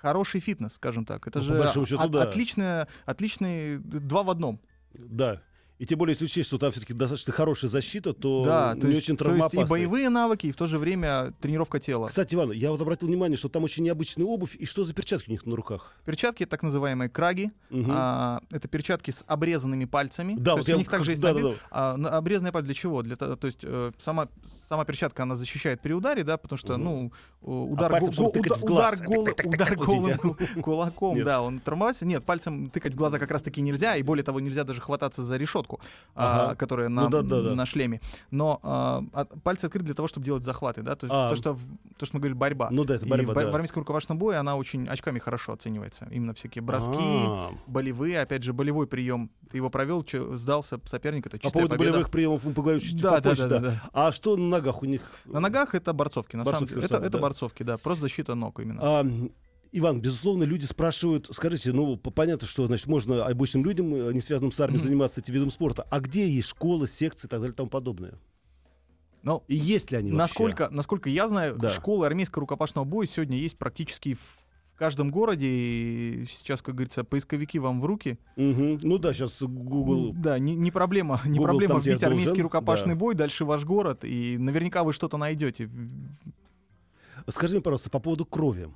хороший 0.02 0.40
фитнес, 0.40 0.74
скажем 0.74 1.04
так. 1.04 1.26
Это 1.26 1.38
Ну, 1.38 1.44
же 1.44 1.86
счету, 1.86 2.02
от- 2.02 2.10
да. 2.10 2.22
отличное, 2.22 2.88
отличный 3.06 3.78
два 3.78 4.22
в 4.22 4.30
одном. 4.30 4.60
Да. 4.94 5.40
И 5.82 5.84
тем 5.84 5.98
более, 5.98 6.12
если 6.12 6.26
учесть, 6.26 6.46
что 6.46 6.58
там 6.58 6.70
все-таки 6.70 6.92
достаточно 6.94 7.32
хорошая 7.32 7.68
защита, 7.68 8.12
то 8.12 8.44
да, 8.44 8.72
не 8.76 8.80
то 8.82 8.86
есть, 8.86 9.00
очень 9.00 9.16
то 9.16 9.24
есть 9.24 9.34
и 9.34 9.38
травмоопасно. 9.40 9.66
боевые 9.66 10.10
навыки, 10.10 10.46
и 10.46 10.52
в 10.52 10.56
то 10.56 10.66
же 10.66 10.78
время 10.78 11.32
тренировка 11.40 11.80
тела. 11.80 12.06
Кстати, 12.06 12.36
Иван, 12.36 12.52
я 12.52 12.70
вот 12.70 12.80
обратил 12.80 13.08
внимание, 13.08 13.36
что 13.36 13.48
там 13.48 13.64
очень 13.64 13.82
необычная 13.82 14.24
обувь. 14.24 14.54
И 14.54 14.64
что 14.64 14.84
за 14.84 14.94
перчатки 14.94 15.28
у 15.28 15.32
них 15.32 15.44
на 15.44 15.56
руках? 15.56 15.92
Перчатки 16.04 16.46
так 16.46 16.62
называемые 16.62 17.08
краги. 17.08 17.50
Мгм. 17.70 17.90
А, 17.90 18.40
это 18.52 18.68
перчатки 18.68 19.10
с 19.10 19.24
обрезанными 19.26 19.84
пальцами. 19.86 20.36
Да, 20.38 20.44
то 20.44 20.50
вот 20.52 20.56
есть 20.58 20.68
я 20.68 20.76
у 20.76 20.78
них 20.78 20.88
также 20.88 21.10
есть 21.10 21.20
да, 21.20 21.34
да, 21.34 21.40
набит. 21.40 21.56
да. 21.58 21.66
А, 21.72 21.96
на- 21.96 22.10
обрезанная 22.10 22.52
паль 22.52 22.62
для 22.62 22.74
чего? 22.74 23.02
Для 23.02 23.16
то 23.16 23.36
есть 23.42 23.60
э, 23.64 23.90
сама, 23.98 24.28
сама 24.68 24.84
перчатка 24.84 25.24
она 25.24 25.34
защищает 25.34 25.80
при 25.80 25.94
ударе, 25.94 26.22
да, 26.22 26.36
потому 26.36 26.58
что 26.58 26.74
Мгм. 26.74 26.84
ну 26.84 27.12
э, 27.42 27.46
удар, 27.72 27.90
пальцем, 27.90 28.10
го- 28.10 28.12
чтобы 28.12 28.28
го- 28.28 28.32
тыкать 28.34 28.52
уда- 28.52 28.60
в 28.60 28.64
глаз. 28.68 28.94
удар, 28.94 29.06
гол- 29.08 29.28
удар 29.46 29.76
голым 29.76 30.36
кулаком, 30.62 31.16
Нет. 31.16 31.24
да, 31.24 31.42
он 31.42 31.58
тормозится. 31.58 32.06
Нет, 32.06 32.24
пальцем 32.24 32.70
тыкать 32.70 32.92
в 32.92 32.96
глаза 32.96 33.18
как 33.18 33.32
раз 33.32 33.42
таки 33.42 33.60
нельзя, 33.60 33.96
и 33.96 34.02
более 34.04 34.22
того, 34.22 34.38
нельзя 34.38 34.62
даже 34.62 34.80
хвататься 34.80 35.24
за 35.24 35.36
решетку, 35.36 35.71
а, 36.14 36.46
Ага. 36.46 36.54
которая 36.56 36.88
Ну 36.88 37.02
на, 37.02 37.08
да, 37.10 37.22
да, 37.22 37.40
да. 37.42 37.54
на 37.54 37.66
шлеме. 37.66 38.00
Но 38.30 38.60
а, 38.62 39.02
от- 39.12 39.42
пальцы 39.42 39.64
открыты 39.66 39.86
для 39.86 39.94
того, 39.94 40.08
чтобы 40.08 40.26
делать 40.26 40.44
захваты, 40.44 40.82
да, 40.82 40.94
то, 40.96 41.06
А. 41.10 41.30
то, 41.30 41.36
что, 41.36 41.52
в- 41.54 41.60
то, 41.96 42.06
что 42.06 42.16
мы 42.16 42.20
говорили, 42.20 42.38
борьба. 42.38 42.68
Ну 42.70 42.84
да, 42.84 42.96
это 42.96 43.06
И 43.06 43.08
борьба, 43.08 43.32
в, 43.32 43.34
бо- 43.34 43.42
да. 43.42 43.50
в 43.50 43.54
армейском 43.54 43.80
рукопашном 43.80 44.18
бое 44.18 44.38
она 44.38 44.56
очень 44.56 44.88
очками 44.88 45.18
хорошо 45.18 45.52
оценивается. 45.52 46.06
Именно 46.10 46.34
всякие 46.34 46.62
броски, 46.62 46.98
А. 46.98 47.50
болевые, 47.66 48.20
опять 48.20 48.42
же, 48.42 48.52
болевой 48.52 48.86
прием. 48.86 49.30
Ты 49.50 49.58
его 49.58 49.70
провел, 49.70 50.02
чё- 50.02 50.36
сдался 50.36 50.80
соперник, 50.84 51.26
это 51.26 51.36
По 51.36 51.42
чистая 51.44 51.52
поводу 51.52 51.70
победа. 51.76 51.90
болевых 51.92 52.10
приемов 52.10 52.44
мы 52.44 52.52
поговорим 52.52 52.80
чуть 52.80 53.00
Да, 53.00 53.10
да, 53.12 53.16
попозже. 53.30 53.48
да, 53.48 53.58
да, 53.58 53.70
да. 53.70 53.82
А 53.92 54.12
что 54.12 54.36
на 54.36 54.48
ногах 54.48 54.82
у 54.82 54.86
них? 54.86 55.02
На 55.24 55.40
ногах 55.40 55.74
это 55.74 55.92
борцовки, 55.92 56.36
на 56.36 56.44
Борцовки, 56.44 56.68
самом 56.70 56.74
деле. 56.80 56.84
Это, 56.86 56.94
самое, 56.94 57.08
это 57.08 57.18
да. 57.18 57.22
борцовки, 57.22 57.62
да. 57.62 57.78
Просто 57.78 58.02
защита 58.02 58.34
ног 58.34 58.60
именно. 58.60 58.80
А, 58.82 59.06
Иван, 59.74 60.02
безусловно, 60.02 60.44
люди 60.44 60.66
спрашивают, 60.66 61.28
скажите, 61.32 61.72
ну, 61.72 61.96
понятно, 61.96 62.46
что, 62.46 62.66
значит, 62.66 62.86
можно 62.88 63.24
обычным 63.24 63.64
людям, 63.64 63.94
э, 63.94 64.12
не 64.12 64.20
связанным 64.20 64.52
с 64.52 64.60
армией, 64.60 64.78
Мгм. 64.80 64.88
заниматься 64.88 65.20
этим 65.20 65.32
видом 65.32 65.50
спорта. 65.50 65.86
А 65.90 66.00
где 66.00 66.28
есть 66.28 66.48
школы, 66.48 66.86
секции 66.86 67.26
и 67.26 67.30
так 67.30 67.40
далее 67.40 67.54
и 67.54 67.56
тому 67.56 67.70
подобное? 67.70 68.14
Но 69.22 69.44
И 69.48 69.54
есть 69.56 69.90
ли 69.90 69.96
они 69.96 70.10
вообще? 70.10 70.18
насколько, 70.18 70.68
насколько 70.70 71.08
я 71.08 71.26
знаю, 71.28 71.56
Да. 71.56 71.70
школы 71.70 72.04
армейского 72.06 72.40
рукопашного 72.42 72.84
боя 72.84 73.06
сегодня 73.06 73.38
есть 73.38 73.56
практически 73.56 74.14
в 74.14 74.76
каждом 74.76 75.10
городе. 75.10 75.46
И 75.48 76.26
сейчас, 76.28 76.60
как 76.60 76.74
говорится, 76.74 77.02
поисковики 77.04 77.58
вам 77.58 77.80
в 77.80 77.86
руки. 77.86 78.18
Мгм. 78.36 78.80
Ну 78.82 78.98
да, 78.98 79.14
сейчас 79.14 79.40
Google... 79.40 80.12
Да, 80.12 80.38
не, 80.38 80.54
не 80.54 80.70
проблема. 80.70 81.20
Не 81.24 81.38
Google 81.38 81.44
проблема 81.44 81.78
вбить 81.80 82.02
армейский 82.02 82.26
должен, 82.30 82.44
рукопашный 82.44 82.94
да. 82.94 82.98
бой, 83.00 83.14
дальше 83.14 83.44
ваш 83.46 83.64
город, 83.64 84.04
и 84.04 84.36
наверняка 84.38 84.82
вы 84.84 84.92
что-то 84.92 85.16
найдете. 85.16 85.70
Скажи 87.28 87.54
мне, 87.54 87.62
пожалуйста, 87.62 87.88
по 87.90 88.00
поводу 88.00 88.26
крови. 88.26 88.68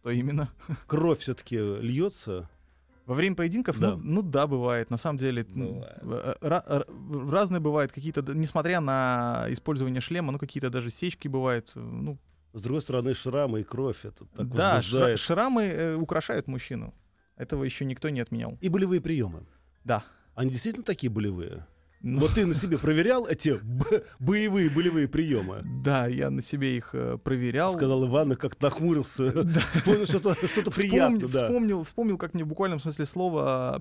Что 0.00 0.10
именно? 0.10 0.50
Кровь 0.86 1.20
все-таки 1.20 1.56
льется? 1.56 2.48
Во 3.06 3.14
время 3.14 3.34
поединков, 3.36 3.78
Да. 3.80 3.92
Ну, 3.96 4.00
ну 4.02 4.22
да, 4.22 4.46
бывает. 4.46 4.90
На 4.90 4.98
самом 4.98 5.16
деле, 5.18 5.44
Бывает. 5.44 5.98
э, 6.02 6.34
ра- 6.42 6.66
ра- 6.66 7.30
разные 7.30 7.58
бывают 7.60 7.90
какие-то, 7.90 8.20
несмотря 8.34 8.80
на 8.80 9.46
использование 9.48 10.02
шлема, 10.02 10.30
ну 10.32 10.38
какие-то 10.38 10.68
даже 10.68 10.90
сечки 10.90 11.26
бывают. 11.26 11.72
э, 11.74 11.80
Ну, 11.80 12.18
С 12.52 12.60
другой 12.62 12.82
стороны, 12.82 13.14
шрамы 13.14 13.60
и 13.60 13.64
кровь. 13.64 14.04
Это 14.04 14.26
так 14.26 14.48
да, 14.50 14.72
шра- 14.72 14.74
возбуждает. 14.76 15.18
шрамы 15.20 15.62
э, 15.64 15.94
украшают 15.94 16.48
мужчину. 16.48 16.94
Этого 17.36 17.64
еще 17.64 17.84
никто 17.86 18.08
не 18.10 18.20
отменял. 18.20 18.58
И 18.60 18.68
болевые 18.68 19.00
приемы. 19.00 19.46
Да. 19.84 20.02
Они 20.34 20.50
действительно 20.50 20.84
такие 20.84 21.10
болевые? 21.10 21.66
Вот 22.00 22.34
ты 22.34 22.46
на 22.46 22.54
себе 22.54 22.78
проверял 22.78 23.26
эти 23.26 23.58
боевые 24.20 24.70
болевые 24.70 25.08
приемы? 25.08 25.62
Да, 25.82 26.06
я 26.06 26.30
на 26.30 26.42
себе 26.42 26.76
их 26.76 26.90
э, 26.92 27.18
проверял. 27.18 27.72
Сказал 27.72 28.06
Иван, 28.06 28.36
как 28.36 28.60
нахмурился. 28.60 29.32
Да. 29.44 29.62
Понял, 29.84 30.06
что-то 30.06 30.34
что-то 30.46 30.70
Вспомни- 30.70 30.90
приятно, 30.90 31.28
да. 31.28 31.46
вспомнил, 31.48 31.82
вспомнил, 31.84 32.16
как 32.18 32.34
мне 32.34 32.44
в 32.44 32.46
буквальном 32.48 32.78
смысле 32.78 33.04
слова 33.04 33.80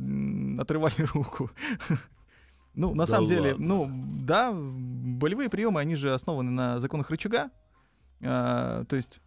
отрывали 0.59 1.01
руку. 1.13 1.51
Ну, 2.73 2.93
на 2.93 3.05
Да 3.05 3.11
самом 3.11 3.27
деле, 3.27 3.55
ну, 3.57 3.89
да, 4.23 4.51
болевые 4.53 5.49
приемы, 5.49 5.79
они 5.79 5.95
же 5.95 6.13
основаны 6.13 6.51
на 6.51 6.79
законах 6.79 7.09
рычага. 7.09 7.49
А, 8.21 8.83
то 8.85 8.95
есть, 8.95 9.19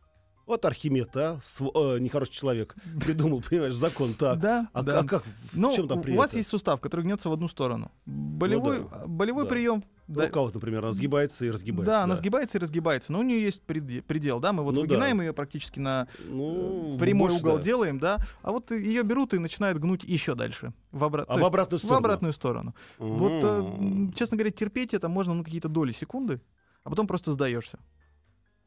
Вот 0.51 0.65
Архимед, 0.65 1.17
а? 1.17 1.39
Св- 1.43 1.71
э, 1.77 1.99
нехороший 2.01 2.35
человек. 2.35 2.75
Придумал, 3.05 3.41
понимаешь, 3.49 3.75
закон. 3.75 4.15
Так. 4.15 4.41
да, 4.41 4.69
А, 4.73 4.83
да. 4.83 4.99
а 4.99 5.05
как? 5.05 5.23
Ну, 5.53 5.71
в 5.71 5.75
чем 5.77 5.87
там 5.87 6.01
у- 6.01 6.17
вас 6.17 6.31
этом? 6.31 6.39
есть 6.39 6.49
сустав, 6.51 6.81
который 6.81 7.03
гнется 7.03 7.29
в 7.29 7.33
одну 7.33 7.47
сторону. 7.47 7.93
Болевой, 8.05 8.81
да. 8.91 9.07
болевой 9.07 9.45
Да. 9.45 9.51
прием. 9.51 9.85
Ну, 10.09 10.25
у 10.25 10.29
кого-то, 10.29 10.57
например, 10.57 10.83
она 10.83 10.93
сгибается 10.93 11.45
и 11.45 11.51
разгибается. 11.51 11.93
да, 11.93 12.03
она 12.03 12.17
сгибается 12.17 12.59
и 12.59 12.61
разгибается, 12.61 13.13
но 13.13 13.21
у 13.21 13.23
нее 13.23 13.45
есть 13.45 13.63
преде- 13.65 14.03
предел, 14.03 14.41
да, 14.41 14.53
мы 14.53 14.65
вот 14.65 14.75
Ну 14.75 14.81
да. 14.81 14.89
выгинаем 14.89 15.21
ее 15.21 15.33
практически 15.33 15.79
на 15.79 16.09
Ну, 16.29 16.97
прямой 16.99 17.29
больше, 17.31 17.45
угол 17.45 17.57
да. 17.59 17.63
делаем, 17.63 18.01
да, 18.01 18.19
а 18.43 18.51
вот 18.51 18.73
ее 18.73 19.05
берут 19.05 19.35
и 19.35 19.39
начинают 19.39 19.79
гнуть 19.79 20.03
еще 20.03 20.35
дальше, 20.35 20.73
в, 20.91 21.05
обра- 21.05 21.25
А 21.29 21.35
в 21.35 21.37
есть 21.39 21.47
обратную 21.47 21.79
в 21.79 21.83
сторону? 21.83 21.99
обратную 21.99 22.33
сторону. 22.33 22.75
Вот, 22.99 23.41
э, 23.45 24.09
честно 24.17 24.37
говоря, 24.37 24.51
терпеть 24.51 24.95
это 24.95 25.09
можно 25.09 25.33
ну, 25.33 25.45
какие-то 25.45 25.69
доли 25.69 25.93
секунды, 25.93 26.41
а 26.83 26.91
потом 26.91 27.07
просто 27.07 27.31
сдаешься. 27.31 27.79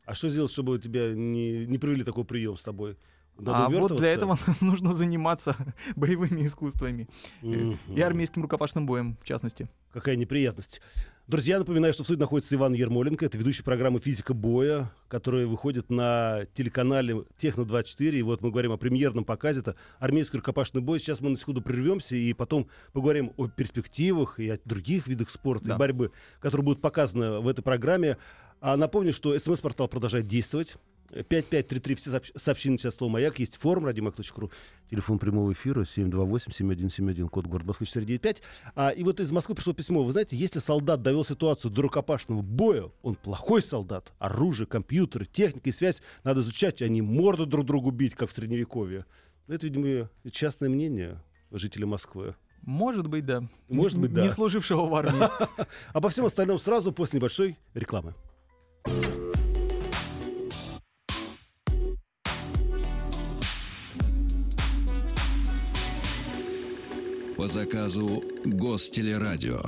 А 0.05 0.13
что 0.15 0.29
сделать, 0.29 0.51
чтобы 0.51 0.79
тебя 0.79 1.13
не, 1.13 1.65
не 1.65 1.77
провели 1.77 2.03
такой 2.03 2.25
прием 2.25 2.57
с 2.57 2.63
тобой? 2.63 2.97
Надо 3.37 3.65
а 3.65 3.69
вот 3.69 3.97
для 3.97 4.09
этого 4.09 4.37
нужно 4.61 4.93
заниматься 4.93 5.55
боевыми 5.95 6.45
искусствами 6.45 7.07
Мгм. 7.41 7.79
и 7.95 7.99
армейским 8.01 8.43
рукопашным 8.43 8.85
боем, 8.85 9.17
в 9.21 9.25
частности. 9.25 9.67
Какая 9.91 10.15
неприятность. 10.15 10.81
Друзья, 11.25 11.57
напоминаю, 11.57 11.93
что 11.93 12.03
в 12.03 12.05
студии 12.05 12.19
находится 12.19 12.53
Иван 12.53 12.73
Ермоленко. 12.73 13.25
Это 13.25 13.37
ведущий 13.37 13.63
программы 13.63 13.99
«Физика 14.01 14.33
боя», 14.33 14.91
которая 15.07 15.47
выходит 15.47 15.89
на 15.89 16.45
телеканале 16.53 17.23
«Техно-24». 17.37 18.11
И 18.11 18.21
вот 18.23 18.41
мы 18.41 18.51
говорим 18.51 18.73
о 18.73 18.77
премьерном 18.77 19.23
показе. 19.23 19.61
Это 19.61 19.75
армейский 19.99 20.37
рукопашный 20.37 20.81
бой. 20.81 20.99
Сейчас 20.99 21.21
мы 21.21 21.29
на 21.29 21.37
секунду 21.37 21.61
прервемся 21.61 22.15
и 22.17 22.33
потом 22.33 22.67
поговорим 22.91 23.31
о 23.37 23.47
перспективах 23.47 24.37
и 24.39 24.49
о 24.49 24.59
других 24.65 25.07
видах 25.07 25.29
спорта 25.29 25.65
Да. 25.65 25.75
и 25.75 25.77
борьбы, 25.77 26.11
которые 26.41 26.65
будут 26.65 26.81
показаны 26.81 27.39
в 27.39 27.47
этой 27.47 27.61
программе. 27.61 28.17
А 28.63 28.78
напомню, 28.78 29.12
что 29.12 29.38
СМС-портал 29.38 29.89
продолжает 29.89 30.26
действовать. 30.26 30.78
5533, 31.12 31.95
все 31.95 32.12
сообщ- 32.12 32.39
сообщения 32.39 32.78
сейчас 32.78 32.95
слово 32.95 33.12
«Маяк». 33.12 33.38
Есть 33.38 33.58
форум 33.58 33.86
радиомаяк.ру. 33.86 34.52
Телефон 34.89 35.19
прямого 35.19 35.52
эфира 35.52 35.84
728-7171, 35.84 37.28
код 37.28 37.45
город 37.47 37.67
Москвы 37.67 37.88
495. 37.88 38.41
А, 38.73 38.91
и 38.91 39.04
вот 39.04 39.19
из 39.19 39.34
Москвы 39.34 39.56
пришло 39.56 39.73
письмо. 39.73 40.02
Вы 40.02 40.13
знаете, 40.13 40.38
если 40.38 40.60
солдат 40.60 41.02
довел 41.02 41.26
ситуацию 41.26 41.71
до 41.71 41.82
рукопашного 41.82 42.41
боя, 42.41 42.89
он 43.02 43.15
плохой 43.15 43.62
солдат. 43.62 44.13
Оружие, 44.17 44.65
компьютеры, 44.65 45.26
техника 45.26 45.69
и 45.69 45.73
связь 45.73 46.02
надо 46.23 46.39
изучать, 46.39 46.82
а 46.82 46.88
не 46.88 47.02
морду 47.02 47.45
друг 47.45 47.65
другу 47.65 47.91
бить, 47.91 48.15
как 48.15 48.30
в 48.30 48.32
Средневековье. 48.32 49.06
Это, 49.49 49.67
видимо, 49.67 50.10
частное 50.31 50.69
мнение 50.69 51.21
жителей 51.52 51.83
Москвы. 51.83 52.35
Может 52.62 53.08
быть, 53.08 53.25
да. 53.25 53.44
Может 53.67 54.00
быть, 54.00 54.13
да. 54.13 54.23
Не 54.23 54.29
служившего 54.29 54.85
в 54.85 54.96
армии. 54.96 55.27
Обо 55.94 56.08
всем 56.08 56.23
остальном 56.23 56.58
сразу 56.60 56.94
после 56.94 57.19
небольшой 57.19 57.58
рекламы. 57.73 58.13
По 67.38 67.48
заказу 67.48 68.23
Гостелерадио. 68.46 69.60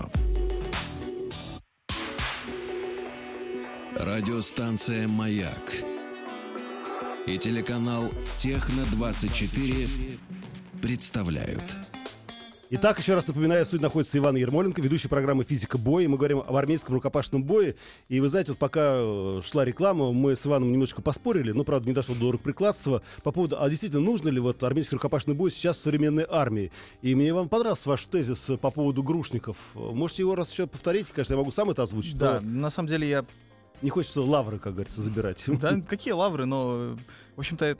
Радиостанция 3.95 5.07
«Маяк» 5.07 5.73
и 7.25 7.37
телеканал 7.37 8.09
«Техно-24» 8.37 10.19
представляют– 10.81 11.75
Итак, 12.71 12.97
еще 12.97 13.13
раз 13.13 13.27
напоминаю, 13.27 13.63
в 13.63 13.67
студии 13.67 13.83
находится 13.83 14.17
Иван 14.17 14.35
Ермоленко, 14.37 14.81
ведущий 14.81 15.07
программы 15.07 15.43
«Физика 15.43 15.77
боя». 15.77 16.09
Мы 16.09 16.17
говорим 16.17 16.39
об 16.39 16.55
армейском 16.55 16.95
рукопашном 16.95 17.43
бое. 17.43 17.75
И 18.09 18.19
вы 18.19 18.27
знаете, 18.27 18.53
вот 18.53 18.57
пока 18.57 18.95
э, 18.95 19.41
шла 19.45 19.65
реклама, 19.65 20.11
мы 20.11 20.35
с 20.35 20.47
Иваном 20.47 20.71
немножечко 20.71 21.03
поспорили, 21.03 21.51
но, 21.51 21.63
правда, 21.63 21.87
не 21.87 21.93
дошло 21.93 22.15
до 22.15 22.31
рукоприкладства, 22.31 23.03
по 23.21 23.31
поводу, 23.31 23.61
а 23.61 23.69
действительно, 23.69 24.01
нужно 24.01 24.29
ли 24.29 24.39
вот 24.39 24.63
армейский 24.63 24.95
рукопашный 24.95 25.35
бой 25.35 25.51
сейчас 25.51 25.77
в 25.77 25.81
современной 25.81 26.25
армии? 26.27 26.71
И 27.03 27.13
мне 27.13 27.35
вам 27.35 27.49
понравился 27.49 27.87
ваш 27.87 28.03
тезис 28.07 28.49
по 28.59 28.71
поводу 28.71 29.03
грушников. 29.03 29.57
Можете 29.75 30.23
его 30.23 30.33
раз 30.33 30.51
еще 30.51 30.65
повторить? 30.65 31.07
Конечно, 31.09 31.33
я 31.33 31.37
могу 31.37 31.51
сам 31.51 31.69
это 31.69 31.83
озвучить. 31.83 32.17
Да, 32.17 32.41
на 32.41 32.71
самом 32.71 32.89
деле 32.89 33.07
я... 33.07 33.25
Не 33.83 33.91
хочется 33.91 34.21
лавры, 34.21 34.57
как 34.57 34.73
говорится, 34.73 35.01
забирать. 35.01 35.43
Да, 35.47 35.79
какие 35.87 36.13
лавры, 36.13 36.45
но, 36.45 36.97
в 37.35 37.39
общем-то, 37.39 37.77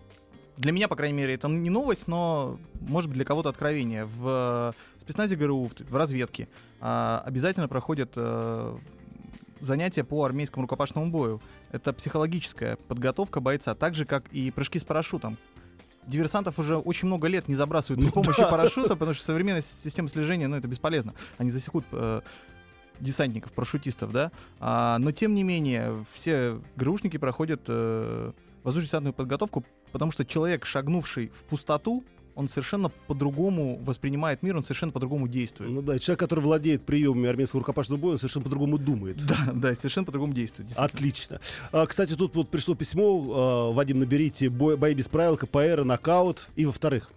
для 0.58 0.72
меня, 0.72 0.88
по 0.88 0.96
крайней 0.96 1.18
мере, 1.18 1.34
это 1.34 1.48
не 1.48 1.70
новость, 1.70 2.08
но, 2.08 2.58
может 2.82 3.10
быть, 3.10 3.16
для 3.16 3.26
кого-то 3.26 3.50
откровение. 3.50 4.06
В 4.06 4.74
спецназе 5.02 5.36
ГРУ, 5.36 5.72
в 5.78 5.96
разведке 5.96 6.48
а, 6.80 7.22
обязательно 7.26 7.68
проходят 7.68 8.14
а, 8.16 8.78
занятия 9.60 10.04
по 10.04 10.24
армейскому 10.24 10.64
рукопашному 10.64 11.12
бою. 11.12 11.42
Это 11.72 11.94
психологическая 11.94 12.78
подготовка 12.88 13.40
бойца, 13.40 13.76
так 13.76 13.96
же, 13.96 14.06
как 14.06 14.28
и 14.32 14.52
прыжки 14.52 14.80
с 14.80 14.84
парашютом. 14.84 15.38
Диверсантов 16.08 16.60
уже 16.60 16.78
очень 16.78 17.08
много 17.08 17.28
лет 17.28 17.48
не 17.48 17.56
забрасывают 17.56 18.00
при 18.00 18.06
ну 18.06 18.12
помощи 18.12 18.42
да. 18.42 18.48
парашюта, 18.48 18.96
потому 18.96 19.16
что 19.16 19.26
современная 19.26 19.62
система 19.62 20.08
слежения, 20.08 20.48
ну, 20.48 20.56
это 20.56 20.68
бесполезно. 20.68 21.16
Они 21.40 21.50
засекут 21.50 21.84
э, 21.92 22.22
десантников, 23.00 23.52
парашютистов, 23.54 24.12
да. 24.12 24.32
А, 24.60 25.00
но, 25.00 25.12
тем 25.12 25.34
не 25.34 25.44
менее, 25.44 26.06
все 26.14 26.60
ГРУшники 26.76 27.18
проходят 27.18 27.62
э, 27.68 28.32
воздушно-десантную 28.64 29.14
подготовку, 29.14 29.66
потому 29.96 30.12
что 30.12 30.26
человек, 30.26 30.66
шагнувший 30.66 31.32
в 31.34 31.46
пустоту, 31.46 32.04
он 32.36 32.50
совершенно 32.50 32.90
по-другому 33.08 33.80
воспринимает 33.82 34.44
мир, 34.44 34.58
он 34.58 34.66
совершенно 34.66 34.92
по-другому 34.92 35.30
действует. 35.30 35.72
Ну 35.72 35.82
да, 35.82 35.98
человек, 36.00 36.20
который 36.20 36.42
владеет 36.42 36.86
приемами 36.86 37.30
армейского 37.30 37.62
рукопашного 37.62 37.98
боя, 37.98 38.12
он 38.12 38.18
совершенно 38.18 38.44
по-другому 38.44 38.78
думает. 38.78 39.26
Да, 39.26 39.38
да, 39.56 39.74
совершенно 39.74 40.06
по-другому 40.06 40.34
действует. 40.34 40.74
Отлично. 40.76 41.40
А, 41.72 41.86
кстати, 41.86 42.14
тут 42.18 42.36
вот 42.36 42.50
пришло 42.50 42.76
письмо, 42.76 43.72
а, 43.72 43.72
Вадим, 43.72 44.00
наберите 44.00 44.50
бой, 44.50 44.76
бои 44.76 44.94
без 44.94 45.08
правил, 45.08 45.38
КПР, 45.38 45.86
нокаут. 45.86 46.50
И 46.58 46.66
во-вторых, 46.66 47.10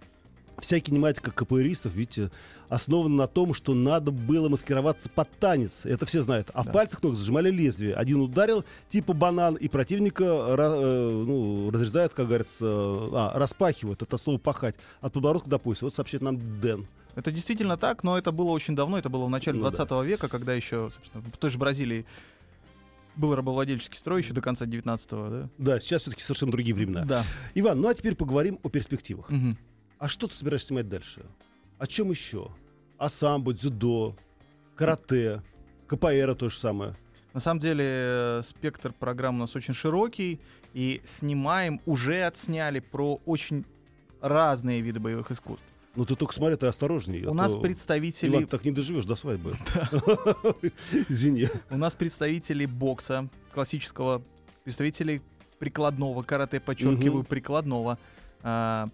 вся 0.61 0.79
кинематика 0.79 1.31
КПРистов, 1.31 1.93
видите, 1.93 2.31
основана 2.69 3.15
на 3.15 3.27
том, 3.27 3.53
что 3.53 3.73
надо 3.73 4.11
было 4.11 4.49
маскироваться 4.49 5.09
под 5.09 5.29
танец. 5.39 5.85
Это 5.85 6.05
все 6.05 6.21
знают. 6.21 6.49
А 6.53 6.63
да. 6.63 6.69
в 6.69 6.73
пальцах 6.73 7.01
ног 7.03 7.15
зажимали 7.15 7.49
лезвие. 7.49 7.95
Один 7.95 8.21
ударил, 8.21 8.63
типа 8.89 9.13
банан, 9.13 9.55
и 9.55 9.67
противника 9.67 10.23
э, 10.23 11.23
ну, 11.25 11.71
разрезают, 11.71 12.13
как 12.13 12.27
говорится, 12.27 12.65
а, 12.65 13.31
распахивают. 13.35 14.01
Это 14.01 14.17
слово 14.17 14.37
«пахать». 14.37 14.75
От 15.01 15.13
подбородка 15.13 15.49
до 15.49 15.57
пояса. 15.57 15.85
Вот 15.85 15.95
сообщает 15.95 16.21
нам 16.21 16.39
Дэн. 16.59 16.85
Это 17.15 17.31
действительно 17.31 17.75
так, 17.75 18.03
но 18.03 18.17
это 18.17 18.31
было 18.31 18.51
очень 18.51 18.75
давно, 18.75 18.97
это 18.97 19.09
было 19.09 19.25
в 19.25 19.29
начале 19.29 19.57
ну, 19.57 19.63
20 19.63 19.89
да. 19.89 20.03
века, 20.03 20.27
когда 20.27 20.53
еще, 20.53 20.89
в 21.13 21.37
той 21.37 21.49
же 21.49 21.57
Бразилии 21.57 22.05
был 23.15 23.35
рабовладельческий 23.35 23.97
строй 23.97 24.21
еще 24.21 24.33
до 24.33 24.41
конца 24.41 24.65
19-го, 24.65 25.29
да? 25.29 25.49
Да, 25.57 25.79
сейчас 25.79 26.03
все-таки 26.03 26.23
совершенно 26.23 26.51
другие 26.51 26.73
времена. 26.73 27.03
Да. 27.05 27.25
Иван, 27.55 27.81
ну 27.81 27.89
а 27.89 27.93
теперь 27.93 28.15
поговорим 28.15 28.59
о 28.63 28.69
перспективах. 28.69 29.29
Угу. 29.29 29.57
А 29.99 30.07
что 30.07 30.27
ты 30.27 30.35
собираешься 30.35 30.67
снимать 30.67 30.87
дальше? 30.87 31.25
О 31.77 31.85
чем 31.85 32.09
еще? 32.09 32.51
О 32.97 33.09
самбо, 33.09 33.53
дзюдо, 33.53 34.15
карате, 34.75 35.43
КПР 35.87 36.35
то 36.35 36.49
же 36.49 36.57
самое. 36.57 36.95
На 37.33 37.41
самом 37.41 37.59
деле 37.59 37.85
э, 37.85 38.41
спектр 38.45 38.93
программ 38.93 39.35
у 39.35 39.39
нас 39.39 39.55
очень 39.55 39.73
широкий, 39.73 40.39
и 40.73 41.01
снимаем, 41.05 41.81
уже 41.85 42.23
отсняли 42.23 42.79
про 42.79 43.19
очень 43.25 43.65
разные 44.21 44.81
виды 44.81 44.99
боевых 44.99 45.31
искусств. 45.31 45.65
Ну 45.95 46.05
ты 46.05 46.15
только 46.15 46.33
смотри, 46.33 46.55
ты 46.55 46.67
осторожней. 46.67 47.25
У 47.25 47.31
а 47.31 47.33
нас 47.33 47.55
представители... 47.55 48.31
Иван, 48.31 48.47
так 48.47 48.63
не 48.63 48.71
доживешь 48.71 49.05
до 49.05 49.15
свадьбы. 49.15 49.53
Извини. 51.09 51.49
У 51.69 51.77
нас 51.77 51.95
представители 51.95 52.65
бокса 52.65 53.27
классического, 53.53 54.21
представители 54.63 55.21
прикладного, 55.57 56.23
карате, 56.23 56.59
подчеркиваю, 56.59 57.23
прикладного, 57.23 57.97
а, 58.43 58.87
а, 58.87 58.89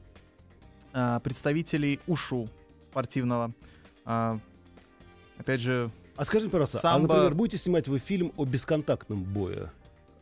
представителей 1.23 1.99
УШУ 2.07 2.49
спортивного. 2.89 3.51
А, 4.05 4.39
опять 5.37 5.59
же, 5.59 5.91
а 6.15 6.23
скажи, 6.23 6.49
пожалуйста, 6.49 6.79
самбо... 6.79 7.13
а, 7.13 7.17
например, 7.17 7.35
будете 7.35 7.57
снимать 7.57 7.87
вы 7.87 7.99
фильм 7.99 8.31
о 8.37 8.45
бесконтактном 8.45 9.23
бое? 9.23 9.71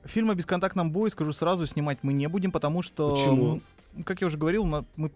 Фильм 0.05 0.31
о 0.31 0.35
бесконтактном 0.35 0.91
бое, 0.91 1.09
скажу 1.11 1.33
сразу, 1.33 1.65
снимать 1.67 1.99
мы 2.01 2.13
не 2.13 2.27
будем, 2.27 2.51
потому 2.51 2.81
что... 2.81 3.11
Почему? 3.11 3.61
Как 4.05 4.21
я 4.21 4.27
уже 4.27 4.37
говорил, 4.37 4.65
мы 4.65 5.11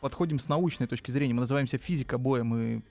подходим 0.00 0.38
с 0.38 0.48
научной 0.48 0.86
точки 0.86 1.10
зрения. 1.10 1.34
Мы 1.34 1.40
называемся 1.40 1.78
физика 1.78 2.16
боя. 2.16 2.44
Мы 2.44 2.82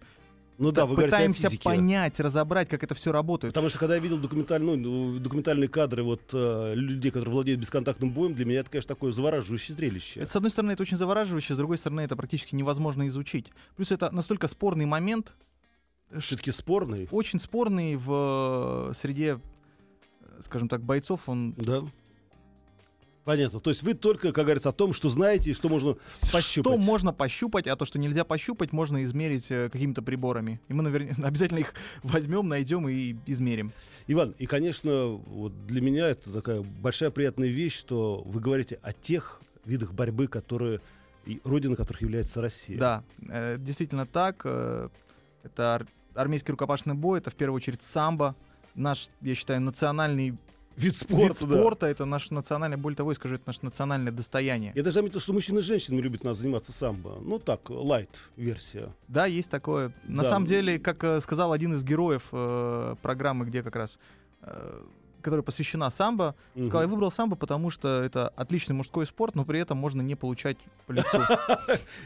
ну 0.58 0.72
да, 0.72 0.86
вы 0.86 0.96
пытаемся 0.96 1.44
говорите 1.44 1.64
понять, 1.64 2.20
разобрать, 2.20 2.70
как 2.70 2.84
это 2.84 2.96
все 2.96 3.12
работает. 3.12 3.54
Потому 3.54 3.70
что 3.70 3.80
когда 3.80 3.96
я 3.96 4.02
видел 4.02 4.18
документальные, 4.18 4.78
ну, 4.78 5.20
документальные 5.20 5.68
кадры 5.68 6.04
вот 6.04 6.22
э, 6.34 6.74
людей, 6.76 7.12
которые 7.12 7.34
владеют 7.34 7.60
бесконтактным 7.60 8.12
боем, 8.12 8.34
для 8.34 8.46
меня 8.46 8.62
это, 8.62 8.70
конечно, 8.70 8.96
такое 8.96 9.12
завораживающее 9.12 9.76
зрелище. 9.76 10.22
Это, 10.22 10.32
с 10.32 10.36
одной 10.36 10.52
стороны, 10.52 10.72
это 10.72 10.84
очень 10.84 10.98
завораживающе, 10.98 11.56
с 11.56 11.58
другой 11.58 11.78
стороны, 11.78 12.02
это 12.02 12.16
практически 12.16 12.56
невозможно 12.56 13.08
изучить. 13.08 13.52
Плюс 13.76 13.92
это 13.92 14.14
настолько 14.14 14.48
спорный 14.48 14.86
момент. 14.86 15.34
Все-таки 16.20 16.52
спорный? 16.52 17.08
Очень 17.12 17.40
спорный 17.40 17.98
в 17.98 18.90
э, 18.90 18.94
среде, 18.94 19.40
скажем 20.40 20.70
так, 20.70 20.84
бойцов. 20.84 21.28
Он 21.28 21.54
да. 21.54 21.82
Понятно. 23.26 23.60
То 23.60 23.72
есть 23.72 23.82
вы 23.82 23.96
только, 23.96 24.32
как 24.32 24.46
говорится, 24.46 24.70
о 24.70 24.72
том, 24.72 24.94
что 24.94 25.10
знаете 25.10 25.50
и 25.50 25.54
что 25.54 25.68
можно 25.68 25.98
пощупать. 26.32 26.74
Что 26.74 26.78
можно 26.78 27.12
пощупать, 27.12 27.66
а 27.66 27.76
то, 27.76 27.84
что 27.84 27.98
нельзя 27.98 28.24
пощупать, 28.24 28.72
можно 28.72 29.04
измерить 29.04 29.50
э, 29.50 29.70
какими-то 29.70 30.04
приборами. 30.04 30.62
И 30.68 30.74
мы 30.74 30.84
наверняка 30.84 31.22
обязательно 31.28 31.58
их 31.60 31.74
возьмем, 32.04 32.48
найдем 32.48 32.88
и 32.88 33.16
измерим. 33.26 33.72
Иван, 34.06 34.36
и, 34.38 34.46
конечно, 34.46 35.08
вот 35.08 35.66
для 35.66 35.82
меня 35.82 36.08
это 36.08 36.32
такая 36.32 36.62
большая 36.62 37.10
приятная 37.10 37.50
вещь, 37.50 37.76
что 37.76 38.22
вы 38.26 38.40
говорите 38.40 38.80
о 38.84 38.94
тех 38.94 39.42
видах 39.66 39.94
борьбы, 39.94 40.28
которые 40.28 40.80
и 41.26 41.42
родина 41.44 41.76
которых 41.76 42.04
является 42.04 42.42
Россия. 42.42 42.78
Да, 42.78 43.04
э, 43.28 43.58
действительно 43.58 44.06
так. 44.06 44.42
Э, 44.44 44.90
это 45.44 45.74
ар- 45.74 45.88
армейский 46.14 46.52
рукопашный 46.52 46.94
бой, 46.94 47.18
это 47.18 47.32
в 47.32 47.36
первую 47.36 47.56
очередь 47.58 47.82
самбо, 47.82 48.36
наш, 48.76 49.10
я 49.22 49.34
считаю, 49.34 49.62
национальный 49.62 50.38
Вид 50.78 50.98
спорта, 50.98 51.28
Вид 51.28 51.36
спорта 51.38 51.82
да. 51.82 51.90
это 51.90 52.06
наше 52.06 52.34
национальное, 52.34 52.78
более 52.78 52.98
того, 52.98 53.12
я 53.12 53.16
скажу, 53.16 53.36
это 53.36 53.44
наше 53.48 53.60
национальное 53.64 54.12
достояние. 54.12 54.74
Я 54.76 54.84
даже 54.84 54.96
заметил, 54.96 55.20
что 55.20 55.34
мужчины 55.34 55.60
и 55.60 55.62
женщины 55.62 56.00
любят 56.00 56.24
нас 56.24 56.38
заниматься 56.38 56.72
самбо. 56.72 57.18
Ну 57.22 57.40
так, 57.40 57.70
лайт-версия. 57.70 58.94
Да, 59.08 59.26
есть 59.26 59.50
такое. 59.50 59.94
На 60.04 60.24
да. 60.24 60.30
самом 60.30 60.46
деле, 60.46 60.80
как 60.80 61.04
э, 61.04 61.22
сказал 61.22 61.54
один 61.54 61.74
из 61.74 61.84
героев 61.84 62.28
э, 62.32 62.96
программы, 63.02 63.46
где 63.46 63.64
как 63.64 63.76
раз 63.76 64.00
э, 64.42 64.82
которая 65.26 65.42
посвящена 65.42 65.90
самбо, 65.90 66.36
угу. 66.54 66.66
сказал, 66.66 66.82
я 66.84 66.88
выбрал 66.88 67.10
самбо, 67.10 67.36
потому 67.36 67.72
что 67.72 68.04
это 68.04 68.28
отличный 68.30 68.76
мужской 68.76 69.08
спорт, 69.08 69.34
но 69.34 69.44
при 69.44 69.60
этом 69.60 69.76
можно 69.76 70.04
не 70.04 70.14
получать 70.14 70.58
по 70.86 70.92
лицу. 70.92 71.18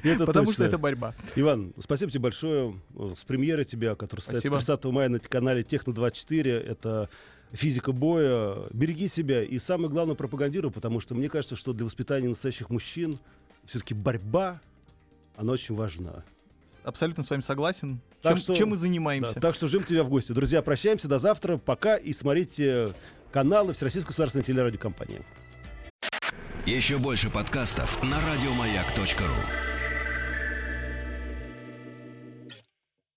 Потому 0.26 0.54
что 0.54 0.64
это 0.64 0.78
борьба. 0.78 1.14
Иван, 1.36 1.74
спасибо 1.80 2.10
тебе 2.10 2.22
большое. 2.22 2.80
С 3.18 3.26
премьерой 3.26 3.66
тебя, 3.66 3.96
которая 3.96 4.24
состоится 4.24 4.78
30 4.78 4.86
мая 4.86 5.10
на 5.10 5.20
канале 5.20 5.64
Техно24. 5.64 6.50
Это 6.50 7.10
физика 7.52 7.92
боя. 7.92 8.68
Береги 8.72 9.08
себя 9.08 9.44
и 9.44 9.58
самое 9.60 9.90
главное 9.90 10.16
пропагандируй, 10.16 10.72
потому 10.72 11.00
что 11.00 11.16
мне 11.16 11.30
кажется, 11.30 11.56
что 11.56 11.74
для 11.74 11.86
воспитания 11.86 12.28
настоящих 12.28 12.70
мужчин 12.70 13.20
все-таки 13.66 13.94
борьба, 13.94 14.60
она 15.36 15.54
очень 15.54 15.76
важна. 15.76 16.24
Абсолютно 16.84 17.24
с 17.24 17.30
вами 17.30 17.42
согласен. 17.42 18.00
Так 18.22 18.34
чем, 18.34 18.42
что, 18.42 18.56
чем 18.56 18.70
мы 18.70 18.76
занимаемся. 18.76 19.36
Да, 19.36 19.42
так 19.42 19.56
что 19.56 19.68
ждем 19.68 19.84
тебя 19.84 20.04
в 20.04 20.10
гости. 20.10 20.32
Друзья, 20.32 20.62
прощаемся 20.62 21.08
до 21.08 21.20
завтра. 21.20 21.58
Пока 21.58 21.98
и 21.98 22.14
смотрите 22.14 22.94
каналы 23.32 23.74
Всероссийской 23.74 24.10
государственной 24.10 24.44
телерадиокомпании. 24.44 25.22
Еще 26.66 26.98
больше 26.98 27.30
подкастов 27.30 28.02
на 28.04 28.18
радиомаяк.ру 28.20 29.69